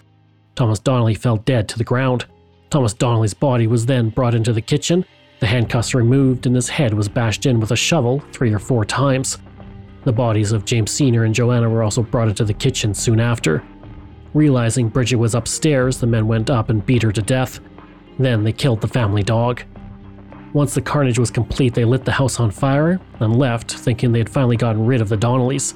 Thomas 0.55 0.79
Donnelly 0.79 1.15
fell 1.15 1.37
dead 1.37 1.69
to 1.69 1.77
the 1.77 1.83
ground. 1.83 2.25
Thomas 2.69 2.93
Donnelly's 2.93 3.33
body 3.33 3.67
was 3.67 3.85
then 3.85 4.09
brought 4.09 4.35
into 4.35 4.53
the 4.53 4.61
kitchen, 4.61 5.05
the 5.41 5.47
handcuffs 5.47 5.95
removed, 5.95 6.45
and 6.45 6.55
his 6.55 6.69
head 6.69 6.93
was 6.93 7.09
bashed 7.09 7.47
in 7.47 7.59
with 7.59 7.71
a 7.71 7.75
shovel 7.75 8.23
three 8.31 8.53
or 8.53 8.59
four 8.59 8.85
times. 8.85 9.39
The 10.03 10.13
bodies 10.13 10.51
of 10.51 10.65
James 10.65 10.91
Sr. 10.91 11.23
and 11.23 11.33
Joanna 11.33 11.67
were 11.67 11.81
also 11.81 12.03
brought 12.03 12.27
into 12.27 12.45
the 12.45 12.53
kitchen 12.53 12.93
soon 12.93 13.19
after. 13.19 13.63
Realizing 14.35 14.87
Bridget 14.87 15.15
was 15.15 15.33
upstairs, 15.33 15.99
the 15.99 16.07
men 16.07 16.27
went 16.27 16.51
up 16.51 16.69
and 16.69 16.85
beat 16.85 17.01
her 17.01 17.11
to 17.11 17.21
death. 17.23 17.59
Then 18.19 18.43
they 18.43 18.53
killed 18.53 18.81
the 18.81 18.87
family 18.87 19.23
dog. 19.23 19.63
Once 20.53 20.73
the 20.73 20.81
carnage 20.81 21.17
was 21.17 21.31
complete, 21.31 21.73
they 21.73 21.85
lit 21.85 22.03
the 22.03 22.11
house 22.11 22.39
on 22.39 22.51
fire 22.51 22.99
and 23.21 23.39
left, 23.39 23.71
thinking 23.71 24.11
they 24.11 24.19
had 24.19 24.29
finally 24.29 24.57
gotten 24.57 24.85
rid 24.85 24.99
of 24.99 25.07
the 25.07 25.15
Donnellys. 25.15 25.75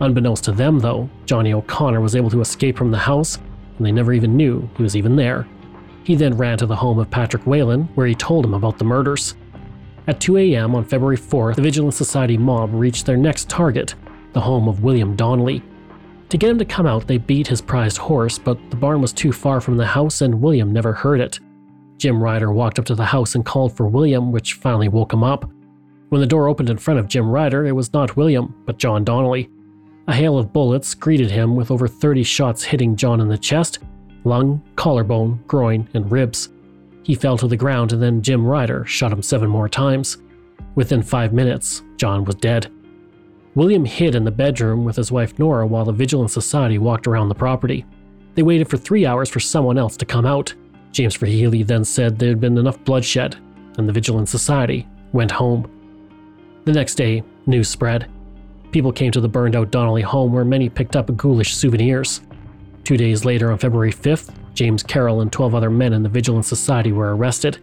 Unbeknownst 0.00 0.42
to 0.44 0.52
them, 0.52 0.80
though, 0.80 1.08
Johnny 1.26 1.52
O'Connor 1.52 2.00
was 2.00 2.16
able 2.16 2.30
to 2.30 2.40
escape 2.40 2.76
from 2.76 2.90
the 2.90 2.98
house, 2.98 3.38
and 3.76 3.86
they 3.86 3.92
never 3.92 4.12
even 4.12 4.36
knew 4.36 4.68
he 4.76 4.82
was 4.82 4.96
even 4.96 5.14
there. 5.14 5.46
He 6.02 6.16
then 6.16 6.36
ran 6.36 6.58
to 6.58 6.66
the 6.66 6.74
home 6.74 6.98
of 6.98 7.10
Patrick 7.10 7.46
Whalen, 7.46 7.84
where 7.94 8.06
he 8.06 8.16
told 8.16 8.44
him 8.44 8.54
about 8.54 8.78
the 8.78 8.84
murders. 8.84 9.36
At 10.08 10.20
2 10.20 10.38
a.m. 10.38 10.74
on 10.74 10.84
February 10.84 11.16
4th, 11.16 11.54
the 11.54 11.62
Vigilance 11.62 11.96
Society 11.96 12.36
mob 12.36 12.74
reached 12.74 13.06
their 13.06 13.16
next 13.16 13.48
target, 13.48 13.94
the 14.32 14.40
home 14.40 14.68
of 14.68 14.82
William 14.82 15.14
Donnelly. 15.14 15.62
To 16.30 16.36
get 16.36 16.50
him 16.50 16.58
to 16.58 16.64
come 16.64 16.86
out, 16.86 17.06
they 17.06 17.18
beat 17.18 17.46
his 17.46 17.62
prized 17.62 17.98
horse, 17.98 18.38
but 18.38 18.58
the 18.70 18.76
barn 18.76 19.00
was 19.00 19.12
too 19.12 19.32
far 19.32 19.60
from 19.60 19.76
the 19.76 19.86
house 19.86 20.20
and 20.20 20.42
William 20.42 20.72
never 20.72 20.92
heard 20.92 21.20
it. 21.20 21.38
Jim 21.98 22.22
Ryder 22.22 22.52
walked 22.52 22.78
up 22.78 22.84
to 22.86 22.94
the 22.94 23.04
house 23.04 23.34
and 23.34 23.44
called 23.44 23.76
for 23.76 23.86
William, 23.86 24.32
which 24.32 24.54
finally 24.54 24.88
woke 24.88 25.12
him 25.12 25.24
up. 25.24 25.50
When 26.08 26.20
the 26.20 26.26
door 26.26 26.48
opened 26.48 26.70
in 26.70 26.78
front 26.78 27.00
of 27.00 27.08
Jim 27.08 27.28
Ryder, 27.28 27.66
it 27.66 27.72
was 27.72 27.92
not 27.92 28.16
William, 28.16 28.54
but 28.66 28.78
John 28.78 29.04
Donnelly. 29.04 29.50
A 30.06 30.14
hail 30.14 30.38
of 30.38 30.52
bullets 30.52 30.94
greeted 30.94 31.30
him 31.30 31.56
with 31.56 31.70
over 31.70 31.88
30 31.88 32.22
shots 32.22 32.62
hitting 32.62 32.94
John 32.94 33.20
in 33.20 33.28
the 33.28 33.38
chest 33.38 33.78
lung, 34.24 34.62
collarbone, 34.76 35.42
groin, 35.46 35.88
and 35.94 36.10
ribs. 36.10 36.48
He 37.02 37.14
fell 37.14 37.36
to 37.36 37.46
the 37.46 37.56
ground, 37.56 37.92
and 37.92 38.02
then 38.02 38.22
Jim 38.22 38.46
Ryder 38.46 38.86
shot 38.86 39.12
him 39.12 39.22
seven 39.22 39.50
more 39.50 39.68
times. 39.68 40.16
Within 40.74 41.02
five 41.02 41.32
minutes, 41.32 41.82
John 41.98 42.24
was 42.24 42.36
dead. 42.36 42.72
William 43.54 43.84
hid 43.84 44.14
in 44.14 44.24
the 44.24 44.30
bedroom 44.30 44.84
with 44.84 44.96
his 44.96 45.12
wife 45.12 45.38
Nora 45.38 45.66
while 45.66 45.84
the 45.84 45.92
Vigilance 45.92 46.32
Society 46.32 46.78
walked 46.78 47.06
around 47.06 47.28
the 47.28 47.34
property. 47.34 47.84
They 48.34 48.42
waited 48.42 48.68
for 48.68 48.76
three 48.76 49.06
hours 49.06 49.28
for 49.28 49.40
someone 49.40 49.78
else 49.78 49.96
to 49.98 50.06
come 50.06 50.26
out. 50.26 50.54
James 50.94 51.16
Fahey 51.16 51.64
then 51.64 51.84
said 51.84 52.18
there 52.18 52.28
had 52.28 52.40
been 52.40 52.56
enough 52.56 52.82
bloodshed, 52.84 53.36
and 53.78 53.88
the 53.88 53.92
Vigilance 53.92 54.30
Society 54.30 54.86
went 55.12 55.32
home. 55.32 55.68
The 56.66 56.72
next 56.72 56.94
day, 56.94 57.24
news 57.46 57.68
spread. 57.68 58.08
People 58.70 58.92
came 58.92 59.10
to 59.10 59.20
the 59.20 59.28
burned 59.28 59.56
out 59.56 59.72
Donnelly 59.72 60.02
home 60.02 60.32
where 60.32 60.44
many 60.44 60.68
picked 60.68 60.94
up 60.94 61.14
ghoulish 61.16 61.56
souvenirs. 61.56 62.20
Two 62.84 62.96
days 62.96 63.24
later, 63.24 63.50
on 63.50 63.58
February 63.58 63.92
5th, 63.92 64.32
James 64.54 64.84
Carroll 64.84 65.20
and 65.20 65.32
12 65.32 65.56
other 65.56 65.68
men 65.68 65.94
in 65.94 66.04
the 66.04 66.08
Vigilance 66.08 66.46
Society 66.46 66.92
were 66.92 67.16
arrested. 67.16 67.58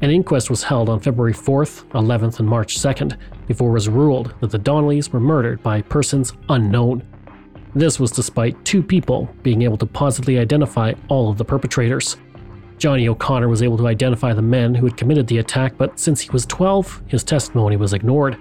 An 0.00 0.10
inquest 0.10 0.48
was 0.48 0.62
held 0.62 0.88
on 0.88 1.00
February 1.00 1.34
4th, 1.34 1.84
11th, 1.90 2.38
and 2.38 2.48
March 2.48 2.78
2nd 2.78 3.18
before 3.46 3.68
it 3.68 3.74
was 3.74 3.90
ruled 3.90 4.32
that 4.40 4.50
the 4.50 4.58
Donnellys 4.58 5.10
were 5.10 5.20
murdered 5.20 5.62
by 5.62 5.82
persons 5.82 6.32
unknown. 6.48 7.02
This 7.74 8.00
was 8.00 8.10
despite 8.10 8.64
two 8.64 8.82
people 8.82 9.28
being 9.42 9.60
able 9.60 9.76
to 9.76 9.86
positively 9.86 10.38
identify 10.38 10.94
all 11.08 11.30
of 11.30 11.36
the 11.36 11.44
perpetrators. 11.44 12.16
Johnny 12.78 13.08
O'Connor 13.08 13.48
was 13.48 13.62
able 13.62 13.76
to 13.78 13.86
identify 13.86 14.32
the 14.32 14.42
men 14.42 14.74
who 14.74 14.86
had 14.86 14.96
committed 14.96 15.26
the 15.26 15.38
attack, 15.38 15.76
but 15.76 15.98
since 15.98 16.20
he 16.20 16.30
was 16.30 16.46
12, 16.46 17.02
his 17.06 17.24
testimony 17.24 17.76
was 17.76 17.92
ignored. 17.92 18.36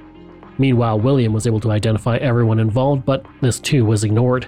Meanwhile, 0.58 1.00
William 1.00 1.34
was 1.34 1.48
able 1.48 1.60
to 1.62 1.72
identify 1.72 2.18
everyone 2.18 2.60
involved, 2.60 3.06
but 3.06 3.26
this 3.42 3.60
too 3.60 3.86
was 3.86 4.04
ignored. 4.04 4.48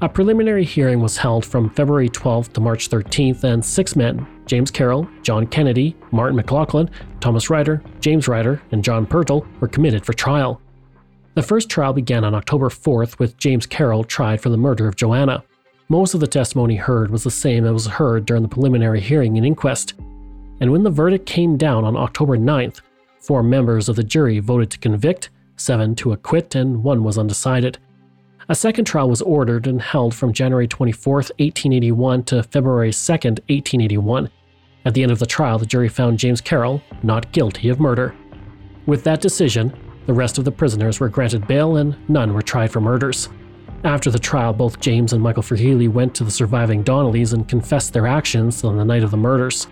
A 0.00 0.08
preliminary 0.08 0.64
hearing 0.64 1.00
was 1.00 1.16
held 1.16 1.46
from 1.46 1.70
February 1.70 2.08
12th 2.08 2.52
to 2.52 2.60
March 2.60 2.90
13th, 2.90 3.44
and 3.44 3.64
six 3.64 3.96
men 3.96 4.26
James 4.46 4.70
Carroll, 4.70 5.08
John 5.22 5.46
Kennedy, 5.46 5.96
Martin 6.10 6.36
McLaughlin, 6.36 6.90
Thomas 7.20 7.48
Ryder, 7.48 7.82
James 8.00 8.28
Ryder, 8.28 8.60
and 8.72 8.84
John 8.84 9.06
Purtle 9.06 9.46
were 9.60 9.68
committed 9.68 10.04
for 10.04 10.12
trial. 10.12 10.60
The 11.34 11.42
first 11.42 11.70
trial 11.70 11.92
began 11.92 12.24
on 12.24 12.34
October 12.34 12.68
4th 12.68 13.18
with 13.18 13.36
James 13.38 13.66
Carroll 13.66 14.04
tried 14.04 14.40
for 14.40 14.50
the 14.50 14.56
murder 14.56 14.86
of 14.86 14.96
Joanna. 14.96 15.42
Most 15.88 16.14
of 16.14 16.20
the 16.20 16.26
testimony 16.26 16.76
heard 16.76 17.10
was 17.10 17.24
the 17.24 17.30
same 17.30 17.66
as 17.66 17.72
was 17.72 17.86
heard 17.86 18.24
during 18.24 18.42
the 18.42 18.48
preliminary 18.48 19.00
hearing 19.00 19.36
and 19.36 19.46
inquest. 19.46 19.94
And 20.60 20.72
when 20.72 20.82
the 20.82 20.90
verdict 20.90 21.26
came 21.26 21.58
down 21.58 21.84
on 21.84 21.96
October 21.96 22.38
9th, 22.38 22.80
four 23.20 23.42
members 23.42 23.88
of 23.88 23.96
the 23.96 24.02
jury 24.02 24.38
voted 24.38 24.70
to 24.70 24.78
convict 24.78 25.28
seven 25.56 25.94
to 25.96 26.12
acquit, 26.12 26.54
and 26.54 26.82
one 26.82 27.04
was 27.04 27.18
undecided. 27.18 27.78
A 28.48 28.54
second 28.54 28.86
trial 28.86 29.08
was 29.08 29.22
ordered 29.22 29.66
and 29.66 29.80
held 29.80 30.14
from 30.14 30.32
January 30.32 30.66
24, 30.66 31.14
1881 31.14 32.24
to 32.24 32.42
February 32.42 32.92
2, 32.92 33.12
1881. 33.12 34.30
At 34.86 34.94
the 34.94 35.02
end 35.02 35.12
of 35.12 35.18
the 35.18 35.26
trial, 35.26 35.58
the 35.58 35.66
jury 35.66 35.88
found 35.88 36.18
James 36.18 36.40
Carroll 36.40 36.82
not 37.02 37.30
guilty 37.32 37.68
of 37.68 37.80
murder. 37.80 38.14
With 38.86 39.04
that 39.04 39.20
decision, 39.20 39.74
the 40.06 40.12
rest 40.12 40.36
of 40.36 40.44
the 40.44 40.52
prisoners 40.52 41.00
were 41.00 41.08
granted 41.08 41.46
bail 41.46 41.76
and 41.76 41.96
none 42.08 42.34
were 42.34 42.42
tried 42.42 42.70
for 42.70 42.80
murders. 42.80 43.28
After 43.84 44.10
the 44.10 44.18
trial, 44.18 44.54
both 44.54 44.80
James 44.80 45.12
and 45.12 45.22
Michael 45.22 45.42
Feeheley 45.42 45.90
went 45.90 46.14
to 46.14 46.24
the 46.24 46.30
surviving 46.30 46.82
Donnellys 46.82 47.34
and 47.34 47.46
confessed 47.46 47.92
their 47.92 48.06
actions 48.06 48.64
on 48.64 48.78
the 48.78 48.84
night 48.84 49.02
of 49.02 49.10
the 49.10 49.18
murders. 49.18 49.66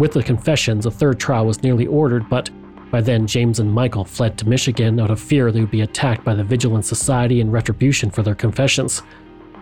With 0.00 0.12
the 0.12 0.22
confessions, 0.22 0.84
a 0.84 0.90
third 0.90 1.20
trial 1.20 1.46
was 1.46 1.62
nearly 1.62 1.86
ordered, 1.86 2.28
but 2.28 2.50
by 2.90 3.00
then, 3.00 3.24
James 3.26 3.60
and 3.60 3.72
Michael 3.72 4.04
fled 4.04 4.36
to 4.38 4.48
Michigan 4.48 4.98
out 4.98 5.12
of 5.12 5.20
fear 5.20 5.52
they 5.52 5.60
would 5.60 5.70
be 5.70 5.82
attacked 5.82 6.24
by 6.24 6.34
the 6.34 6.42
Vigilant 6.42 6.84
Society 6.84 7.40
in 7.40 7.52
retribution 7.52 8.10
for 8.10 8.24
their 8.24 8.34
confessions. 8.34 9.02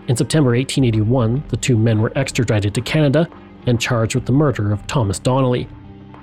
In 0.07 0.17
September 0.17 0.49
1881, 0.49 1.43
the 1.49 1.57
two 1.57 1.77
men 1.77 2.01
were 2.01 2.11
extradited 2.17 2.73
to 2.73 2.81
Canada 2.81 3.29
and 3.67 3.79
charged 3.79 4.15
with 4.15 4.25
the 4.25 4.31
murder 4.31 4.71
of 4.71 4.85
Thomas 4.87 5.19
Donnelly. 5.19 5.69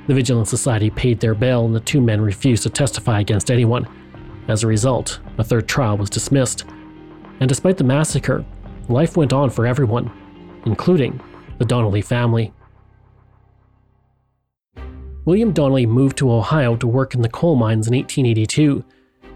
The 0.09 0.15
Vigilant 0.15 0.49
Society 0.49 0.91
paid 0.91 1.21
their 1.21 1.35
bail, 1.35 1.65
and 1.65 1.75
the 1.75 1.81
two 1.81 2.01
men 2.01 2.21
refused 2.21 2.65
to 2.65 2.71
testify 2.71 3.21
against 3.21 3.53
anyone. 3.53 3.87
As 4.49 4.65
a 4.65 4.67
result, 4.67 5.21
a 5.39 5.45
third 5.45 5.69
trial 5.69 5.97
was 5.97 6.11
dismissed. 6.11 6.65
And 7.41 7.49
despite 7.49 7.77
the 7.77 7.85
massacre, 7.85 8.45
life 8.89 9.17
went 9.17 9.33
on 9.33 9.51
for 9.51 9.67
everyone, 9.67 10.11
including 10.67 11.21
the 11.59 11.65
Donnelly 11.65 12.03
family. 12.03 12.53
William 15.25 15.53
Donnelly 15.53 15.87
moved 15.87 16.17
to 16.19 16.33
Ohio 16.33 16.75
to 16.77 16.87
work 16.87 17.15
in 17.15 17.21
the 17.21 17.29
coal 17.29 17.55
mines 17.55 17.87
in 17.87 17.95
1882. 17.95 18.83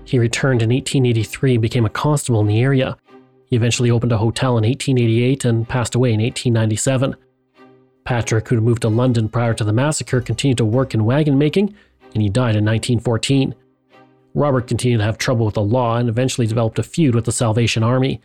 He 0.05 0.19
returned 0.19 0.63
in 0.63 0.71
1883 0.71 1.53
and 1.53 1.63
became 1.63 1.85
a 1.85 1.91
constable 1.91 2.41
in 2.41 2.47
the 2.47 2.63
area. 2.63 2.97
He 3.45 3.57
eventually 3.57 3.91
opened 3.91 4.13
a 4.13 4.17
hotel 4.17 4.57
in 4.57 4.65
1888 4.65 5.45
and 5.45 5.69
passed 5.69 5.95
away 5.95 6.15
in 6.15 6.21
1897. 6.21 7.15
Patrick, 8.05 8.49
who 8.49 8.57
had 8.57 8.65
moved 8.65 8.83
to 8.83 8.89
London 8.89 9.29
prior 9.29 9.55
to 9.55 9.65
the 9.65 9.73
massacre, 9.73 10.21
continued 10.21 10.59
to 10.59 10.65
work 10.65 10.95
in 10.95 11.05
wagon 11.05 11.37
making, 11.37 11.75
and 12.15 12.23
he 12.23 12.29
died 12.29 12.57
in 12.57 12.65
1914. 12.65 13.55
Robert 14.35 14.67
continued 14.67 14.99
to 14.99 15.05
have 15.05 15.19
trouble 15.19 15.47
with 15.47 15.55
the 15.55 15.63
law 15.63 15.97
and 15.97 16.09
eventually 16.09 16.47
developed 16.47 16.79
a 16.79 16.83
feud 16.83 17.15
with 17.15 17.25
the 17.25 17.33
Salvation 17.33 17.83
Army. 17.83 18.21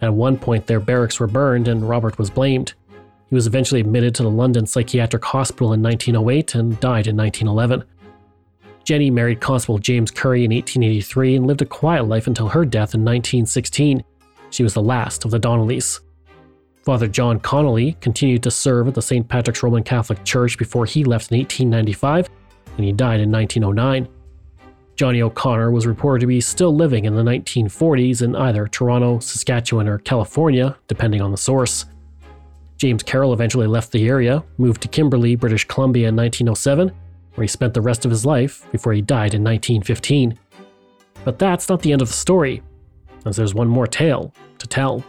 At 0.00 0.12
one 0.12 0.36
point, 0.36 0.66
their 0.66 0.80
barracks 0.80 1.20
were 1.20 1.28
burned 1.28 1.68
and 1.68 1.88
Robert 1.88 2.18
was 2.18 2.30
blamed. 2.30 2.74
He 3.28 3.34
was 3.34 3.46
eventually 3.46 3.80
admitted 3.80 4.14
to 4.16 4.24
the 4.24 4.30
London 4.30 4.66
Psychiatric 4.66 5.24
Hospital 5.24 5.72
in 5.72 5.82
1908 5.82 6.54
and 6.56 6.80
died 6.80 7.06
in 7.06 7.16
1911. 7.16 7.84
Jenny 8.84 9.10
married 9.10 9.40
Constable 9.40 9.78
James 9.78 10.10
Curry 10.10 10.44
in 10.44 10.52
1883 10.52 11.36
and 11.36 11.46
lived 11.46 11.62
a 11.62 11.66
quiet 11.66 12.08
life 12.08 12.26
until 12.26 12.48
her 12.48 12.64
death 12.64 12.94
in 12.94 13.04
1916. 13.04 14.02
She 14.50 14.62
was 14.62 14.74
the 14.74 14.82
last 14.82 15.24
of 15.24 15.30
the 15.30 15.38
Donnellys. 15.38 16.00
Father 16.82 17.06
John 17.06 17.38
Connolly 17.38 17.96
continued 18.00 18.42
to 18.42 18.50
serve 18.50 18.88
at 18.88 18.94
the 18.94 19.02
St. 19.02 19.28
Patrick's 19.28 19.62
Roman 19.62 19.84
Catholic 19.84 20.24
Church 20.24 20.58
before 20.58 20.84
he 20.84 21.04
left 21.04 21.30
in 21.30 21.38
1895, 21.38 22.28
and 22.76 22.84
he 22.84 22.90
died 22.90 23.20
in 23.20 23.30
1909. 23.30 24.08
Johnny 25.02 25.20
O'Connor 25.20 25.72
was 25.72 25.84
reported 25.84 26.20
to 26.20 26.28
be 26.28 26.40
still 26.40 26.72
living 26.72 27.06
in 27.06 27.16
the 27.16 27.24
1940s 27.24 28.22
in 28.22 28.36
either 28.36 28.68
Toronto, 28.68 29.18
Saskatchewan, 29.18 29.88
or 29.88 29.98
California, 29.98 30.76
depending 30.86 31.20
on 31.20 31.32
the 31.32 31.36
source. 31.36 31.86
James 32.76 33.02
Carroll 33.02 33.32
eventually 33.32 33.66
left 33.66 33.90
the 33.90 34.06
area, 34.06 34.44
moved 34.58 34.80
to 34.82 34.86
Kimberley, 34.86 35.34
British 35.34 35.64
Columbia 35.64 36.06
in 36.06 36.14
1907, 36.14 36.92
where 37.34 37.42
he 37.42 37.48
spent 37.48 37.74
the 37.74 37.80
rest 37.80 38.04
of 38.04 38.12
his 38.12 38.24
life 38.24 38.64
before 38.70 38.92
he 38.92 39.02
died 39.02 39.34
in 39.34 39.42
1915. 39.42 40.38
But 41.24 41.36
that's 41.36 41.68
not 41.68 41.82
the 41.82 41.90
end 41.90 42.00
of 42.00 42.06
the 42.06 42.14
story, 42.14 42.62
as 43.26 43.34
there's 43.34 43.54
one 43.54 43.66
more 43.66 43.88
tale 43.88 44.32
to 44.58 44.68
tell. 44.68 45.04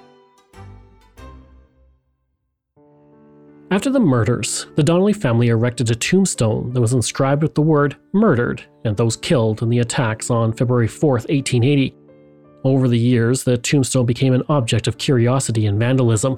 After 3.74 3.90
the 3.90 4.00
murders, 4.00 4.68
the 4.76 4.84
Donnelly 4.84 5.14
family 5.14 5.48
erected 5.48 5.90
a 5.90 5.96
tombstone 5.96 6.74
that 6.74 6.80
was 6.80 6.94
inscribed 6.94 7.42
with 7.42 7.56
the 7.56 7.64
word 7.64 7.96
murdered 8.14 8.64
and 8.86 8.96
those 8.96 9.18
killed 9.18 9.64
in 9.64 9.70
the 9.70 9.80
attacks 9.80 10.30
on 10.30 10.54
February 10.54 10.88
4, 10.88 11.14
1880. 11.14 11.96
Over 12.64 12.88
the 12.88 13.00
years, 13.00 13.44
the 13.44 13.58
tombstone 13.58 14.06
became 14.06 14.34
an 14.34 14.44
object 14.48 14.88
of 14.88 15.00
curiosity 15.00 15.66
and 15.66 15.80
vandalism, 15.80 16.34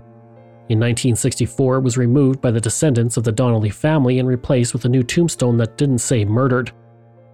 in 0.69 0.79
1964, 0.79 1.75
it 1.75 1.81
was 1.81 1.97
removed 1.97 2.39
by 2.39 2.51
the 2.51 2.61
descendants 2.61 3.17
of 3.17 3.25
the 3.25 3.33
Donnelly 3.33 3.69
family 3.69 4.17
and 4.17 4.27
replaced 4.29 4.71
with 4.71 4.85
a 4.85 4.89
new 4.89 5.03
tombstone 5.03 5.57
that 5.57 5.77
didn't 5.77 5.99
say 5.99 6.23
murdered. 6.23 6.71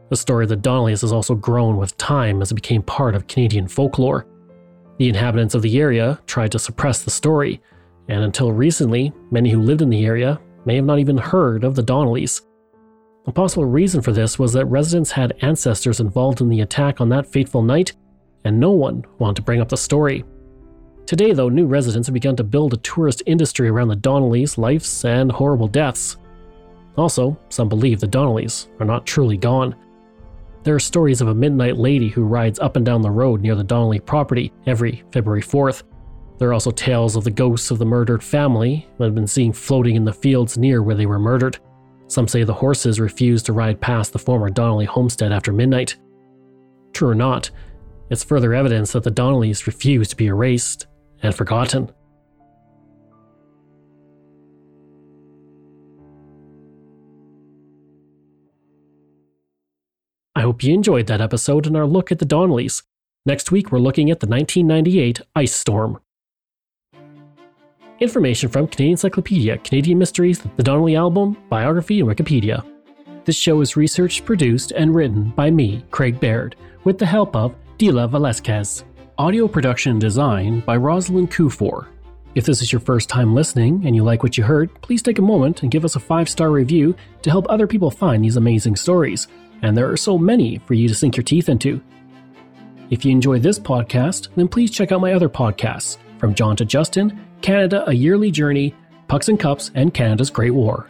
The 0.09 0.17
story 0.17 0.45
of 0.45 0.49
the 0.49 0.57
Donnellys 0.57 1.01
has 1.01 1.13
also 1.13 1.35
grown 1.35 1.77
with 1.77 1.95
time 1.97 2.41
as 2.41 2.51
it 2.51 2.55
became 2.55 2.81
part 2.81 3.13
of 3.13 3.27
Canadian 3.27 3.67
folklore. 3.67 4.25
The 4.97 5.09
inhabitants 5.09 5.53
of 5.53 5.61
the 5.61 5.79
area 5.79 6.19
tried 6.25 6.51
to 6.53 6.59
suppress 6.59 7.03
the 7.03 7.11
story, 7.11 7.61
and 8.12 8.26
until 8.26 8.51
recently, 8.51 9.14
many 9.32 9.49
who 9.49 9.62
lived 9.62 9.82
in 9.82 9.89
the 9.89 10.05
area 10.05 10.38
may 10.66 10.76
have 10.76 10.84
not 10.84 10.99
even 10.99 11.18
heard 11.18 11.64
of 11.64 11.76
the 11.76 11.82
Donnellys. 11.82 12.41
A 13.26 13.32
possible 13.32 13.64
reason 13.64 14.01
for 14.01 14.12
this 14.12 14.38
was 14.38 14.51
that 14.51 14.66
residents 14.66 15.12
had 15.12 15.38
ancestors 15.41 16.01
involved 16.01 16.41
in 16.41 16.49
the 16.49 16.59
attack 16.59 16.99
on 16.99 17.07
that 17.07 17.26
fateful 17.26 17.62
night, 17.62 17.93
and 18.43 18.59
no 18.59 18.72
one 18.72 19.05
wanted 19.20 19.38
to 19.38 19.41
bring 19.43 19.62
up 19.62 19.70
the 19.70 19.78
story. 19.78 20.26
Today, 21.05 21.32
though, 21.32 21.47
new 21.47 21.66
residents 21.66 22.09
have 22.09 22.14
begun 22.14 22.36
to 22.36 22.43
build 22.43 22.74
a 22.74 22.78
tourist 22.78 23.24
industry 23.28 23.70
around 23.70 23.88
the 23.88 23.95
Donnellys' 23.95 24.57
lives 24.57 25.05
and 25.05 25.32
horrible 25.32 25.70
deaths. 25.70 26.18
Also, 26.97 27.39
some 27.47 27.70
believe 27.70 28.01
the 28.01 28.07
Donnellys 28.07 28.68
are 28.82 28.86
not 28.86 29.05
truly 29.05 29.38
gone. 29.38 29.74
There 30.64 30.76
are 30.76 30.80
stories 30.80 31.22
of 31.22 31.30
a 31.30 31.34
midnight 31.34 31.78
lady 31.78 32.09
who 32.09 32.24
rides 32.24 32.59
up 32.59 32.76
and 32.76 32.86
down 32.86 33.03
the 33.03 33.09
road 33.09 33.39
near 33.39 33.55
the 33.55 33.64
Donnelly 33.64 34.01
property 34.01 34.51
every 34.66 35.01
February 35.14 35.41
4th. 35.41 35.84
There 36.41 36.49
are 36.49 36.53
also 36.53 36.71
tales 36.71 37.15
of 37.15 37.23
the 37.23 37.29
ghosts 37.29 37.69
of 37.69 37.77
the 37.77 37.85
murdered 37.85 38.23
family 38.23 38.87
that 38.97 39.05
have 39.05 39.13
been 39.13 39.27
seen 39.27 39.53
floating 39.53 39.95
in 39.95 40.05
the 40.05 40.11
fields 40.11 40.57
near 40.57 40.81
where 40.81 40.95
they 40.95 41.05
were 41.05 41.19
murdered. 41.19 41.59
Some 42.07 42.27
say 42.27 42.43
the 42.43 42.51
horses 42.51 42.99
refused 42.99 43.45
to 43.45 43.53
ride 43.53 43.79
past 43.79 44.11
the 44.11 44.17
former 44.17 44.49
Donnelly 44.49 44.85
homestead 44.85 45.31
after 45.31 45.53
midnight. 45.53 45.97
True 46.93 47.09
or 47.09 47.13
not, 47.13 47.51
it's 48.09 48.23
further 48.23 48.55
evidence 48.55 48.91
that 48.93 49.03
the 49.03 49.11
Donnellys 49.11 49.67
refused 49.67 50.09
to 50.09 50.15
be 50.15 50.25
erased 50.25 50.87
and 51.21 51.35
forgotten. 51.35 51.91
I 60.35 60.41
hope 60.41 60.63
you 60.63 60.73
enjoyed 60.73 61.05
that 61.05 61.21
episode 61.21 61.67
and 61.67 61.77
our 61.77 61.85
look 61.85 62.11
at 62.11 62.17
the 62.17 62.25
Donnellys. 62.25 62.81
Next 63.27 63.51
week, 63.51 63.71
we're 63.71 63.77
looking 63.77 64.09
at 64.09 64.21
the 64.21 64.27
1998 64.27 65.21
ice 65.35 65.53
storm. 65.53 65.99
Information 68.01 68.49
from 68.49 68.65
Canadian 68.65 68.93
Encyclopedia, 68.93 69.59
Canadian 69.59 69.99
Mysteries, 69.99 70.39
the 70.57 70.63
Donnelly 70.63 70.95
Album, 70.95 71.37
Biography, 71.49 71.99
and 71.99 72.09
Wikipedia. 72.09 72.65
This 73.25 73.35
show 73.35 73.61
is 73.61 73.77
researched, 73.77 74.25
produced, 74.25 74.71
and 74.71 74.95
written 74.95 75.29
by 75.35 75.51
me, 75.51 75.85
Craig 75.91 76.19
Baird, 76.19 76.55
with 76.83 76.97
the 76.97 77.05
help 77.05 77.35
of 77.35 77.53
Dila 77.77 78.09
Velasquez. 78.09 78.85
Audio 79.19 79.47
production 79.47 79.91
and 79.91 80.01
design 80.01 80.61
by 80.61 80.77
Rosalind 80.77 81.29
Kufor. 81.29 81.89
If 82.33 82.43
this 82.43 82.63
is 82.63 82.71
your 82.71 82.79
first 82.79 83.07
time 83.07 83.35
listening 83.35 83.85
and 83.85 83.95
you 83.95 84.03
like 84.03 84.23
what 84.23 84.35
you 84.35 84.43
heard, 84.43 84.73
please 84.81 85.03
take 85.03 85.19
a 85.19 85.21
moment 85.21 85.61
and 85.61 85.69
give 85.69 85.85
us 85.85 85.95
a 85.95 85.99
five 85.99 86.27
star 86.27 86.49
review 86.49 86.95
to 87.21 87.29
help 87.29 87.45
other 87.49 87.67
people 87.67 87.91
find 87.91 88.23
these 88.23 88.35
amazing 88.35 88.77
stories. 88.77 89.27
And 89.61 89.77
there 89.77 89.91
are 89.91 89.97
so 89.97 90.17
many 90.17 90.57
for 90.65 90.73
you 90.73 90.87
to 90.87 90.95
sink 90.95 91.17
your 91.17 91.23
teeth 91.23 91.49
into. 91.49 91.79
If 92.89 93.05
you 93.05 93.11
enjoy 93.11 93.37
this 93.37 93.59
podcast, 93.59 94.29
then 94.35 94.47
please 94.47 94.71
check 94.71 94.91
out 94.91 95.01
my 95.01 95.13
other 95.13 95.29
podcasts 95.29 95.97
From 96.17 96.33
John 96.33 96.55
to 96.55 96.65
Justin, 96.65 97.27
Canada 97.41 97.83
A 97.87 97.93
Yearly 97.93 98.31
Journey, 98.31 98.75
Pucks 99.07 99.29
and 99.29 99.39
Cups, 99.39 99.71
and 99.75 99.93
Canada's 99.93 100.29
Great 100.29 100.51
War. 100.51 100.89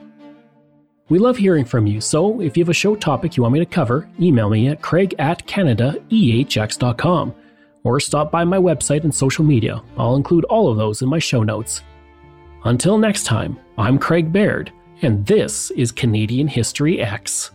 We 1.09 1.19
love 1.19 1.35
hearing 1.37 1.65
from 1.65 1.87
you, 1.87 1.99
so 1.99 2.39
if 2.39 2.55
you 2.55 2.63
have 2.63 2.69
a 2.69 2.73
show 2.73 2.95
topic 2.95 3.35
you 3.35 3.43
want 3.43 3.53
me 3.53 3.59
to 3.59 3.65
cover, 3.65 4.09
email 4.19 4.49
me 4.49 4.69
at 4.69 4.81
craig 4.81 5.13
at 5.19 5.45
canadaehx.com 5.45 7.35
or 7.83 7.99
stop 7.99 8.31
by 8.31 8.43
my 8.43 8.57
website 8.57 9.03
and 9.03 9.13
social 9.13 9.43
media. 9.43 9.81
I'll 9.97 10.15
include 10.15 10.45
all 10.45 10.69
of 10.69 10.77
those 10.77 11.01
in 11.01 11.09
my 11.09 11.19
show 11.19 11.43
notes. 11.43 11.81
Until 12.63 12.97
next 12.97 13.23
time, 13.23 13.59
I'm 13.77 13.97
Craig 13.97 14.31
Baird, 14.31 14.71
and 15.01 15.25
this 15.25 15.71
is 15.71 15.91
Canadian 15.91 16.47
History 16.47 16.97
Ehx. 16.97 17.49